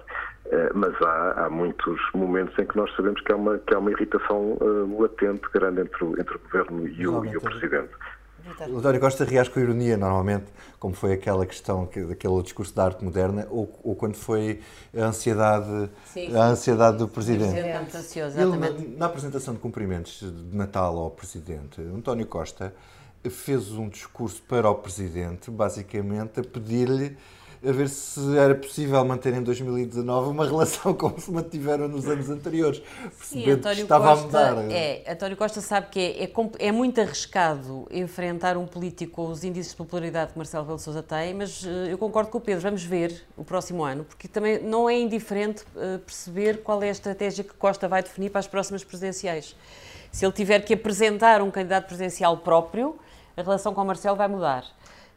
Mas 0.73 0.93
há, 1.01 1.45
há 1.45 1.49
muitos 1.49 1.97
momentos 2.13 2.59
em 2.59 2.65
que 2.65 2.75
nós 2.75 2.93
sabemos 2.97 3.21
que 3.21 3.31
há 3.31 3.37
uma, 3.37 3.57
que 3.59 3.73
há 3.73 3.79
uma 3.79 3.89
irritação 3.89 4.57
latente 4.99 5.47
grande 5.53 5.79
entre 5.79 6.03
o, 6.03 6.11
entre 6.19 6.35
o 6.35 6.39
governo 6.39 6.87
e 6.89 7.07
o, 7.07 7.23
e 7.23 7.37
o 7.37 7.41
presidente. 7.41 7.91
O 8.69 8.77
António 8.77 8.99
Costa 8.99 9.25
reage 9.25 9.49
com 9.49 9.59
ironia, 9.59 9.97
normalmente, 9.97 10.45
como 10.79 10.93
foi 10.93 11.13
aquela 11.13 11.45
questão, 11.45 11.83
aquele 11.83 12.41
discurso 12.43 12.73
da 12.73 12.85
arte 12.85 13.03
moderna, 13.03 13.47
ou, 13.49 13.71
ou 13.83 13.95
quando 13.95 14.15
foi 14.15 14.61
a 14.95 15.05
ansiedade, 15.05 15.89
sim, 16.05 16.35
a 16.35 16.45
ansiedade 16.45 16.97
do 16.97 17.07
Presidente. 17.07 17.57
Ele, 18.41 18.57
na, 18.57 18.97
na, 18.97 19.05
apresentação 19.05 19.53
de 19.53 19.59
cumprimentos 19.59 20.19
de 20.19 20.55
Natal 20.55 20.97
ao 20.97 21.11
Presidente, 21.11 21.81
António 21.81 22.25
Costa 22.25 22.73
fez 23.29 23.71
um 23.71 23.87
discurso 23.87 24.41
para 24.43 24.69
o 24.69 24.75
Presidente, 24.75 25.51
basicamente 25.51 26.39
a 26.39 26.43
pedir-lhe 26.43 27.15
a 27.63 27.71
ver 27.71 27.89
se 27.89 28.37
era 28.37 28.55
possível 28.55 29.03
manter 29.05 29.33
em 29.33 29.43
2019 29.43 30.31
uma 30.31 30.45
relação 30.45 30.93
como 30.95 31.19
se 31.19 31.31
mantiveram 31.31 31.87
nos 31.87 32.07
anos 32.07 32.29
anteriores. 32.29 32.81
Sim, 33.21 33.49
António 33.51 33.83
estava 33.83 34.07
Costa, 34.15 34.39
a 34.39 34.55
mudar. 34.55 34.71
É, 34.71 35.03
António 35.11 35.37
Costa 35.37 35.61
sabe 35.61 35.87
que 35.91 35.99
é, 35.99 36.23
é, 36.23 36.31
é, 36.59 36.71
muito 36.71 36.99
arriscado 36.99 37.87
enfrentar 37.91 38.57
um 38.57 38.65
político 38.65 39.11
com 39.11 39.27
os 39.27 39.43
índices 39.43 39.73
de 39.73 39.77
popularidade 39.77 40.31
que 40.31 40.37
Marcelo 40.37 40.63
Rebelo 40.63 40.79
Sousa 40.79 41.03
tem, 41.03 41.35
mas 41.35 41.63
eu 41.89 41.97
concordo 41.97 42.31
com 42.31 42.39
o 42.39 42.41
Pedro, 42.41 42.61
vamos 42.61 42.83
ver 42.83 43.23
o 43.37 43.43
próximo 43.43 43.83
ano, 43.83 44.05
porque 44.05 44.27
também 44.27 44.59
não 44.63 44.89
é 44.89 44.99
indiferente 44.99 45.63
perceber 46.05 46.63
qual 46.63 46.81
é 46.81 46.87
a 46.87 46.91
estratégia 46.91 47.43
que 47.43 47.53
Costa 47.53 47.87
vai 47.87 48.01
definir 48.01 48.31
para 48.31 48.39
as 48.39 48.47
próximas 48.47 48.83
presidenciais. 48.83 49.55
Se 50.11 50.25
ele 50.25 50.33
tiver 50.33 50.61
que 50.61 50.73
apresentar 50.73 51.41
um 51.41 51.51
candidato 51.51 51.85
presidencial 51.85 52.37
próprio, 52.37 52.97
a 53.37 53.41
relação 53.41 53.73
com 53.73 53.81
o 53.81 53.85
Marcelo 53.85 54.17
vai 54.17 54.27
mudar. 54.27 54.65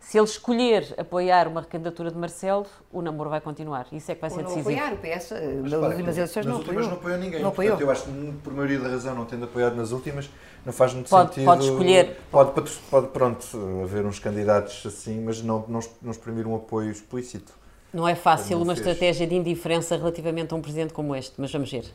Se 0.07 0.19
ele 0.19 0.27
escolher 0.27 0.95
apoiar 0.99 1.49
uma 1.49 1.63
recandidatura 1.63 2.11
de 2.11 2.17
Marcelo, 2.17 2.67
o 2.93 3.01
namoro 3.01 3.31
vai 3.31 3.41
continuar. 3.41 3.87
Isso 3.91 4.13
é 4.13 4.15
que 4.15 4.21
vai 4.21 4.31
Ou 4.31 4.37
ser 4.37 4.43
não 4.43 4.51
decisivo. 4.51 4.71
apoiar 4.71 4.93
o 4.93 4.97
PS, 4.99 5.33
eh, 5.33 5.61
nas 5.63 5.73
últimas 5.73 6.17
eleições 6.17 6.47
não 6.47 6.57
apoiou. 6.61 6.83
não 6.83 6.93
apoiou 6.93 7.19
ninguém. 7.19 7.43
Não 7.43 7.49
apoiou. 7.49 7.77
Portanto, 7.77 7.89
eu 7.89 7.91
acho 7.91 8.05
que, 8.05 8.33
por 8.45 8.53
maioria 8.53 8.81
da 8.81 8.89
razão, 8.91 9.15
não 9.15 9.25
tendo 9.25 9.45
apoiado 9.45 9.75
nas 9.75 9.93
últimas, 9.93 10.29
não 10.65 10.73
faz 10.73 10.93
muito 10.93 11.09
pode, 11.09 11.31
sentido. 11.31 11.47
Pode 11.47 11.65
escolher. 11.65 12.17
Pode, 12.31 12.71
pode, 12.91 13.09
pronto, 13.09 13.47
haver 13.83 14.05
uns 14.05 14.19
candidatos 14.19 14.85
assim, 14.87 15.21
mas 15.25 15.43
não, 15.43 15.65
não, 15.67 15.81
não 16.03 16.11
exprimir 16.11 16.47
um 16.47 16.55
apoio 16.55 16.91
explícito. 16.91 17.53
Não 17.93 18.07
é 18.07 18.15
fácil 18.15 18.59
uma 18.59 18.75
fez. 18.75 18.87
estratégia 18.87 19.27
de 19.27 19.35
indiferença 19.35 19.97
relativamente 19.97 20.53
a 20.53 20.57
um 20.57 20.61
presidente 20.61 20.93
como 20.93 21.17
este, 21.17 21.35
mas 21.39 21.51
vamos 21.51 21.71
ver. 21.71 21.87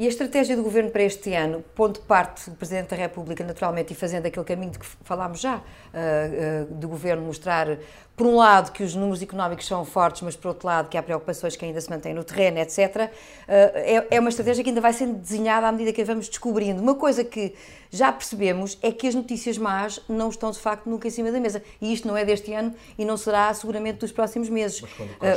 E 0.00 0.06
a 0.06 0.08
estratégia 0.08 0.56
do 0.56 0.62
governo 0.62 0.90
para 0.90 1.02
este 1.02 1.34
ano, 1.34 1.62
pondo 1.74 2.00
parte 2.00 2.48
do 2.48 2.56
Presidente 2.56 2.88
da 2.88 2.96
República, 2.96 3.44
naturalmente, 3.44 3.92
e 3.92 3.94
fazendo 3.94 4.24
aquele 4.24 4.46
caminho 4.46 4.72
de 4.72 4.78
que 4.78 4.86
falámos 5.04 5.38
já, 5.40 5.56
uh, 5.56 5.60
uh, 5.60 6.74
do 6.74 6.88
governo 6.88 7.22
mostrar, 7.22 7.76
por 8.16 8.26
um 8.26 8.36
lado, 8.36 8.72
que 8.72 8.82
os 8.82 8.94
números 8.94 9.20
económicos 9.20 9.66
são 9.66 9.84
fortes, 9.84 10.22
mas 10.22 10.34
por 10.34 10.48
outro 10.48 10.66
lado, 10.66 10.88
que 10.88 10.96
há 10.96 11.02
preocupações 11.02 11.54
que 11.54 11.66
ainda 11.66 11.78
se 11.82 11.90
mantêm 11.90 12.14
no 12.14 12.24
terreno, 12.24 12.60
etc., 12.60 12.78
uh, 12.78 13.10
é, 13.46 14.06
é, 14.12 14.18
uma 14.18 14.30
estratégia 14.30 14.64
que 14.64 14.70
ainda 14.70 14.80
vai 14.80 14.94
sendo 14.94 15.18
desenhada 15.18 15.68
à 15.68 15.72
medida 15.72 15.92
que 15.92 16.00
a 16.00 16.04
vamos 16.06 16.30
descobrindo. 16.30 16.80
Uma 16.80 16.94
coisa 16.94 17.22
que 17.22 17.54
já 17.90 18.10
percebemos 18.10 18.78
é 18.80 18.90
que 18.90 19.06
as 19.06 19.14
notícias 19.14 19.58
más 19.58 20.00
não 20.08 20.30
estão, 20.30 20.50
de 20.50 20.60
facto, 20.60 20.88
nunca 20.88 21.08
em 21.08 21.10
cima 21.10 21.30
da 21.30 21.38
mesa. 21.38 21.62
E 21.78 21.92
isto 21.92 22.08
não 22.08 22.16
é 22.16 22.24
deste 22.24 22.54
ano 22.54 22.74
e 22.96 23.04
não 23.04 23.18
será, 23.18 23.52
seguramente, 23.52 23.98
dos 23.98 24.12
próximos 24.12 24.48
meses. 24.48 24.82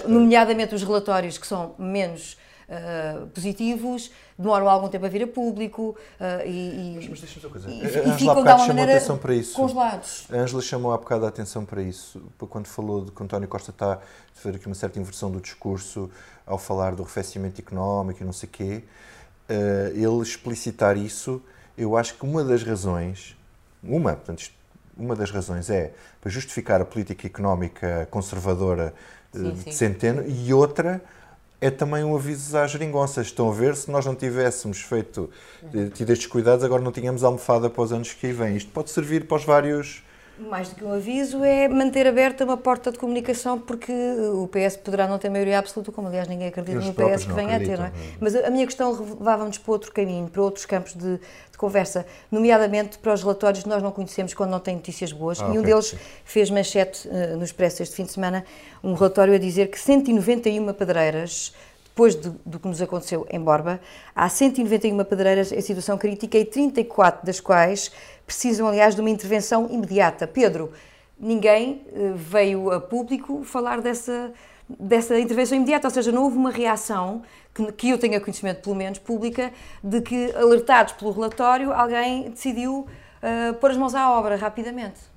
nomeadamente 0.07 0.73
os 0.73 0.83
relatórios 0.83 1.37
que 1.37 1.45
são 1.45 1.75
menos 1.77 2.37
uh, 2.73 3.27
positivos, 3.27 4.11
demoram 4.37 4.67
algum 4.67 4.87
tempo 4.87 5.05
a 5.05 5.09
vir 5.09 5.23
a 5.23 5.27
público 5.27 5.95
uh, 6.19 6.47
e, 6.47 6.93
mas, 6.95 7.07
mas 7.09 7.21
deixa-me 7.21 7.51
coisa. 7.51 7.69
E, 7.69 7.87
ficam 8.17 8.43
de 8.43 8.49
alguma 8.49 8.67
maneira 8.67 8.95
atenção 8.95 9.17
para 9.17 9.35
isso. 9.35 9.55
congelados. 9.55 10.27
A 10.31 10.35
Ângela 10.37 10.61
chamou 10.61 10.91
há 10.91 10.97
bocado 10.97 11.25
a 11.25 11.29
atenção 11.29 11.63
para 11.65 11.81
isso, 11.81 12.21
quando 12.49 12.67
falou 12.67 13.05
de 13.05 13.11
que 13.11 13.23
António 13.23 13.47
Costa 13.47 13.71
está 13.71 13.93
a 13.93 13.99
fazer 14.33 14.55
aqui 14.55 14.65
uma 14.65 14.75
certa 14.75 14.99
inversão 14.99 15.31
do 15.31 15.39
discurso 15.39 16.09
ao 16.45 16.57
falar 16.57 16.95
do 16.95 17.03
arrefecimento 17.03 17.61
económico 17.61 18.21
e 18.21 18.25
não 18.25 18.33
sei 18.33 18.49
o 18.49 18.51
quê. 18.51 18.83
Uh, 19.49 19.95
ele 19.95 20.21
explicitar 20.21 20.97
isso, 20.97 21.41
eu 21.77 21.97
acho 21.97 22.15
que 22.15 22.23
uma 22.25 22.43
das 22.43 22.63
razões, 22.63 23.35
uma, 23.83 24.13
portanto, 24.13 24.51
uma 24.97 25.15
das 25.15 25.31
razões 25.31 25.69
é 25.69 25.91
para 26.21 26.29
justificar 26.29 26.81
a 26.81 26.85
política 26.85 27.27
económica 27.27 28.07
conservadora 28.09 28.93
sim, 29.33 29.51
de 29.51 29.63
sim. 29.63 29.71
Centeno 29.71 30.23
e 30.27 30.53
outra 30.53 31.01
é 31.61 31.69
também 31.69 32.03
um 32.03 32.15
aviso 32.15 32.57
às 32.57 32.71
geringonças. 32.71 33.27
Estão 33.27 33.49
a 33.49 33.53
ver, 33.53 33.75
se 33.75 33.89
nós 33.89 34.05
não 34.05 34.15
tivéssemos 34.15 34.81
feito, 34.81 35.29
eh, 35.73 35.89
tido 35.93 36.11
estes 36.11 36.27
cuidados, 36.27 36.63
agora 36.63 36.81
não 36.81 36.91
tínhamos 36.91 37.23
almofada 37.23 37.69
para 37.69 37.83
os 37.83 37.93
anos 37.93 38.13
que 38.13 38.31
vêm. 38.31 38.57
Isto 38.57 38.71
pode 38.71 38.89
servir 38.89 39.25
para 39.25 39.37
os 39.37 39.45
vários 39.45 40.03
mais 40.37 40.69
do 40.69 40.75
que 40.75 40.83
um 40.83 40.91
aviso, 40.91 41.43
é 41.43 41.67
manter 41.67 42.07
aberta 42.07 42.43
uma 42.43 42.57
porta 42.57 42.91
de 42.91 42.97
comunicação, 42.97 43.59
porque 43.59 43.91
o 43.91 44.47
PS 44.47 44.77
poderá 44.77 45.07
não 45.07 45.19
ter 45.19 45.29
maioria 45.29 45.59
absoluta, 45.59 45.91
como 45.91 46.07
aliás 46.07 46.27
ninguém 46.27 46.47
acredita 46.47 46.79
no 46.79 46.93
PS 46.93 47.25
que 47.25 47.33
venha 47.33 47.55
a 47.55 47.59
ter. 47.59 47.77
Não 47.77 47.85
é? 47.85 47.91
Mas 48.19 48.35
a 48.35 48.49
minha 48.49 48.65
questão 48.65 48.91
levava-nos 48.91 49.57
para 49.59 49.71
outro 49.71 49.91
caminho, 49.91 50.27
para 50.27 50.41
outros 50.41 50.65
campos 50.65 50.93
de, 50.93 51.17
de, 51.17 51.57
conversa, 51.57 52.05
nomeadamente 52.31 52.97
para 52.97 53.13
os 53.13 53.21
relatórios 53.21 53.63
que 53.63 53.69
nós 53.69 53.83
não 53.83 53.91
conhecemos 53.91 54.33
quando 54.33 54.49
não 54.49 54.59
têm 54.59 54.75
notícias 54.75 55.11
boas. 55.11 55.39
Ah, 55.39 55.45
e 55.45 55.47
um 55.49 55.51
okay. 55.51 55.63
deles 55.63 55.95
fez 56.25 56.49
manchete 56.49 57.07
uh, 57.07 57.37
no 57.37 57.43
Expresso 57.43 57.83
este 57.83 57.95
fim 57.95 58.03
de 58.03 58.11
semana, 58.11 58.43
um 58.83 58.93
relatório 58.93 59.35
a 59.35 59.37
dizer 59.37 59.67
que 59.67 59.79
191 59.79 60.73
pedreiras 60.73 61.53
depois 61.93 62.15
do, 62.15 62.31
do, 62.43 62.59
que 62.59 62.67
nos 62.67 62.81
aconteceu 62.81 63.23
em 63.29 63.39
Borba, 63.39 63.79
há 64.15 64.27
191 64.27 65.03
pedreiras 65.03 65.51
em 65.51 65.61
situação 65.61 65.95
crítica 65.95 66.39
e 66.39 66.43
34 66.43 67.23
das 67.23 67.39
quais 67.39 67.91
precisam, 68.25 68.67
aliás, 68.67 68.95
de 68.95 69.01
uma 69.01 69.11
intervenção 69.11 69.67
imediata. 69.69 70.25
Pedro, 70.25 70.71
ninguém 71.19 71.85
eh, 71.93 72.13
veio 72.15 72.71
a 72.71 72.81
público 72.81 73.43
falar 73.43 73.79
dessa, 73.79 74.33
dessa 74.67 75.19
intervenção 75.19 75.55
imediata, 75.55 75.87
ou 75.87 75.93
seja, 75.93 76.11
não 76.11 76.23
houve 76.23 76.35
uma 76.35 76.49
reação, 76.49 77.21
que, 77.53 77.71
que 77.73 77.89
eu 77.91 77.99
tenha 77.99 78.19
conhecimento, 78.19 78.63
pelo 78.63 78.75
menos 78.75 78.97
pública, 78.97 79.51
de 79.83 80.01
que, 80.01 80.31
alertados 80.35 80.93
pelo 80.93 81.11
relatório, 81.11 81.71
alguém 81.71 82.31
decidiu 82.31 82.87
uh, 83.21 83.53
pôr 83.59 83.69
as 83.69 83.77
mãos 83.77 83.93
à 83.93 84.11
obra 84.11 84.35
rapidamente. 84.35 85.12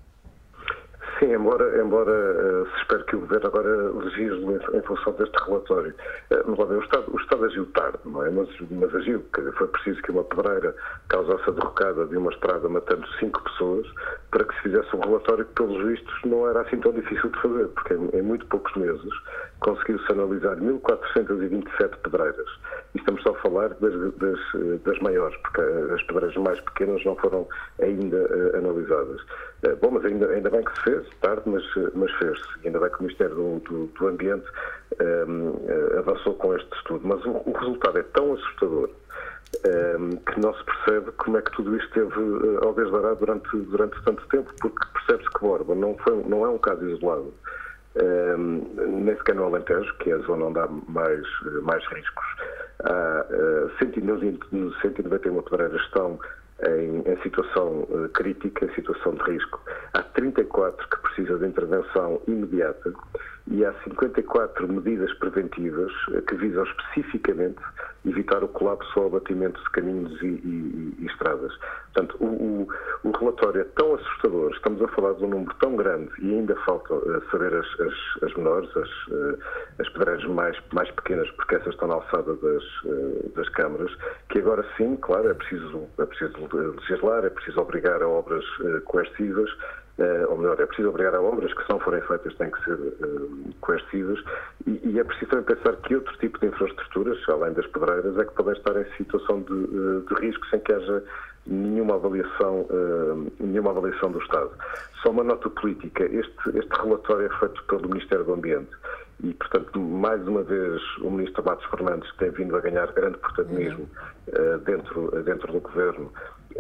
Sim, 1.19 1.33
embora, 1.33 1.81
embora 1.81 2.11
uh, 2.13 2.67
se 2.67 2.77
espere 2.83 3.05
que 3.05 3.17
o 3.17 3.21
Governo 3.21 3.47
agora 3.47 3.91
legisle 3.91 4.53
em, 4.53 4.79
em 4.79 4.83
função 4.83 5.15
deste 5.15 5.35
relatório. 5.47 5.95
Uh, 6.31 6.51
mas, 6.51 6.59
o, 6.59 6.83
Estado, 6.83 7.05
o 7.11 7.19
Estado 7.19 7.45
agiu 7.47 7.67
tarde, 7.73 7.99
não 8.05 8.27
é? 8.27 8.31
Mas, 8.31 8.49
mas 8.71 8.95
agiu, 8.95 9.25
foi 9.57 9.67
preciso 9.69 10.03
que 10.03 10.11
uma 10.11 10.25
pedreira 10.25 10.75
causasse 11.09 11.49
a 11.49 11.53
derrocada 11.53 12.07
de 12.07 12.19
uma 12.19 12.31
estrada 12.31 12.69
matando 12.69 13.07
cinco 13.19 13.43
pessoas 13.45 13.87
para 14.31 14.45
que 14.45 14.55
se 14.57 14.63
fizesse 14.63 14.95
um 14.95 15.01
relatório 15.01 15.47
que, 15.47 15.55
pelos 15.55 15.87
vistos, 15.87 16.15
não 16.27 16.49
era 16.49 16.61
assim 16.61 16.77
tão 16.81 16.93
difícil 16.93 17.31
de 17.31 17.41
fazer, 17.41 17.69
porque 17.69 17.95
em, 17.95 18.11
em 18.19 18.23
muito 18.23 18.45
poucos 18.47 18.75
meses 18.77 19.13
conseguiu-se 19.61 20.13
analisar 20.13 20.57
1.427 20.57 21.97
pedreiras. 22.03 22.49
E 22.95 22.99
estamos 22.99 23.23
só 23.23 23.31
a 23.31 23.35
falar 23.37 23.69
das, 23.75 24.15
das, 24.15 24.83
das, 24.83 24.99
maiores, 25.01 25.37
porque 25.39 25.61
as 25.95 26.03
pedreiras 26.05 26.37
mais 26.37 26.61
pequenas 26.61 27.05
não 27.05 27.17
foram 27.17 27.49
ainda 27.81 28.17
uh, 28.17 28.57
analisadas. 28.57 29.21
Uh, 29.65 29.77
bom, 29.81 29.91
mas 29.93 30.05
ainda, 30.05 30.29
ainda 30.29 30.51
bem 30.51 30.63
que 30.63 30.77
se 30.77 30.83
fez, 30.83 31.09
tarde, 31.21 31.43
mas, 31.47 31.65
mas 31.95 32.11
fez-se. 32.13 32.67
Ainda 32.67 32.81
bem 32.81 32.91
que 32.91 32.99
o 32.99 33.03
Ministério 33.03 33.35
do, 33.35 33.61
do, 33.61 33.87
do 33.87 34.09
Ambiente 34.09 34.47
um, 35.01 35.51
uh, 35.51 35.99
avançou 35.99 36.35
com 36.35 36.55
este 36.55 36.75
estudo. 36.77 37.07
Mas 37.07 37.25
o, 37.25 37.31
o 37.31 37.53
resultado 37.53 37.99
é 37.99 38.03
tão 38.03 38.35
assustador 38.35 38.91
um, 39.65 40.11
que 40.11 40.41
não 40.41 40.55
se 40.55 40.65
percebe 40.65 41.13
como 41.13 41.39
é 41.39 41.43
que 41.43 41.53
tudo 41.53 41.77
isto 41.77 41.91
teve 41.93 42.21
uh, 42.21 42.65
ao 42.65 42.75
desvarar 42.75 43.15
durante, 43.17 43.57
durante 43.57 44.03
tanto 44.05 44.27
tempo, 44.29 44.51
porque 44.61 44.87
percebe-se 44.93 45.31
que 45.31 45.41
Borba 45.41 45.75
não, 45.75 45.97
foi, 45.99 46.23
não 46.25 46.45
é 46.45 46.49
um 46.49 46.59
caso 46.59 46.85
isolado 46.89 47.33
um, 48.03 48.63
nem 49.05 49.17
sequer 49.17 49.35
no 49.35 49.45
Alentejo, 49.45 49.93
que 49.99 50.11
é 50.11 50.15
a 50.15 50.19
zona 50.19 50.47
onde 50.47 50.59
há 50.59 50.69
mais, 50.89 51.27
mais 51.63 51.85
riscos. 51.87 52.25
Há 52.85 53.27
uh, 53.31 53.71
191 53.79 55.43
pedreiras 55.43 55.81
estão 55.83 56.19
em, 56.67 57.03
em, 57.11 57.23
situação 57.23 57.87
uh, 57.91 58.09
crítica, 58.13 58.67
em 58.67 58.75
situação 58.75 59.15
de 59.15 59.23
risco. 59.23 59.61
Há 59.95 60.03
34 60.03 60.89
que 60.89 60.97
precisam 60.99 61.39
de 61.39 61.47
intervenção 61.47 62.21
imediata 62.27 62.93
e 63.49 63.65
há 63.65 63.73
54 63.85 64.69
medidas 64.69 65.13
preventivas 65.15 65.93
uh, 66.09 66.23
que 66.23 66.35
visam 66.37 66.65
especificamente 66.65 67.61
evitar 68.05 68.43
o 68.43 68.49
colapso 68.49 68.89
ou 68.99 69.07
abatimento 69.07 69.61
de 69.61 69.71
caminhos 69.71 70.21
e, 70.23 70.27
e, 70.27 70.97
e 71.01 71.07
estradas. 71.07 71.53
Portanto, 71.93 72.17
o, 72.21 72.27
o, 72.27 72.69
o, 73.05 73.11
relatório 73.13 73.61
é 73.61 73.65
tão 73.65 73.95
assustador, 73.95 74.53
estamos 74.53 74.83
a 74.83 74.89
falar 74.89 75.15
de 75.15 75.25
um 75.25 75.29
número 75.29 75.55
tão 75.61 75.77
grande 75.77 76.11
e 76.21 76.35
ainda 76.35 76.55
falta 76.65 76.95
uh, 76.95 77.31
saber 77.31 77.55
as, 77.55 77.81
as, 77.81 78.23
as 78.25 78.35
menores, 78.35 78.69
as, 78.77 78.89
uh, 79.09 79.39
as 79.79 79.89
pedreiras 79.91 80.25
mais, 80.27 80.57
mais 80.73 80.91
pequenas, 80.93 81.31
porque 81.33 81.55
essas 81.57 81.75
estão 81.75 81.89
na 81.89 81.95
alçada 81.95 82.35
das, 82.35 82.65
das 83.35 83.49
câmaras, 83.51 83.93
que 84.29 84.39
agora 84.39 84.65
sim, 84.77 84.97
claro, 84.97 85.29
é 85.29 85.35
preciso, 85.35 85.87
é 85.99 86.05
preciso 86.05 86.49
legislar, 86.53 87.25
é 87.25 87.31
preciso 87.31 87.61
obrigar 87.61 88.03
a 88.03 88.09
obras 88.09 88.45
coercivas, 88.85 89.51
Uh, 89.99 90.31
ou 90.31 90.37
melhor, 90.37 90.61
é 90.61 90.67
preciso 90.67 90.91
obrigar 90.91 91.15
a 91.15 91.23
obras 91.23 91.55
que, 91.55 91.63
se 91.63 91.71
não 91.71 91.79
forem 91.79 92.03
feitas, 92.03 92.35
têm 92.35 92.51
que 92.51 92.65
ser 92.65 92.75
uh, 92.75 93.55
coercivas 93.63 94.23
e, 94.67 94.79
e, 94.85 95.01
é 95.01 95.05
preciso 95.05 95.31
também 95.31 95.47
pensar 95.47 95.75
que 95.77 95.95
outro 95.95 96.15
tipo 96.19 96.39
de 96.39 96.49
infraestruturas, 96.49 97.19
além 97.31 97.55
das 97.55 97.67
pedreiras, 97.69 98.19
é 98.19 98.25
que 98.27 98.35
podem 98.35 98.53
estar 98.53 98.79
em 98.79 98.85
situação 98.99 99.41
de, 99.41 99.55
uh, 99.55 100.05
de 100.07 100.15
risco 100.21 100.47
sem 100.49 100.61
que 100.61 100.71
haja 100.71 101.03
nenhuma 101.47 101.95
avaliação, 101.95 102.67
nenhuma 103.39 103.71
avaliação 103.71 104.11
do 104.11 104.19
Estado. 104.19 104.51
Só 105.01 105.11
uma 105.11 105.23
nota 105.23 105.49
política. 105.49 106.03
Este, 106.03 106.59
este 106.59 106.73
relatório 106.83 107.27
é 107.27 107.39
feito 107.39 107.63
pelo 107.69 107.89
Ministério 107.89 108.25
do 108.25 108.35
Ambiente 108.35 108.71
e, 109.23 109.33
portanto, 109.33 109.79
mais 109.79 110.27
uma 110.27 110.43
vez 110.43 110.83
o 110.99 111.09
Ministro 111.09 111.45
Matos 111.45 111.65
Fernandes 111.67 112.13
tem 112.17 112.31
vindo 112.31 112.57
a 112.57 112.61
ganhar 112.61 112.93
grande 112.93 113.17
protagonismo 113.19 113.89
uhum. 114.27 114.59
dentro, 114.65 115.23
dentro 115.23 115.53
do 115.53 115.61
Governo 115.61 116.13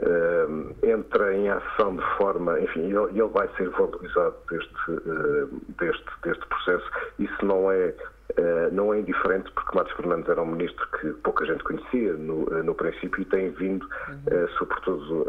uh, 0.03 0.77
entra 0.87 1.35
em 1.35 1.49
ação 1.49 1.97
de 1.97 2.05
forma, 2.17 2.61
enfim, 2.61 2.81
ele, 2.81 3.11
ele 3.11 3.29
vai 3.29 3.49
ser 3.57 3.69
valorizado 3.71 4.37
deste, 4.51 4.91
uh, 4.91 5.61
deste, 5.79 6.07
deste 6.23 6.47
processo. 6.47 6.91
Isso 7.19 7.45
não 7.45 7.71
é 7.71 7.95
Uh, 8.33 8.75
não 8.75 8.93
é 8.93 8.99
indiferente 8.99 9.51
porque 9.53 9.77
Matos 9.77 9.93
Fernandes 9.95 10.29
era 10.29 10.43
um 10.43 10.47
ministro 10.47 10.87
que 11.01 11.11
pouca 11.23 11.47
gente 11.47 11.63
conhecia 11.63 12.13
no, 12.15 12.43
uh, 12.43 12.63
no 12.65 12.75
princípio 12.75 13.23
e 13.23 13.25
tem 13.25 13.51
vindo, 13.51 13.85
uh, 13.85 14.49
sobretudo 14.59 15.27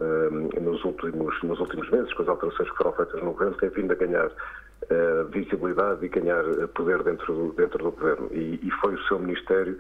nos, 0.60 0.84
últimos, 0.84 1.42
nos 1.44 1.60
últimos 1.60 1.90
meses, 1.92 2.12
com 2.14 2.24
as 2.24 2.30
alterações 2.30 2.70
que 2.72 2.78
foram 2.78 2.92
feitas 2.94 3.22
no 3.22 3.32
governo, 3.32 3.56
tem 3.58 3.70
vindo 3.70 3.92
a 3.92 3.96
ganhar 3.96 4.26
uh, 4.26 5.26
visibilidade 5.30 6.04
e 6.04 6.10
ganhar 6.10 6.44
poder 6.74 7.04
dentro 7.04 7.34
do, 7.34 7.54
dentro 7.54 7.78
do 7.78 7.92
governo. 7.92 8.30
E, 8.32 8.60
e 8.64 8.72
foi 8.82 8.96
o 8.96 9.04
seu 9.04 9.20
Ministério 9.20 9.78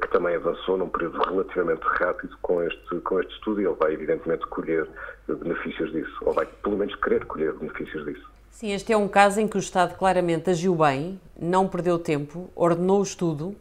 que 0.00 0.08
também 0.12 0.36
avançou 0.36 0.78
num 0.78 0.88
período 0.88 1.18
relativamente 1.18 1.82
rápido 1.82 2.36
com 2.40 2.62
este, 2.62 3.00
com 3.00 3.18
este 3.18 3.34
estudo 3.34 3.60
e 3.60 3.66
ele 3.66 3.74
vai, 3.74 3.92
evidentemente, 3.92 4.46
colher 4.46 4.86
benefícios 5.26 5.90
disso, 5.90 6.16
ou 6.20 6.32
vai, 6.32 6.46
pelo 6.62 6.78
menos, 6.78 6.94
querer 6.94 7.24
colher 7.24 7.52
benefícios 7.54 8.04
disso. 8.04 8.30
Sim, 8.52 8.70
este 8.70 8.92
é 8.92 8.96
um 8.96 9.08
caso 9.08 9.40
em 9.40 9.48
que 9.48 9.56
o 9.56 9.58
Estado 9.58 9.96
claramente 9.96 10.48
agiu 10.48 10.76
bem, 10.76 11.20
não 11.36 11.66
perdeu 11.66 11.98
tempo, 11.98 12.48
ordenou 12.54 13.00
o 13.00 13.02
estudo 13.02 13.56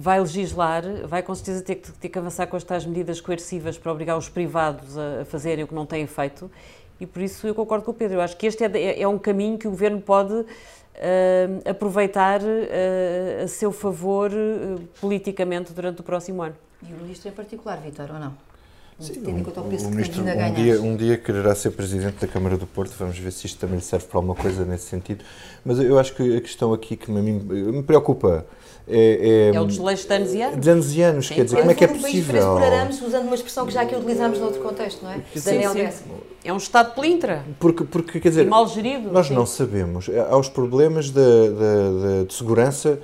vai 0.00 0.18
legislar, 0.18 0.82
vai 1.06 1.22
com 1.22 1.34
certeza 1.34 1.62
ter 1.62 1.74
que, 1.74 1.92
ter 1.92 2.08
que 2.08 2.18
avançar 2.18 2.46
com 2.46 2.56
estas 2.56 2.86
medidas 2.86 3.20
coercivas 3.20 3.76
para 3.76 3.92
obrigar 3.92 4.16
os 4.16 4.30
privados 4.30 4.96
a, 4.96 5.20
a 5.20 5.24
fazerem 5.26 5.62
o 5.62 5.68
que 5.68 5.74
não 5.74 5.84
têm 5.84 6.06
feito. 6.06 6.50
E 6.98 7.06
por 7.06 7.20
isso 7.20 7.46
eu 7.46 7.54
concordo 7.54 7.84
com 7.84 7.90
o 7.90 7.94
Pedro. 7.94 8.16
Eu 8.16 8.22
acho 8.22 8.34
que 8.36 8.46
este 8.46 8.64
é, 8.64 9.02
é 9.02 9.06
um 9.06 9.18
caminho 9.18 9.58
que 9.58 9.68
o 9.68 9.70
governo 9.70 10.00
pode 10.00 10.32
uh, 10.32 10.46
aproveitar 11.68 12.40
uh, 12.40 13.44
a 13.44 13.48
seu 13.48 13.72
favor 13.72 14.30
uh, 14.30 14.80
politicamente 15.00 15.74
durante 15.74 16.00
o 16.00 16.02
próximo 16.02 16.42
ano. 16.42 16.56
E 16.82 16.92
o 16.94 16.96
ministro 16.96 17.28
em 17.28 17.32
particular, 17.32 17.78
Vitor, 17.78 18.10
ou 18.10 18.18
não? 18.18 18.49
Sim, 19.00 19.14
Tendo 19.14 19.38
em 19.38 19.42
conta 19.42 19.60
o 19.62 19.64
peso 19.64 19.86
o 19.86 19.90
ministro 19.90 20.22
que 20.22 20.30
um 20.30 20.54
dia, 20.54 20.82
um 20.82 20.96
dia 20.96 21.16
quererá 21.16 21.54
ser 21.54 21.70
presidente 21.70 22.20
da 22.20 22.26
Câmara 22.26 22.58
do 22.58 22.66
Porto, 22.66 22.94
vamos 22.98 23.18
ver 23.18 23.32
se 23.32 23.46
isto 23.46 23.58
também 23.58 23.76
lhe 23.76 23.82
serve 23.82 24.06
para 24.06 24.18
alguma 24.18 24.34
coisa 24.34 24.64
nesse 24.64 24.84
sentido. 24.84 25.24
Mas 25.64 25.78
eu 25.78 25.98
acho 25.98 26.14
que 26.14 26.36
a 26.36 26.40
questão 26.40 26.72
aqui 26.74 26.96
que 26.96 27.10
me, 27.10 27.22
me 27.22 27.82
preocupa 27.82 28.44
é, 28.86 29.50
é, 29.52 29.56
é 29.56 29.60
o 29.60 29.66
desleixo 29.66 30.06
de 30.06 30.14
anos 30.14 30.34
e 30.34 30.42
anos. 30.42 30.60
De 30.60 30.70
anos 30.70 30.94
e 30.94 31.02
anos, 31.02 31.26
Sim. 31.28 31.34
quer 31.34 31.44
dizer, 31.44 31.56
como 31.58 31.70
é 31.70 31.74
que 31.74 31.84
é 31.84 31.88
possível? 31.88 32.56
Um 32.56 32.60
país 32.60 33.02
usando 33.02 33.24
uma 33.24 33.34
expressão 33.34 33.66
que 33.66 33.72
já 33.72 33.82
aqui 33.82 33.94
utilizamos 33.94 34.38
noutro 34.38 34.60
contexto, 34.60 35.02
não 35.02 35.12
é? 35.12 35.20
Sim, 35.34 35.62
sim. 35.62 36.04
É 36.44 36.52
um 36.52 36.56
Estado 36.56 36.94
pelintra. 36.94 37.44
Porque, 37.58 37.84
porque 37.84 38.20
quer 38.20 38.30
dizer, 38.30 38.46
mal 38.46 38.66
gerido. 38.66 39.12
Nós 39.12 39.28
sim. 39.28 39.34
não 39.34 39.46
sabemos. 39.46 40.10
Há 40.28 40.36
os 40.36 40.48
problemas 40.48 41.10
de, 41.10 41.12
de, 41.12 42.24
de 42.26 42.34
segurança 42.34 42.98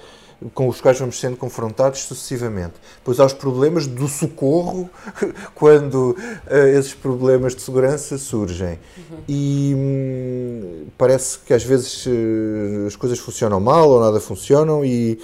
com 0.53 0.69
os 0.69 0.81
quais 0.81 0.99
vamos 0.99 1.19
sendo 1.19 1.37
confrontados 1.37 2.01
sucessivamente. 2.01 2.75
Depois 2.99 3.19
há 3.19 3.25
os 3.25 3.33
problemas 3.33 3.87
do 3.87 4.07
socorro 4.09 4.91
quando 5.55 6.11
uh, 6.11 6.67
esses 6.77 6.95
problemas 6.95 7.55
de 7.55 7.63
segurança 7.63 8.19
surgem. 8.19 8.79
Uhum. 8.97 9.19
E 9.29 9.75
hum, 9.77 10.87
parece 10.99 11.39
que 11.39 11.55
às 11.55 11.65
vezes 11.65 12.07
uh, 12.07 12.87
as 12.87 12.97
coisas 12.97 13.19
funcionam 13.19 13.61
mal 13.61 13.89
ou 13.89 14.01
nada 14.01 14.21
funcionam 14.21 14.85
e 14.85 15.19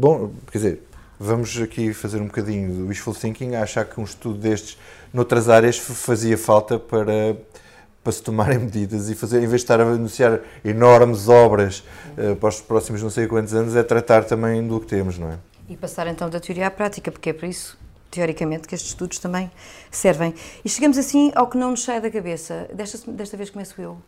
Bom, 0.00 0.30
quer 0.52 0.58
dizer, 0.58 0.82
vamos 1.18 1.60
aqui 1.60 1.92
fazer 1.92 2.22
um 2.22 2.26
bocadinho 2.26 2.72
do 2.72 2.86
wishful 2.86 3.12
thinking, 3.12 3.56
a 3.56 3.64
achar 3.64 3.84
que 3.84 3.98
um 3.98 4.04
estudo 4.04 4.38
destes 4.38 4.78
noutras 5.12 5.48
áreas 5.48 5.76
fazia 5.76 6.38
falta 6.38 6.78
para, 6.78 7.36
para 8.02 8.12
se 8.12 8.22
tomarem 8.22 8.58
medidas 8.60 9.08
e 9.08 9.14
fazer, 9.14 9.38
em 9.38 9.46
vez 9.46 9.50
de 9.50 9.56
estar 9.64 9.80
a 9.80 9.84
anunciar 9.84 10.40
enormes 10.64 11.28
obras 11.28 11.84
uh, 12.16 12.36
para 12.36 12.48
os 12.48 12.60
próximos 12.60 13.02
não 13.02 13.10
sei 13.10 13.26
quantos 13.26 13.54
anos, 13.54 13.76
é 13.76 13.82
tratar 13.82 14.24
também 14.24 14.66
do 14.66 14.80
que 14.80 14.86
temos, 14.86 15.18
não 15.18 15.30
é? 15.32 15.38
E 15.68 15.76
passar 15.76 16.06
então 16.06 16.30
da 16.30 16.40
teoria 16.40 16.66
à 16.66 16.70
prática, 16.70 17.12
porque 17.12 17.30
é 17.30 17.32
por 17.32 17.46
isso, 17.46 17.78
teoricamente, 18.10 18.66
que 18.66 18.74
estes 18.74 18.90
estudos 18.90 19.18
também 19.18 19.50
servem. 19.90 20.34
E 20.64 20.68
chegamos 20.68 20.96
assim 20.96 21.30
ao 21.34 21.46
que 21.46 21.58
não 21.58 21.70
nos 21.72 21.84
sai 21.84 22.00
da 22.00 22.10
cabeça. 22.10 22.66
Desta, 22.72 23.10
desta 23.12 23.36
vez 23.36 23.50
começo 23.50 23.78
eu. 23.80 23.98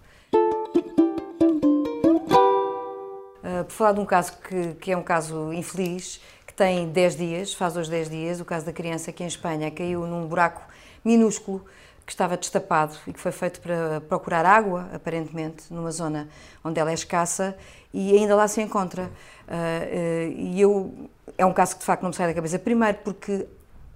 Ah, 3.60 3.64
por 3.64 3.72
falar 3.72 3.92
de 3.92 4.00
um 4.00 4.06
caso 4.06 4.32
que, 4.38 4.74
que 4.74 4.92
é 4.92 4.96
um 4.96 5.02
caso 5.02 5.52
infeliz, 5.52 6.20
que 6.46 6.54
tem 6.54 6.88
10 6.88 7.16
dias, 7.16 7.54
faz 7.54 7.76
hoje 7.76 7.90
10 7.90 8.10
dias, 8.10 8.40
o 8.40 8.44
caso 8.44 8.64
da 8.64 8.72
criança 8.72 9.12
que 9.12 9.22
em 9.22 9.26
Espanha 9.26 9.70
caiu 9.70 10.06
num 10.06 10.26
buraco 10.26 10.62
minúsculo 11.04 11.64
que 12.10 12.14
estava 12.14 12.36
destapado 12.36 12.96
e 13.06 13.12
que 13.12 13.20
foi 13.20 13.30
feito 13.30 13.60
para 13.60 14.00
procurar 14.00 14.44
água, 14.44 14.88
aparentemente, 14.92 15.62
numa 15.70 15.92
zona 15.92 16.28
onde 16.64 16.80
ela 16.80 16.90
é 16.90 16.94
escassa 16.94 17.56
e 17.94 18.12
ainda 18.16 18.34
lá 18.34 18.48
se 18.48 18.60
encontra. 18.60 19.04
Uh, 19.04 19.06
uh, 19.06 20.32
e 20.36 20.60
eu, 20.60 21.08
é 21.38 21.46
um 21.46 21.52
caso 21.52 21.74
que 21.74 21.78
de 21.78 21.86
facto 21.86 22.02
não 22.02 22.10
me 22.10 22.16
sai 22.16 22.26
da 22.26 22.34
cabeça. 22.34 22.58
Primeiro 22.58 22.98
porque 23.04 23.46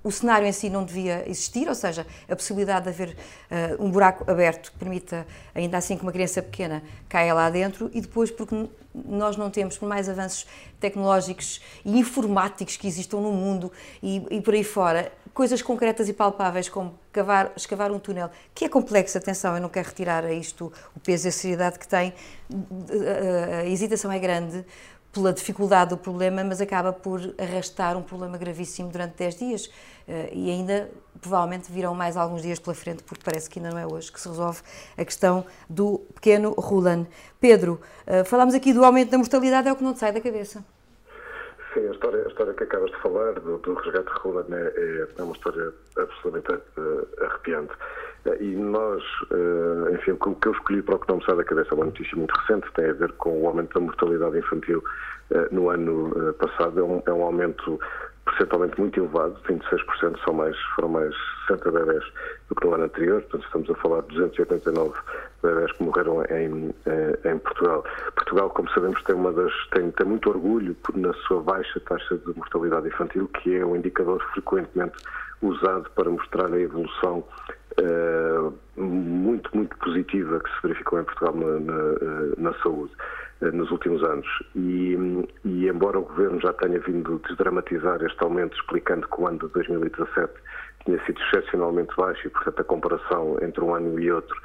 o 0.05 0.12
cenário 0.12 0.47
em 0.47 0.53
si 0.53 0.71
não 0.71 0.85
devia 0.85 1.29
existir, 1.29 1.69
ou 1.69 1.75
seja, 1.75 2.07
a 2.31 2.37
possibilidade 2.37 2.85
de 2.85 2.91
haver 2.91 3.17
uh, 3.51 3.85
um 3.85 3.91
buraco 3.91 4.31
aberto 4.31 4.71
que 4.71 4.79
permita, 4.79 5.27
ainda 5.53 5.77
assim 5.77 5.97
que 5.97 6.05
uma 6.05 6.12
criança 6.12 6.41
pequena 6.41 6.85
caia 7.09 7.35
lá 7.35 7.51
dentro, 7.51 7.91
e 7.93 8.01
depois 8.01 8.31
porque 8.31 8.69
nós 8.95 9.37
não 9.37 9.51
temos, 9.51 9.77
por 9.77 9.89
mais 9.89 10.09
avanços 10.09 10.47
tecnológicos 10.79 11.61
e 11.85 11.99
informáticos 11.99 12.77
que 12.77 12.87
existam 12.87 13.17
no 13.17 13.33
mundo 13.33 13.73
e, 14.01 14.25
e 14.31 14.41
por 14.41 14.55
aí 14.55 14.62
fora, 14.62 15.11
coisas 15.35 15.61
concretas 15.61 16.09
e 16.09 16.12
palpáveis 16.12 16.68
como 16.68 16.99
cavar, 17.12 17.53
escavar 17.57 17.91
um 17.91 17.99
túnel, 17.99 18.30
que 18.55 18.64
é 18.64 18.68
complexo, 18.68 19.18
atenção, 19.18 19.57
eu 19.57 19.61
não 19.61 19.68
quero 19.68 19.89
retirar 19.89 20.24
a 20.24 20.32
isto 20.32 20.72
o 20.97 21.01
peso 21.01 21.26
e 21.26 21.28
a 21.28 21.32
seriedade 21.32 21.78
que 21.78 21.89
tem, 21.89 22.14
a 23.61 23.66
hesitação 23.66 24.12
é 24.12 24.18
grande, 24.18 24.64
pela 25.14 25.32
dificuldade 25.32 25.91
do 25.91 25.97
problema, 25.97 26.43
mas 26.43 26.61
acaba 26.61 26.93
por 26.93 27.35
arrastar 27.39 27.97
um 27.97 28.03
problema 28.03 28.37
gravíssimo 28.37 28.91
durante 28.91 29.14
10 29.16 29.35
dias. 29.37 29.70
Eh, 30.09 30.30
e 30.32 30.51
ainda, 30.51 30.91
provavelmente, 31.20 31.70
virão 31.70 31.95
mais 31.95 32.16
alguns 32.16 32.43
dias 32.43 32.59
pela 32.59 32.74
frente, 32.74 33.05
porque 33.05 33.22
parece 33.24 33.49
que 33.49 33.61
ainda 33.61 33.70
não 33.70 33.78
é 33.78 33.87
hoje 33.87 34.11
que 34.11 34.20
se 34.20 34.28
resolve 34.28 34.61
a 34.99 35.05
questão 35.05 35.47
do 35.70 36.01
pequeno 36.14 36.51
Rulan. 36.59 37.07
Pedro, 37.41 37.80
eh, 38.07 38.24
falámos 38.24 38.55
aqui 38.55 38.72
do 38.72 38.85
aumento 38.85 39.11
da 39.11 39.18
mortalidade, 39.18 39.68
é 39.68 39.72
o 39.72 39.76
que 39.76 39.85
não 39.85 39.95
te 39.95 40.01
sai 40.01 40.12
da 40.12 40.20
cabeça. 40.20 40.64
Sim, 41.75 41.89
a 41.89 41.91
história, 41.91 42.22
a 42.25 42.29
história 42.29 42.55
que 42.55 42.62
acabas 42.62 42.89
de 42.93 42.97
falar 42.99 43.33
do, 43.33 43.59
do 43.59 43.75
resgate 43.75 44.07
de 44.07 44.20
Rulan 44.20 44.47
é, 44.53 44.72
é, 44.77 45.09
é, 45.18 45.22
uma 45.22 45.35
história 45.35 45.72
absolutamente 45.99 46.70
uh, 46.79 47.25
arrepiante. 47.25 47.72
Uh, 48.25 48.41
e 48.41 48.55
nós, 48.55 49.03
uh, 49.33 49.93
enfim, 49.93 50.12
o 50.12 50.35
que 50.37 50.47
eu 50.47 50.53
escolhi 50.53 50.83
para 50.83 50.95
o 50.95 50.99
que 51.01 51.09
não 51.09 51.16
me 51.16 51.25
sai 51.25 51.35
da 51.37 51.43
cabeça 51.43 51.70
é 51.72 51.75
uma 51.75 51.87
notícia 51.87 52.16
muito 52.16 52.33
recente, 52.33 52.72
tem 52.75 52.91
a 52.91 52.93
ver 52.93 53.11
com 53.14 53.43
o 53.43 53.49
aumento 53.49 53.75
da 53.75 53.81
mortalidade 53.81 54.39
infantil 54.39 54.83
no 55.51 55.70
ano 55.70 56.35
passado. 56.35 56.79
É 56.79 56.83
um, 56.83 57.03
é 57.07 57.12
um 57.12 57.22
aumento 57.22 57.81
percentualmente 58.25 58.81
muito 58.81 58.99
elevado, 58.99 59.37
26% 59.49 60.18
são 60.25 60.35
mais, 60.35 60.59
foram 60.75 60.89
mais 60.89 61.14
60 61.47 61.70
bebés 61.70 62.05
do 62.49 62.55
que 62.55 62.66
no 62.66 62.75
ano 62.75 62.85
anterior, 62.85 63.20
portanto 63.22 63.45
estamos 63.45 63.70
a 63.70 63.75
falar 63.75 64.03
de 64.03 64.09
289 64.09 64.95
bebés 65.43 65.72
que 65.72 65.83
morreram 65.83 66.22
em, 66.25 66.75
eh, 66.87 67.18
em 67.31 67.39
Portugal. 67.39 67.85
Portugal, 68.14 68.51
como 68.51 68.70
sabemos, 68.70 69.03
tem, 69.05 69.14
uma 69.14 69.33
das, 69.33 69.53
tem, 69.72 69.91
tem 69.91 70.07
muito 70.07 70.31
orgulho 70.31 70.77
na 70.95 71.12
sua 71.27 71.43
baixa 71.43 71.81
taxa 71.81 72.16
de 72.16 72.35
mortalidade 72.37 72.89
infantil, 72.89 73.29
que 73.29 73.57
é 73.57 73.64
um 73.64 73.77
indicador 73.77 74.22
frequentemente 74.33 74.97
usado 75.43 75.91
para 75.95 76.09
mostrar 76.09 76.53
a 76.53 76.59
evolução 76.59 77.25
muito, 78.77 79.51
muito 79.57 79.77
positiva 79.79 80.41
que 80.41 80.51
se 80.51 80.62
verificou 80.62 81.01
em 81.01 81.05
Portugal 81.05 81.35
na, 81.35 81.61
na, 81.61 81.83
eh, 81.93 82.35
na 82.39 82.55
saúde. 82.62 82.93
Eh, 83.45 83.51
nos 83.51 83.70
últimos 83.70 84.03
anos. 84.03 84.27
E, 84.55 84.97
e, 85.45 85.68
embora 85.68 85.99
o 85.99 86.03
Governo 86.03 86.41
já 86.41 86.53
tenha 86.55 86.79
vindo 86.81 87.20
desdramatizar 87.29 88.03
este 88.03 88.22
aumento, 88.22 88.57
explicando 88.57 89.07
que 89.09 89.20
o 89.20 89.27
ano 89.27 89.39
de 89.39 89.49
2017 89.49 90.33
tinha 90.85 91.05
sido 91.05 91.20
excepcionalmente 91.20 91.95
baixo 91.97 92.27
e, 92.27 92.31
portanto, 92.31 92.61
a 92.61 92.64
comparação 92.64 93.37
entre 93.43 93.62
um 93.62 93.75
ano 93.75 93.99
e 93.99 94.11
outro 94.11 94.37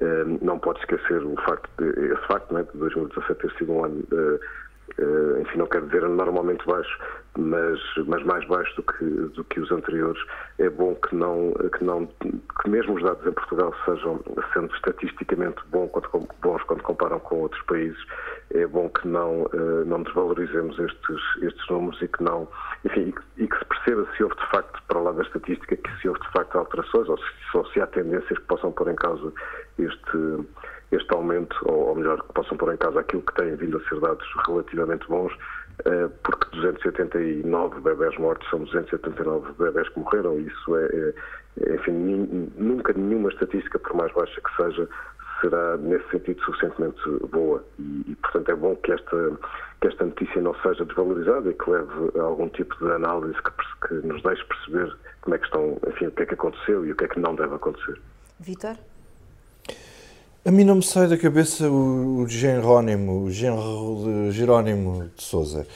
eh, 0.00 0.24
não 0.42 0.58
pode 0.58 0.80
esquecer 0.80 1.22
o 1.22 1.34
facto 1.42 1.68
de, 1.78 1.88
esse 2.12 2.26
facto 2.26 2.52
né, 2.52 2.64
de 2.72 2.78
2017 2.78 3.40
ter 3.40 3.52
sido 3.58 3.72
um 3.72 3.84
ano 3.84 4.04
eh, 4.12 4.40
enfim, 5.40 5.58
não 5.58 5.66
quero 5.66 5.86
dizer 5.86 6.02
normalmente 6.08 6.64
baixo, 6.66 6.98
mas, 7.38 7.80
mas 8.06 8.22
mais 8.24 8.44
baixo 8.46 8.74
do 8.76 8.82
que, 8.82 9.04
do 9.04 9.44
que 9.44 9.60
os 9.60 9.70
anteriores. 9.70 10.20
É 10.58 10.68
bom 10.68 10.94
que 10.96 11.14
não, 11.14 11.52
que 11.76 11.84
não, 11.84 12.06
que 12.06 12.68
mesmo 12.68 12.94
os 12.94 13.02
dados 13.02 13.24
em 13.26 13.32
Portugal 13.32 13.72
sejam 13.84 14.20
sendo 14.52 14.74
estatisticamente 14.74 15.62
bons 15.70 15.90
quando, 15.90 16.28
bons 16.42 16.62
quando 16.64 16.82
comparam 16.82 17.20
com 17.20 17.42
outros 17.42 17.62
países. 17.62 17.98
É 18.50 18.66
bom 18.66 18.88
que 18.88 19.06
não, 19.06 19.42
uh, 19.42 19.84
não 19.86 20.02
desvalorizemos 20.02 20.78
estes, 20.78 21.20
estes 21.42 21.68
números 21.68 22.00
e 22.02 22.08
que 22.08 22.22
não, 22.22 22.48
enfim, 22.84 23.14
e, 23.36 23.46
que 23.46 23.58
se 23.58 23.64
perceba 23.66 24.06
se 24.16 24.24
houve 24.24 24.34
de 24.34 24.50
facto, 24.50 24.82
para 24.88 25.00
lá 25.00 25.12
da 25.12 25.22
estatística, 25.22 25.76
que 25.76 26.00
se 26.00 26.08
houve 26.08 26.20
de 26.20 26.32
facto 26.32 26.56
alterações 26.56 27.08
ou 27.08 27.18
se, 27.18 27.24
ou 27.54 27.66
se 27.66 27.80
há 27.80 27.86
tendências 27.86 28.38
que 28.38 28.46
possam 28.46 28.72
pôr 28.72 28.88
em 28.90 28.96
causa 28.96 29.32
este 29.78 30.46
este 30.90 31.12
aumento, 31.14 31.56
ou, 31.64 31.88
ou 31.88 31.94
melhor, 31.94 32.22
que 32.22 32.32
possam 32.32 32.56
pôr 32.56 32.72
em 32.72 32.76
casa 32.76 33.00
aquilo 33.00 33.22
que 33.22 33.34
têm 33.34 33.54
vindo 33.56 33.76
a 33.76 33.88
ser 33.88 34.00
dados 34.00 34.26
relativamente 34.46 35.06
bons, 35.08 35.32
eh, 35.84 36.08
porque 36.24 36.56
289 36.56 37.80
bebés 37.80 38.16
mortos 38.18 38.48
são 38.50 38.60
279 38.60 39.52
bebés 39.58 39.88
que 39.90 40.00
morreram, 40.00 40.38
isso 40.40 40.76
é, 40.76 41.14
é 41.60 41.74
enfim, 41.74 42.50
nunca 42.56 42.92
nenhuma 42.92 43.28
estatística, 43.28 43.78
por 43.78 43.94
mais 43.94 44.12
baixa 44.12 44.40
que 44.40 44.62
seja, 44.62 44.88
será 45.40 45.76
nesse 45.76 46.08
sentido 46.10 46.42
suficientemente 46.42 47.00
boa 47.30 47.64
e, 47.78 48.04
e, 48.08 48.16
portanto 48.16 48.48
é 48.50 48.54
bom 48.54 48.74
que 48.76 48.92
esta 48.92 49.38
que 49.80 49.86
esta 49.86 50.04
notícia 50.04 50.42
não 50.42 50.54
seja 50.56 50.84
desvalorizada 50.84 51.48
e 51.50 51.54
que 51.54 51.70
leve 51.70 52.18
a 52.18 52.22
algum 52.22 52.48
tipo 52.48 52.76
de 52.84 52.90
análise 52.90 53.38
que, 53.40 53.88
que 53.88 53.94
nos 54.06 54.20
deixe 54.24 54.44
perceber 54.44 54.96
como 55.20 55.36
é 55.36 55.38
que 55.38 55.44
estão, 55.44 55.78
enfim, 55.86 56.06
o 56.06 56.10
que 56.10 56.22
é 56.22 56.26
que 56.26 56.34
aconteceu 56.34 56.84
e 56.84 56.90
o 56.90 56.96
que 56.96 57.04
é 57.04 57.08
que 57.08 57.20
não 57.20 57.36
deve 57.36 57.54
acontecer. 57.54 58.00
Vitor? 58.40 58.76
A 60.44 60.50
mim 60.50 60.64
não 60.64 60.76
me 60.76 60.82
sai 60.82 61.08
da 61.08 61.18
cabeça 61.18 61.68
o, 61.68 62.22
o 62.22 62.28
Jerónimo, 62.28 63.24
o 63.24 63.30
genro 63.30 64.30
de 64.30 64.32
Jerónimo 64.32 65.10
de 65.14 65.22
Souza. 65.22 65.66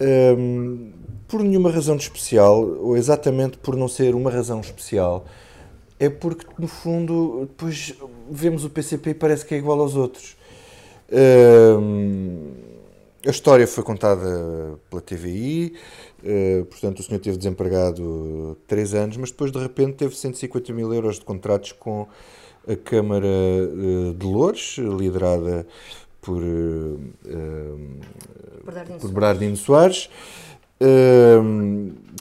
Um, 0.00 0.90
por 1.28 1.42
nenhuma 1.42 1.70
razão 1.70 1.96
especial, 1.96 2.66
ou 2.80 2.96
exatamente 2.96 3.58
por 3.58 3.76
não 3.76 3.86
ser 3.86 4.14
uma 4.14 4.30
razão 4.30 4.60
especial, 4.60 5.26
é 5.98 6.08
porque, 6.08 6.46
no 6.58 6.66
fundo, 6.66 7.40
depois 7.42 7.94
vemos 8.30 8.64
o 8.64 8.70
PCP 8.70 9.10
e 9.10 9.14
parece 9.14 9.44
que 9.44 9.54
é 9.54 9.58
igual 9.58 9.78
aos 9.78 9.94
outros. 9.94 10.34
Uh, 11.10 12.54
a 13.24 13.30
história 13.30 13.66
foi 13.66 13.84
contada 13.84 14.78
pela 14.88 15.02
TVI, 15.02 15.74
uh, 16.24 16.64
portanto 16.64 17.00
o 17.00 17.02
senhor 17.02 17.20
teve 17.20 17.36
desempregado 17.36 18.56
três 18.66 18.94
anos, 18.94 19.18
mas 19.18 19.30
depois 19.30 19.52
de 19.52 19.58
repente 19.58 19.96
teve 19.96 20.16
150 20.16 20.72
mil 20.72 20.92
euros 20.92 21.18
de 21.18 21.24
contratos 21.24 21.72
com 21.72 22.08
a 22.70 22.76
Câmara 22.76 23.26
uh, 23.26 24.14
de 24.14 24.26
Loures, 24.26 24.76
liderada 24.78 25.66
por, 26.20 26.42
por 29.00 29.10
Bernardino 29.10 29.56
Soares, 29.56 30.10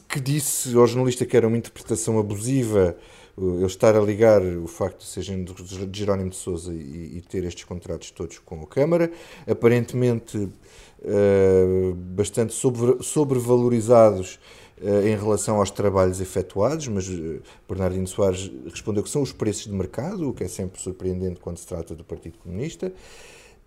que 0.08 0.20
disse 0.22 0.74
ao 0.76 0.88
jornalista 0.88 1.26
que 1.26 1.36
era 1.36 1.46
uma 1.48 1.58
interpretação 1.58 2.18
abusiva 2.18 2.96
ele 3.42 3.66
estar 3.66 3.96
a 3.96 4.02
ligar 4.02 4.42
o 4.42 4.68
facto 4.68 5.00
de 5.00 5.06
ser 5.06 5.24
de 5.24 6.00
Jerónimo 6.00 6.30
de 6.30 6.36
Souza 6.36 6.74
e, 6.74 7.18
e, 7.18 7.22
ter 7.22 7.44
estes 7.46 7.64
contratos 7.64 8.12
todos 8.12 8.38
com 8.40 8.62
a 8.62 8.68
Câmara, 8.68 9.10
aparentemente 9.48 10.38
uh, 10.38 11.94
bastante 11.96 12.54
sobre, 12.54 13.02
sobrevalorizados 13.02 14.40
em 14.82 15.16
relação 15.16 15.58
aos 15.58 15.70
trabalhos 15.70 16.22
efetuados, 16.22 16.88
mas 16.88 17.10
uh, 17.10 17.42
Bernardino 17.68 18.08
Soares 18.08 18.50
respondeu 18.66 19.04
que 19.04 19.10
são 19.10 19.22
os 19.22 19.34
preços 19.34 19.64
de 19.64 19.74
mercado, 19.74 20.30
o 20.30 20.34
que 20.34 20.44
é 20.44 20.48
sempre 20.48 20.82
surpreendente 20.82 21.40
quando 21.40 21.58
se 21.58 21.68
trata 21.68 21.94
do 21.94 22.04
Partido 22.04 22.38
Comunista. 22.38 22.94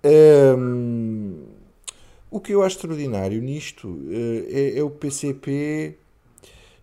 Ehm, 0.03 1.45
o 2.31 2.41
que 2.41 2.53
eu 2.53 2.63
acho 2.63 2.77
extraordinário 2.77 3.41
nisto 3.43 4.01
é, 4.49 4.79
é 4.79 4.83
o 4.83 4.91
PCP 4.91 5.99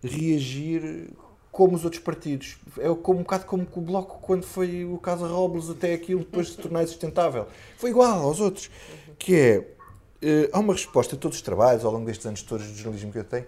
reagir 0.02 1.10
como 1.50 1.76
os 1.76 1.84
outros 1.84 2.02
partidos. 2.02 2.58
É 2.78 2.88
como, 2.94 3.18
um 3.18 3.22
bocado 3.22 3.44
como 3.46 3.66
o 3.74 3.80
Bloco, 3.80 4.20
quando 4.20 4.44
foi 4.44 4.84
o 4.84 4.96
caso 4.98 5.26
Robles, 5.26 5.68
até 5.68 5.92
aquilo 5.92 6.20
depois 6.20 6.50
se 6.50 6.56
tornar 6.56 6.86
sustentável. 6.86 7.46
Foi 7.76 7.90
igual 7.90 8.22
aos 8.22 8.40
outros. 8.40 8.70
Que 9.18 9.64
é, 10.22 10.48
há 10.52 10.58
uma 10.58 10.72
resposta 10.72 11.16
a 11.16 11.18
todos 11.18 11.38
os 11.38 11.42
trabalhos, 11.42 11.84
ao 11.84 11.92
longo 11.92 12.06
destes 12.06 12.26
anos 12.26 12.42
todos 12.42 12.66
de 12.66 12.74
jornalismo 12.74 13.12
que 13.12 13.18
eu 13.18 13.24
tenho, 13.24 13.46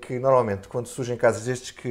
que 0.00 0.18
normalmente, 0.18 0.68
quando 0.68 0.86
surgem 0.86 1.16
casos 1.16 1.44
destes, 1.44 1.70
que 1.70 1.88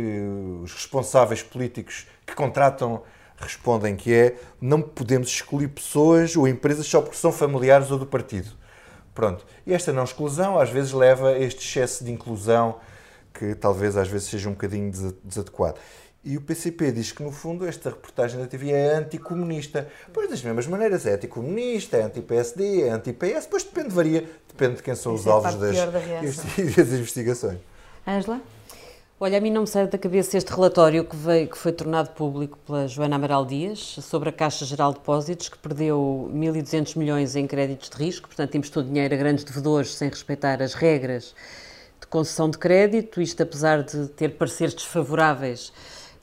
os 0.64 0.74
responsáveis 0.74 1.44
políticos 1.44 2.08
que 2.26 2.34
contratam 2.34 3.04
respondem 3.38 3.96
que 3.96 4.14
é 4.14 4.36
não 4.62 4.82
podemos 4.82 5.28
excluir 5.28 5.68
pessoas 5.68 6.36
ou 6.36 6.48
empresas 6.48 6.86
só 6.88 7.02
porque 7.02 7.18
são 7.18 7.32
familiares 7.32 7.92
ou 7.92 8.00
do 8.00 8.06
partido. 8.06 8.50
Pronto. 9.14 9.46
E 9.66 9.74
esta 9.74 9.94
não 9.94 10.04
exclusão 10.04 10.60
às 10.60 10.70
vezes 10.70 10.92
leva 10.92 11.30
a 11.30 11.40
este 11.40 11.66
excesso 11.66 12.04
de 12.04 12.12
inclusão 12.12 12.80
que 13.34 13.54
talvez 13.56 13.98
às 13.98 14.08
vezes 14.08 14.30
seja 14.30 14.50
um 14.50 14.54
bocadinho 14.54 14.92
desadequado. 15.24 15.78
E 16.26 16.36
o 16.36 16.42
PCP 16.42 16.92
diz 16.92 17.12
que, 17.12 17.22
no 17.22 17.32
fundo, 17.32 17.68
esta 17.68 17.92
reportagem 17.92 18.40
da 18.40 18.48
TV 18.48 18.72
é 18.72 18.96
anticomunista. 18.96 19.88
Pois, 20.12 20.28
das 20.28 20.42
mesmas 20.42 20.66
maneiras, 20.66 21.06
é 21.06 21.14
anticomunista, 21.14 21.98
é 21.98 22.02
anti-PSD, 22.02 22.82
é 22.82 22.90
anti-PS, 22.90 23.46
pois 23.48 23.64
depende, 23.64 23.90
varia, 23.90 24.28
depende 24.48 24.78
de 24.78 24.84
quem 24.84 24.96
são 24.96 25.14
os 25.14 25.28
é 25.28 25.30
alvos 25.30 25.54
das, 25.54 25.76
das 26.76 26.90
investigações. 26.94 27.60
Ângela? 28.08 28.42
Olha, 29.20 29.38
a 29.38 29.42
mim 29.42 29.52
não 29.52 29.62
me 29.62 29.68
sai 29.68 29.88
da 29.88 30.00
cabeça 30.00 30.36
este 30.36 30.52
relatório 30.52 31.06
que, 31.06 31.16
veio, 31.16 31.48
que 31.48 31.58
foi 31.58 31.72
tornado 31.72 32.10
público 32.10 32.58
pela 32.66 32.88
Joana 32.88 33.18
Amaral 33.18 33.46
Dias 33.46 33.80
sobre 34.02 34.30
a 34.30 34.32
Caixa 34.32 34.66
Geral 34.66 34.94
de 34.94 35.00
Depósitos, 35.00 35.48
que 35.48 35.60
perdeu 35.60 36.30
1.200 36.34 36.98
milhões 36.98 37.36
em 37.36 37.46
créditos 37.46 37.90
de 37.92 37.98
risco, 37.98 38.28
portanto, 38.28 38.56
emprestou 38.56 38.82
dinheiro 38.82 39.14
a 39.14 39.18
grandes 39.18 39.44
devedores 39.44 39.94
sem 39.94 40.10
respeitar 40.10 40.60
as 40.60 40.74
regras 40.74 41.36
de 42.02 42.08
concessão 42.08 42.50
de 42.50 42.58
crédito, 42.58 43.22
isto 43.22 43.44
apesar 43.44 43.84
de 43.84 44.08
ter 44.08 44.30
pareceres 44.30 44.74
desfavoráveis 44.74 45.72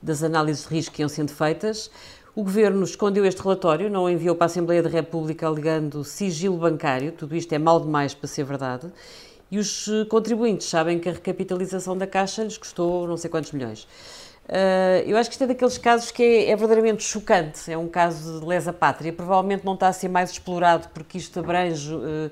das 0.03 0.21
análises 0.21 0.67
de 0.67 0.75
risco 0.75 0.93
que 0.93 1.01
iam 1.01 1.09
sendo 1.09 1.31
feitas. 1.31 1.89
O 2.35 2.43
Governo 2.43 2.83
escondeu 2.83 3.25
este 3.25 3.41
relatório, 3.41 3.89
não 3.89 4.03
o 4.03 4.09
enviou 4.09 4.35
para 4.35 4.45
a 4.45 4.47
Assembleia 4.47 4.83
da 4.83 4.89
República 4.89 5.47
alegando 5.47 6.03
sigilo 6.03 6.57
bancário, 6.57 7.11
tudo 7.11 7.35
isto 7.35 7.53
é 7.53 7.59
mal 7.59 7.79
demais 7.79 8.13
para 8.13 8.27
ser 8.27 8.43
verdade, 8.43 8.91
e 9.51 9.59
os 9.59 9.87
eh, 9.87 10.05
contribuintes 10.05 10.67
sabem 10.67 10.99
que 10.99 11.07
a 11.07 11.11
recapitalização 11.11 11.95
da 11.95 12.07
Caixa 12.07 12.43
lhes 12.43 12.57
custou 12.57 13.07
não 13.07 13.17
sei 13.17 13.29
quantos 13.29 13.51
milhões. 13.51 13.87
Uh, 14.45 14.99
eu 15.05 15.15
acho 15.15 15.29
que 15.29 15.35
isto 15.35 15.43
é 15.43 15.47
daqueles 15.47 15.77
casos 15.77 16.11
que 16.11 16.21
é, 16.21 16.49
é, 16.49 16.55
verdadeiramente 16.55 17.03
chocante, 17.03 17.71
é 17.71 17.77
um 17.77 17.87
caso 17.87 18.41
de 18.41 18.45
lesa 18.45 18.73
pátria, 18.73 19.13
provavelmente 19.13 19.63
não 19.63 19.75
está 19.75 19.87
a 19.87 19.93
ser 19.93 20.09
mais 20.09 20.31
explorado 20.31 20.89
porque 20.89 21.17
isto 21.17 21.39
abrange 21.39 21.93
uh, 21.93 22.31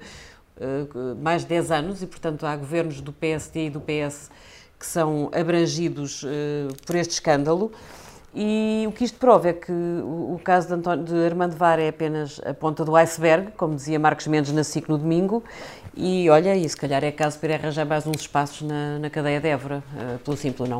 uh, 0.58 1.16
mais 1.22 1.44
de 1.44 1.50
10 1.50 1.72
anos 1.72 2.02
e, 2.02 2.08
portanto, 2.08 2.46
há 2.46 2.56
governos 2.56 3.00
do 3.00 3.14
PSD 3.14 3.68
e 3.68 3.70
do 3.70 3.80
PS 3.80 4.30
que 4.82 4.88
são 4.88 5.30
abrangidos 5.32 6.24
uh, 6.24 6.28
por 6.88 6.96
este 6.96 7.12
escândalo. 7.12 7.72
E 8.34 8.86
o 8.88 8.92
que 8.92 9.04
isto 9.04 9.20
prova 9.20 9.50
é 9.50 9.54
que 9.54 9.72
o, 9.72 10.40
caso 10.44 10.68
de, 10.70 10.74
António, 10.74 11.06
de 11.06 11.26
Armando 11.26 11.56
Var 11.56 11.80
é 11.80 11.90
apenas 11.90 12.42
a 12.44 12.54
ponta 12.54 12.84
do 12.84 12.96
iceberg, 12.96 13.52
como 13.58 13.76
dizia 13.76 14.00
Marcos 14.00 14.26
Mendes 14.26 14.52
na 14.54 14.64
SIC 14.64 14.90
no 14.90 14.98
domingo, 14.98 15.44
e 15.96 16.30
olha, 16.30 16.56
e 16.56 16.68
se 16.68 16.76
calhar 16.76 17.04
é 17.04 17.12
caso 17.12 17.38
para 17.38 17.56
arranjar 17.56 17.86
mais 17.86 18.08
uns 18.08 18.22
espaços 18.22 18.62
na, 18.62 18.98
na 19.00 19.10
cadeia 19.10 19.40
de 19.40 19.50
Évora, 19.50 19.84
uh, 19.94 20.18
pelo 20.20 20.38
simples 20.38 20.68
não. 20.68 20.80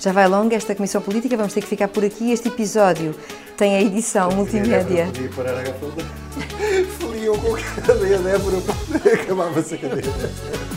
Já 0.00 0.12
vai 0.12 0.28
longa 0.28 0.54
esta 0.54 0.74
Comissão 0.74 1.00
Política, 1.00 1.36
vamos 1.36 1.54
ter 1.54 1.62
que 1.62 1.68
ficar 1.68 1.88
por 1.88 2.04
aqui. 2.04 2.30
Este 2.30 2.48
episódio 2.48 3.14
tem 3.56 3.76
a 3.76 3.80
edição 3.80 4.30
multimédia. 4.32 5.06
Podia 5.06 5.30
parar 5.30 5.60
a 5.60 6.84
Foliam 6.98 7.38
com 7.38 7.54
a 7.54 7.82
cadeia 7.86 8.18
de 8.18 8.28
Évora, 8.28 8.56
acabava-se 9.14 9.76
a 9.76 9.78
cadeia. 9.78 10.73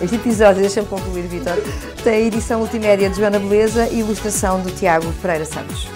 Este 0.00 0.16
episódio, 0.16 0.60
deixa-me 0.60 0.86
concluir, 0.86 1.26
Vitor, 1.26 1.56
tem 2.04 2.14
a 2.14 2.20
edição 2.20 2.60
multimédia 2.60 3.10
de 3.10 3.16
Joana 3.16 3.38
Beleza 3.38 3.88
e 3.88 3.98
ilustração 3.98 4.60
do 4.60 4.70
Tiago 4.70 5.12
Pereira 5.20 5.44
Santos. 5.44 5.88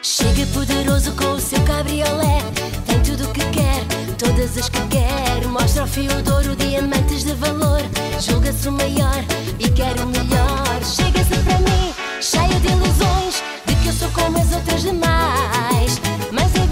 Chega 0.00 0.46
poderoso 0.54 1.12
com 1.12 1.32
o 1.32 1.40
seu 1.40 1.60
cabriolé, 1.64 2.38
tem 2.86 3.00
tudo 3.00 3.24
o 3.28 3.32
que 3.32 3.44
quer, 3.50 3.84
todas 4.16 4.56
as 4.56 4.68
que 4.68 4.80
quer. 4.88 5.46
Mostra 5.46 5.82
ao 5.82 5.88
fio 5.88 6.10
de 6.22 6.30
ouro 6.30 6.56
diamantes 6.56 7.24
de 7.24 7.34
valor, 7.34 7.82
julga-se 8.18 8.68
o 8.68 8.72
maior 8.72 9.22
e 9.58 9.68
quer 9.68 9.94
o 10.00 10.06
melhor. 10.06 10.82
Chega-se 10.82 11.36
para 11.44 11.58
mim, 11.58 11.94
cheio 12.20 12.60
de 12.60 12.68
ilusões, 12.68 13.42
de 13.66 13.74
que 13.76 13.88
eu 13.88 13.92
sou 13.92 14.08
como 14.10 14.38
as 14.38 14.52
outras 14.52 14.82
demais. 14.82 16.00
Mas 16.32 16.54
eu 16.56 16.62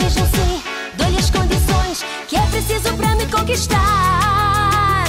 que 2.31 2.37
é 2.37 2.47
preciso 2.47 2.95
para 2.97 3.17
me 3.17 3.27
conquistar. 3.27 5.05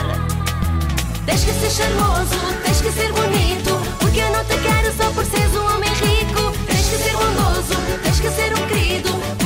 Tens 1.24 1.43
que 1.43 1.53
ser 1.53 1.69
charmoso, 1.69 2.36
tens 2.63 2.82
que 2.82 2.91
ser 2.91 3.13
bonito, 3.13 3.80
porque 3.99 4.22
eu 4.22 4.32
não 4.32 4.43
te 4.43 4.57
quero 4.57 4.91
só 4.97 5.11
por 5.11 5.24
seres 5.26 5.55
um 5.55 5.63
homem 5.63 5.91
rico. 5.93 6.51
Tens 6.65 6.89
que 6.89 6.97
ser 6.97 7.15
bondoso, 7.15 7.76
tens 8.01 8.19
que 8.19 8.30
ser 8.32 8.51
um 8.57 8.67
querido. 8.67 9.41